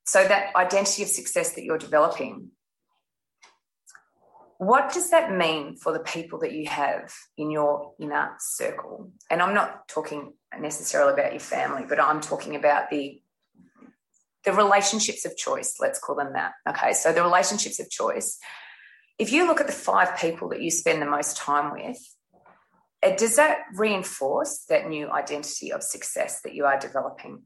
so, 0.05 0.23
that 0.23 0.55
identity 0.55 1.03
of 1.03 1.09
success 1.09 1.53
that 1.53 1.63
you're 1.63 1.77
developing, 1.77 2.51
what 4.57 4.91
does 4.91 5.11
that 5.11 5.31
mean 5.31 5.77
for 5.77 5.93
the 5.93 5.99
people 5.99 6.39
that 6.39 6.51
you 6.51 6.67
have 6.67 7.13
in 7.37 7.49
your 7.49 7.93
inner 7.99 8.35
circle? 8.39 9.11
And 9.29 9.41
I'm 9.41 9.53
not 9.53 9.87
talking 9.87 10.33
necessarily 10.59 11.13
about 11.13 11.31
your 11.31 11.39
family, 11.39 11.83
but 11.87 11.99
I'm 11.99 12.21
talking 12.21 12.55
about 12.55 12.89
the 12.89 13.21
the 14.45 14.53
relationships 14.53 15.25
of 15.25 15.35
choice, 15.35 15.75
let's 15.79 15.99
call 15.99 16.15
them 16.15 16.33
that. 16.33 16.53
Okay, 16.67 16.93
so 16.93 17.11
the 17.11 17.23
relationships 17.23 17.79
of 17.79 17.89
choice. 17.89 18.39
If 19.17 19.33
you 19.33 19.45
look 19.45 19.59
at 19.59 19.67
the 19.67 19.73
five 19.73 20.17
people 20.17 20.49
that 20.49 20.61
you 20.61 20.71
spend 20.71 21.01
the 21.01 21.05
most 21.05 21.35
time 21.35 21.73
with, 21.73 21.97
does 23.17 23.35
that 23.35 23.59
reinforce 23.73 24.65
that 24.69 24.87
new 24.87 25.11
identity 25.11 25.71
of 25.71 25.83
success 25.83 26.41
that 26.41 26.53
you 26.53 26.65
are 26.65 26.79
developing? 26.79 27.43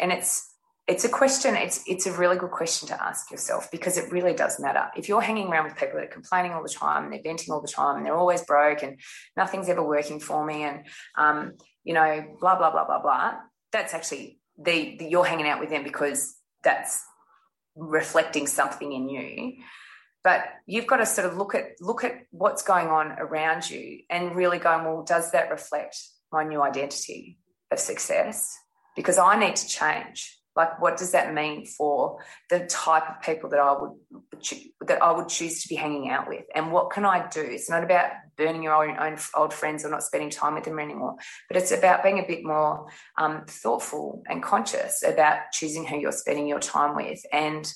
And 0.00 0.12
it's 0.12 0.48
it's 0.88 1.04
a 1.04 1.08
question 1.08 1.56
it's 1.56 1.82
it's 1.86 2.06
a 2.06 2.12
really 2.12 2.36
good 2.36 2.52
question 2.52 2.86
to 2.88 3.02
ask 3.02 3.30
yourself 3.30 3.68
because 3.72 3.98
it 3.98 4.12
really 4.12 4.34
does 4.34 4.60
matter. 4.60 4.88
If 4.96 5.08
you're 5.08 5.20
hanging 5.20 5.48
around 5.48 5.64
with 5.64 5.76
people 5.76 5.98
that 5.98 6.04
are 6.04 6.12
complaining 6.12 6.52
all 6.52 6.62
the 6.62 6.68
time 6.68 7.04
and 7.04 7.12
they're 7.12 7.22
venting 7.22 7.52
all 7.52 7.60
the 7.60 7.68
time 7.68 7.96
and 7.96 8.06
they're 8.06 8.16
always 8.16 8.42
broke 8.42 8.82
and 8.82 9.00
nothing's 9.36 9.68
ever 9.68 9.82
working 9.82 10.20
for 10.20 10.44
me 10.44 10.62
and 10.62 10.86
um, 11.18 11.54
you 11.82 11.92
know 11.92 12.24
blah 12.40 12.56
blah 12.56 12.70
blah 12.70 12.84
blah 12.84 13.02
blah 13.02 13.34
that's 13.72 13.94
actually 13.94 14.38
the, 14.58 14.96
the 14.98 15.06
you're 15.06 15.24
hanging 15.24 15.48
out 15.48 15.60
with 15.60 15.70
them 15.70 15.82
because 15.82 16.36
that's 16.62 17.04
reflecting 17.74 18.46
something 18.46 18.92
in 18.92 19.08
you. 19.08 19.54
But 20.22 20.44
you've 20.66 20.86
got 20.86 20.96
to 20.98 21.06
sort 21.06 21.28
of 21.28 21.36
look 21.36 21.54
at 21.54 21.80
look 21.80 22.04
at 22.04 22.12
what's 22.30 22.62
going 22.62 22.88
on 22.88 23.12
around 23.18 23.68
you 23.68 24.00
and 24.08 24.36
really 24.36 24.58
going 24.58 24.84
well 24.84 25.02
does 25.02 25.32
that 25.32 25.50
reflect 25.50 25.98
my 26.32 26.44
new 26.44 26.62
identity 26.62 27.38
of 27.72 27.78
success? 27.80 28.56
Because 28.94 29.18
i 29.18 29.38
need 29.38 29.56
to 29.56 29.68
change 29.68 30.35
like, 30.56 30.80
what 30.80 30.96
does 30.96 31.12
that 31.12 31.34
mean 31.34 31.66
for 31.66 32.18
the 32.48 32.60
type 32.66 33.08
of 33.08 33.22
people 33.22 33.50
that 33.50 33.60
I 33.60 33.72
would 33.72 33.92
that 34.86 35.02
I 35.02 35.12
would 35.12 35.28
choose 35.28 35.62
to 35.62 35.68
be 35.68 35.74
hanging 35.74 36.10
out 36.10 36.28
with, 36.28 36.44
and 36.54 36.72
what 36.72 36.90
can 36.90 37.04
I 37.04 37.28
do? 37.28 37.40
It's 37.40 37.70
not 37.70 37.84
about 37.84 38.10
burning 38.36 38.62
your 38.62 38.74
own, 38.74 38.98
own 38.98 39.18
old 39.34 39.52
friends 39.52 39.84
or 39.84 39.90
not 39.90 40.02
spending 40.02 40.30
time 40.30 40.54
with 40.54 40.64
them 40.64 40.78
anymore, 40.78 41.16
but 41.48 41.56
it's 41.56 41.72
about 41.72 42.02
being 42.02 42.18
a 42.18 42.26
bit 42.26 42.44
more 42.44 42.86
um, 43.18 43.44
thoughtful 43.46 44.22
and 44.28 44.42
conscious 44.42 45.02
about 45.02 45.52
choosing 45.52 45.86
who 45.86 45.98
you're 45.98 46.12
spending 46.12 46.48
your 46.48 46.60
time 46.60 46.96
with, 46.96 47.20
and 47.32 47.72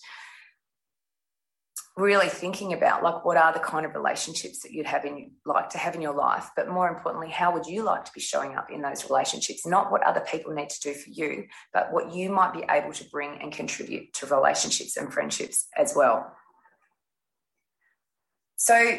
really 1.97 2.29
thinking 2.29 2.73
about 2.73 3.03
like 3.03 3.25
what 3.25 3.37
are 3.37 3.53
the 3.53 3.59
kind 3.59 3.85
of 3.85 3.95
relationships 3.95 4.61
that 4.61 4.73
you'd 4.73 4.87
have 4.87 5.05
in 5.05 5.33
like 5.45 5.69
to 5.71 5.79
have 5.79 5.95
in 5.95 6.01
your 6.01 6.15
life 6.15 6.49
but 6.57 6.69
more 6.69 6.89
importantly 6.89 7.29
how 7.29 7.53
would 7.53 7.67
you 7.67 7.83
like 7.83 8.05
to 8.05 8.13
be 8.15 8.21
showing 8.21 8.55
up 8.55 8.71
in 8.71 8.81
those 8.81 9.09
relationships? 9.11 9.67
Not 9.67 9.91
what 9.91 10.07
other 10.07 10.21
people 10.21 10.53
need 10.53 10.71
to 10.71 10.81
do 10.81 10.95
for 10.95 11.11
you 11.11 11.47
but 11.73 11.93
what 11.93 12.15
you 12.15 12.31
might 12.31 12.55
be 12.55 12.65
able 12.71 12.93
to 12.93 13.05
bring 13.11 13.39
and 13.41 13.53
contribute 13.53 14.13
to 14.15 14.27
relationships 14.27 14.97
and 14.97 15.13
friendships 15.13 15.67
as 15.77 15.93
well. 15.95 16.33
So 18.57 18.99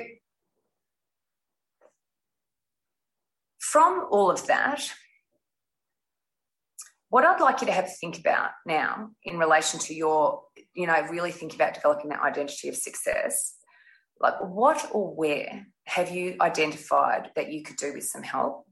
from 3.59 4.07
all 4.11 4.29
of 4.29 4.47
that 4.47 4.91
what 7.11 7.25
I'd 7.25 7.41
like 7.41 7.59
you 7.59 7.67
to 7.67 7.73
have 7.73 7.87
to 7.87 7.91
think 7.91 8.17
about 8.19 8.51
now 8.65 9.09
in 9.25 9.37
relation 9.37 9.81
to 9.81 9.93
your, 9.93 10.43
you 10.73 10.87
know, 10.87 11.01
really 11.09 11.31
think 11.31 11.53
about 11.53 11.73
developing 11.73 12.09
that 12.09 12.21
identity 12.21 12.69
of 12.69 12.75
success. 12.75 13.55
Like, 14.19 14.35
what 14.41 14.89
or 14.91 15.13
where 15.13 15.67
have 15.85 16.11
you 16.11 16.35
identified 16.39 17.31
that 17.35 17.51
you 17.51 17.63
could 17.63 17.77
do 17.77 17.93
with 17.93 18.03
some 18.03 18.23
help? 18.23 18.65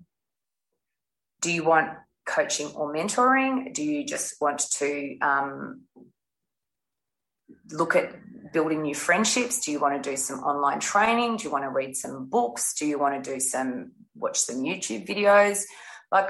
Do 1.41 1.51
you 1.51 1.63
want 1.63 1.89
coaching 2.25 2.67
or 2.75 2.93
mentoring? 2.93 3.73
Do 3.73 3.83
you 3.83 4.05
just 4.05 4.35
want 4.39 4.59
to 4.77 5.17
um, 5.19 5.81
look 7.71 7.95
at 7.95 8.13
building 8.53 8.83
new 8.83 8.95
friendships? 8.95 9.59
Do 9.65 9.71
you 9.71 9.79
want 9.79 10.01
to 10.01 10.09
do 10.09 10.15
some 10.15 10.39
online 10.39 10.79
training? 10.79 11.37
Do 11.37 11.45
you 11.45 11.51
want 11.51 11.63
to 11.63 11.69
read 11.69 11.95
some 11.95 12.27
books? 12.27 12.73
Do 12.75 12.85
you 12.85 12.99
want 12.99 13.23
to 13.23 13.33
do 13.33 13.39
some 13.39 13.91
watch 14.15 14.37
some 14.37 14.57
YouTube 14.57 15.07
videos? 15.07 15.63
Like, 16.11 16.29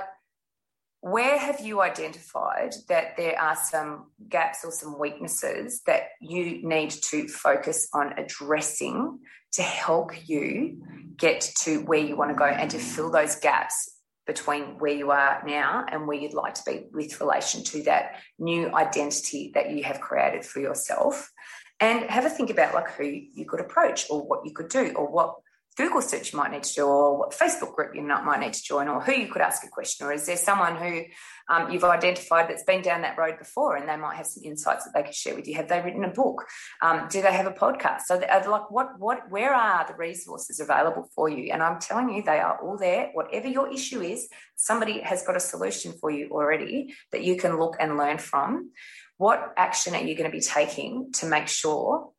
where 1.02 1.38
have 1.38 1.62
you 1.62 1.82
identified 1.82 2.74
that 2.90 3.16
there 3.16 3.40
are 3.40 3.56
some 3.56 4.08
gaps 4.28 4.66
or 4.66 4.72
some 4.72 5.00
weaknesses 5.00 5.82
that 5.86 6.10
you 6.20 6.68
need 6.68 6.90
to 6.90 7.28
focus 7.28 7.88
on 7.94 8.14
addressing 8.18 9.20
to 9.54 9.62
help 9.62 10.12
you 10.28 10.82
get 11.16 11.42
to 11.62 11.80
where 11.84 12.00
you 12.00 12.18
want 12.18 12.32
to 12.32 12.36
go 12.36 12.46
and 12.46 12.70
to 12.72 12.78
fill 12.78 13.10
those 13.10 13.38
gaps 13.38 14.00
between 14.28 14.78
where 14.78 14.94
you 14.94 15.10
are 15.10 15.42
now 15.46 15.86
and 15.90 16.06
where 16.06 16.18
you'd 16.18 16.34
like 16.34 16.54
to 16.54 16.64
be 16.66 16.86
with 16.92 17.20
relation 17.20 17.64
to 17.64 17.82
that 17.84 18.18
new 18.38 18.74
identity 18.76 19.52
that 19.56 19.72
you 19.72 19.84
have 19.84 20.00
created 20.02 20.46
for 20.46 20.60
yourself? 20.60 21.32
And 21.80 22.10
have 22.10 22.26
a 22.26 22.30
think 22.30 22.50
about 22.50 22.74
like 22.74 22.92
who 22.92 23.06
you 23.06 23.46
could 23.46 23.62
approach 23.62 24.06
or 24.10 24.22
what 24.22 24.42
you 24.46 24.54
could 24.54 24.68
do 24.68 24.92
or 24.96 25.10
what 25.10 25.36
Google 25.80 26.02
search 26.02 26.34
you 26.34 26.38
might 26.38 26.52
need 26.52 26.64
to 26.64 26.74
do, 26.74 26.86
or 26.86 27.18
what 27.18 27.32
Facebook 27.32 27.74
group 27.74 27.96
you 27.96 28.02
might 28.02 28.42
need 28.42 28.52
to 28.52 28.62
join, 28.62 28.90
or 28.90 29.00
who 29.00 29.14
you 29.14 29.32
could 29.32 29.42
ask 29.42 29.64
a 29.64 29.70
question, 29.70 30.06
or 30.06 30.12
is 30.12 30.26
there 30.26 30.36
someone 30.36 30.76
who 30.76 31.04
um, 31.48 31.72
you've 31.72 31.86
identified 31.86 32.50
that's 32.50 32.64
been 32.64 32.82
down 32.82 33.04
that 33.04 33.18
road 33.18 33.40
before 33.40 33.78
and 33.78 33.88
they 33.88 33.96
might 33.96 34.18
have 34.18 34.26
some 34.26 34.44
insights 34.44 34.84
that 34.84 34.92
they 34.94 35.04
could 35.04 35.16
share 35.16 35.36
with 35.36 35.48
you? 35.48 35.56
Have 35.56 35.70
they 35.70 35.80
written 35.80 36.04
a 36.04 36.10
book? 36.12 36.44
Um, 36.82 37.08
do 37.10 37.22
they 37.22 37.32
have 37.32 37.48
a 37.48 37.52
podcast? 37.52 38.02
So, 38.08 38.18
like, 38.18 38.70
what, 38.70 39.00
what, 39.00 39.32
where 39.32 39.54
are 39.54 39.88
the 39.88 39.96
resources 39.96 40.60
available 40.60 41.10
for 41.16 41.30
you? 41.30 41.54
And 41.54 41.64
I'm 41.64 41.80
telling 41.80 42.10
you, 42.10 42.24
they 42.24 42.40
are 42.40 42.62
all 42.62 42.78
there. 42.78 43.12
Whatever 43.14 43.48
your 43.48 43.72
issue 43.72 44.02
is, 44.02 44.28
somebody 44.58 45.00
has 45.00 45.24
got 45.24 45.38
a 45.38 45.40
solution 45.40 45.94
for 45.94 46.12
you 46.12 46.28
already 46.32 46.94
that 47.14 47.24
you 47.24 47.38
can 47.38 47.58
look 47.58 47.78
and 47.80 47.96
learn 47.96 48.18
from. 48.18 48.72
What 49.16 49.54
action 49.56 49.96
are 49.96 50.02
you 50.02 50.16
going 50.16 50.30
to 50.30 50.36
be 50.36 50.44
taking 50.44 51.14
to 51.14 51.26
make 51.26 51.48
sure 51.48 52.12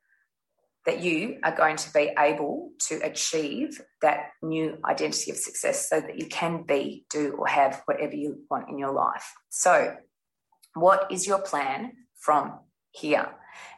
that 0.87 1.01
you 1.01 1.39
are 1.43 1.55
going 1.55 1.77
to 1.77 1.93
be 1.93 2.11
able 2.19 2.71
to 2.89 3.01
achieve 3.03 3.81
that 4.03 4.31
new 4.43 4.79
identity 4.85 5.31
of 5.31 5.37
success 5.37 5.89
so 5.89 6.01
that 6.01 6.19
you 6.19 6.27
can 6.27 6.63
be, 6.63 7.05
do, 7.11 7.33
or 7.39 7.47
have 7.47 7.83
whatever 7.85 8.15
you 8.15 8.41
want 8.51 8.69
in 8.69 8.79
your 8.79 8.93
life. 8.93 9.33
So, 9.51 9.97
what 10.75 11.11
is 11.11 11.27
your 11.27 11.41
plan 11.41 11.93
from 12.19 12.61
here? 12.93 13.29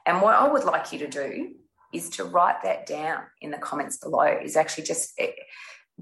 And 0.06 0.22
what 0.22 0.36
I 0.36 0.48
would 0.48 0.64
like 0.64 0.92
you 0.92 1.00
to 1.00 1.08
do 1.08 1.54
is 1.92 2.10
to 2.10 2.24
write 2.24 2.62
that 2.62 2.86
down 2.86 3.22
in 3.40 3.50
the 3.50 3.58
comments 3.58 3.98
below, 3.98 4.38
is 4.42 4.56
actually 4.56 4.84
just 4.84 5.12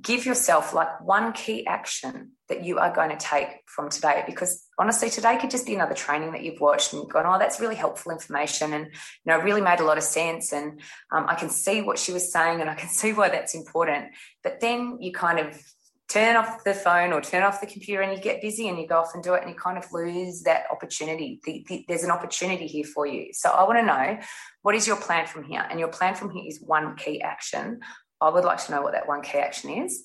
give 0.01 0.25
yourself 0.25 0.73
like 0.73 1.01
one 1.01 1.33
key 1.33 1.67
action 1.67 2.33
that 2.49 2.65
you 2.65 2.79
are 2.79 2.95
going 2.95 3.11
to 3.11 3.17
take 3.17 3.49
from 3.67 3.89
today 3.89 4.23
because 4.27 4.67
honestly 4.79 5.11
today 5.11 5.37
could 5.37 5.51
just 5.51 5.67
be 5.67 5.75
another 5.75 5.95
training 5.95 6.33
that 6.33 6.43
you've 6.43 6.61
watched 6.61 6.93
and 6.93 7.09
gone 7.11 7.27
oh 7.27 7.39
that's 7.39 7.61
really 7.61 7.75
helpful 7.75 8.13
information 8.13 8.73
and 8.73 8.87
you 8.87 8.93
know 9.27 9.39
really 9.41 9.61
made 9.61 9.81
a 9.81 9.85
lot 9.85 9.99
of 9.99 10.05
sense 10.05 10.53
and 10.53 10.81
um, 11.13 11.27
i 11.29 11.35
can 11.35 11.51
see 11.51 11.83
what 11.83 11.99
she 11.99 12.13
was 12.13 12.33
saying 12.33 12.61
and 12.61 12.71
i 12.71 12.75
can 12.75 12.89
see 13.01 13.13
why 13.13 13.29
that's 13.29 13.55
important. 13.55 14.09
But 14.43 14.61
then 14.61 14.99
you 15.01 15.13
kind 15.13 15.39
of 15.39 15.61
turn 16.09 16.35
off 16.35 16.65
the 16.65 16.75
phone 16.75 17.13
or 17.13 17.21
turn 17.21 17.45
off 17.45 17.61
the 17.61 17.67
computer 17.69 18.03
and 18.03 18.17
you 18.17 18.21
get 18.21 18.43
busy 18.43 18.69
and 18.69 18.77
you 18.79 18.87
go 18.87 18.99
off 18.99 19.15
and 19.15 19.23
do 19.23 19.35
it 19.35 19.43
and 19.43 19.51
you 19.51 19.57
kind 19.57 19.79
of 19.79 19.85
lose 19.93 20.43
that 20.43 20.65
opportunity. 20.73 21.41
The, 21.45 21.65
the, 21.69 21.85
there's 21.87 22.03
an 22.03 22.11
opportunity 22.11 22.67
here 22.67 22.85
for 22.85 23.07
you. 23.07 23.29
So 23.33 23.49
i 23.49 23.63
want 23.63 23.79
to 23.79 23.87
know 23.87 24.19
what 24.63 24.75
is 24.75 24.89
your 24.89 24.97
plan 24.97 25.27
from 25.27 25.45
here? 25.45 25.65
And 25.71 25.79
your 25.79 25.89
plan 25.89 26.17
from 26.17 26.31
here 26.31 26.45
is 26.47 26.61
one 26.61 26.97
key 26.97 27.23
action 27.23 27.81
I 28.21 28.29
would 28.29 28.45
like 28.45 28.65
to 28.65 28.73
know 28.73 28.83
what 28.83 28.93
that 28.93 29.09
one 29.09 29.23
key 29.23 29.39
action 29.39 29.71
is. 29.71 30.03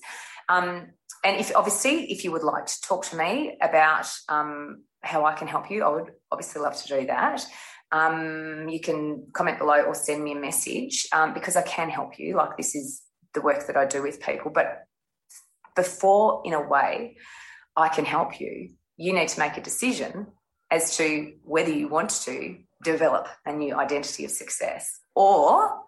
Um, 0.48 0.88
and 1.24 1.40
if 1.40 1.54
obviously, 1.54 2.10
if 2.12 2.24
you 2.24 2.32
would 2.32 2.44
like 2.44 2.66
to 2.66 2.80
talk 2.82 3.04
to 3.06 3.16
me 3.16 3.58
about 3.60 4.08
um, 4.28 4.84
how 5.02 5.24
I 5.24 5.34
can 5.34 5.48
help 5.48 5.70
you, 5.70 5.84
I 5.84 5.88
would 5.88 6.12
obviously 6.30 6.62
love 6.62 6.76
to 6.82 6.88
do 6.88 7.06
that. 7.06 7.44
Um, 7.92 8.68
you 8.68 8.80
can 8.80 9.26
comment 9.32 9.58
below 9.58 9.82
or 9.82 9.94
send 9.94 10.22
me 10.22 10.32
a 10.32 10.40
message 10.40 11.06
um, 11.12 11.34
because 11.34 11.56
I 11.56 11.62
can 11.62 11.88
help 11.88 12.18
you. 12.18 12.36
Like 12.36 12.56
this 12.56 12.74
is 12.74 13.02
the 13.34 13.40
work 13.40 13.66
that 13.66 13.76
I 13.76 13.86
do 13.86 14.02
with 14.02 14.20
people. 14.20 14.50
But 14.52 14.84
before, 15.74 16.42
in 16.44 16.52
a 16.52 16.60
way, 16.60 17.16
I 17.76 17.88
can 17.88 18.04
help 18.04 18.40
you, 18.40 18.70
you 18.96 19.12
need 19.12 19.28
to 19.28 19.38
make 19.38 19.56
a 19.56 19.60
decision 19.60 20.28
as 20.70 20.96
to 20.96 21.34
whether 21.44 21.70
you 21.70 21.88
want 21.88 22.10
to 22.10 22.56
develop 22.82 23.28
a 23.44 23.52
new 23.52 23.76
identity 23.76 24.24
of 24.24 24.30
success 24.30 24.98
or 25.14 25.80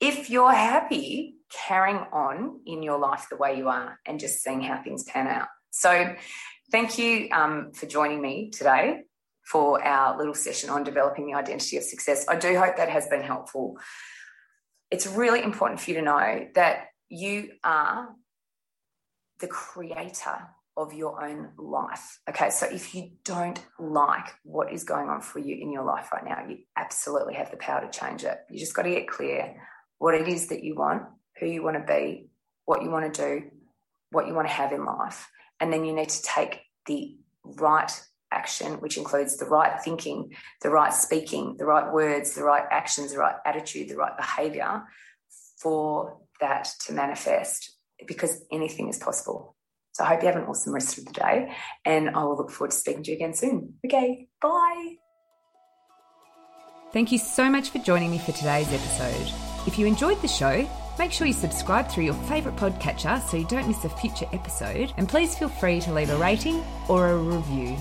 if 0.00 0.30
you're 0.30 0.52
happy 0.52 1.36
carrying 1.50 2.04
on 2.12 2.60
in 2.66 2.82
your 2.82 2.98
life 2.98 3.26
the 3.30 3.36
way 3.36 3.56
you 3.56 3.68
are 3.68 3.98
and 4.06 4.20
just 4.20 4.42
seeing 4.42 4.60
how 4.60 4.82
things 4.82 5.04
pan 5.04 5.26
out. 5.26 5.48
So, 5.70 6.14
thank 6.70 6.98
you 6.98 7.28
um, 7.32 7.72
for 7.72 7.86
joining 7.86 8.20
me 8.20 8.50
today 8.50 9.02
for 9.44 9.82
our 9.82 10.18
little 10.18 10.34
session 10.34 10.68
on 10.68 10.84
developing 10.84 11.26
the 11.26 11.34
identity 11.34 11.78
of 11.78 11.82
success. 11.82 12.26
I 12.28 12.36
do 12.36 12.58
hope 12.58 12.76
that 12.76 12.90
has 12.90 13.08
been 13.08 13.22
helpful. 13.22 13.78
It's 14.90 15.06
really 15.06 15.42
important 15.42 15.80
for 15.80 15.90
you 15.90 15.96
to 15.96 16.02
know 16.02 16.46
that 16.54 16.86
you 17.08 17.52
are 17.64 18.10
the 19.40 19.46
creator 19.46 20.48
of 20.76 20.92
your 20.92 21.24
own 21.24 21.50
life. 21.58 22.20
Okay, 22.28 22.50
so 22.50 22.66
if 22.66 22.94
you 22.94 23.10
don't 23.24 23.58
like 23.78 24.34
what 24.44 24.72
is 24.72 24.84
going 24.84 25.08
on 25.08 25.20
for 25.20 25.38
you 25.38 25.56
in 25.56 25.72
your 25.72 25.84
life 25.84 26.10
right 26.12 26.24
now, 26.24 26.46
you 26.46 26.58
absolutely 26.76 27.34
have 27.34 27.50
the 27.50 27.56
power 27.56 27.80
to 27.80 27.98
change 27.98 28.24
it. 28.24 28.38
You 28.50 28.58
just 28.58 28.74
got 28.74 28.82
to 28.82 28.90
get 28.90 29.08
clear 29.08 29.56
what 29.98 30.14
it 30.14 30.28
is 30.28 30.48
that 30.48 30.64
you 30.64 30.74
want 30.74 31.02
who 31.38 31.46
you 31.46 31.62
want 31.62 31.76
to 31.76 31.92
be, 31.92 32.28
what 32.64 32.82
you 32.82 32.90
want 32.90 33.12
to 33.12 33.22
do, 33.22 33.50
what 34.10 34.26
you 34.26 34.34
want 34.34 34.48
to 34.48 34.52
have 34.52 34.72
in 34.72 34.84
life. 34.84 35.28
And 35.60 35.72
then 35.72 35.84
you 35.84 35.94
need 35.94 36.08
to 36.08 36.22
take 36.22 36.60
the 36.86 37.16
right 37.44 37.90
action, 38.30 38.74
which 38.74 38.96
includes 38.96 39.36
the 39.36 39.46
right 39.46 39.80
thinking, 39.82 40.32
the 40.62 40.70
right 40.70 40.92
speaking, 40.92 41.56
the 41.58 41.64
right 41.64 41.92
words, 41.92 42.34
the 42.34 42.44
right 42.44 42.64
actions, 42.70 43.12
the 43.12 43.18
right 43.18 43.36
attitude, 43.44 43.88
the 43.88 43.96
right 43.96 44.16
behavior 44.16 44.84
for 45.60 46.18
that 46.40 46.68
to 46.86 46.92
manifest 46.92 47.76
because 48.06 48.42
anything 48.52 48.88
is 48.88 48.98
possible. 48.98 49.56
So 49.92 50.04
I 50.04 50.08
hope 50.08 50.22
you 50.22 50.28
have 50.28 50.36
an 50.36 50.44
awesome 50.44 50.72
rest 50.72 50.98
of 50.98 51.06
the 51.06 51.12
day 51.12 51.52
and 51.84 52.10
I 52.10 52.22
will 52.22 52.36
look 52.36 52.50
forward 52.50 52.70
to 52.70 52.76
speaking 52.76 53.02
to 53.04 53.10
you 53.10 53.16
again 53.16 53.34
soon. 53.34 53.74
Okay, 53.84 54.28
bye. 54.40 54.94
Thank 56.92 57.10
you 57.10 57.18
so 57.18 57.50
much 57.50 57.70
for 57.70 57.78
joining 57.78 58.10
me 58.10 58.18
for 58.18 58.32
today's 58.32 58.72
episode. 58.72 59.47
If 59.68 59.78
you 59.78 59.84
enjoyed 59.86 60.22
the 60.22 60.28
show, 60.28 60.66
Make 60.98 61.12
sure 61.12 61.28
you 61.28 61.32
subscribe 61.32 61.88
through 61.88 62.04
your 62.04 62.14
favourite 62.14 62.58
podcatcher 62.58 63.22
so 63.22 63.36
you 63.36 63.44
don't 63.44 63.68
miss 63.68 63.84
a 63.84 63.88
future 63.88 64.26
episode, 64.32 64.92
and 64.96 65.08
please 65.08 65.38
feel 65.38 65.48
free 65.48 65.80
to 65.82 65.92
leave 65.92 66.10
a 66.10 66.16
rating 66.16 66.64
or 66.88 67.10
a 67.10 67.16
review. 67.16 67.76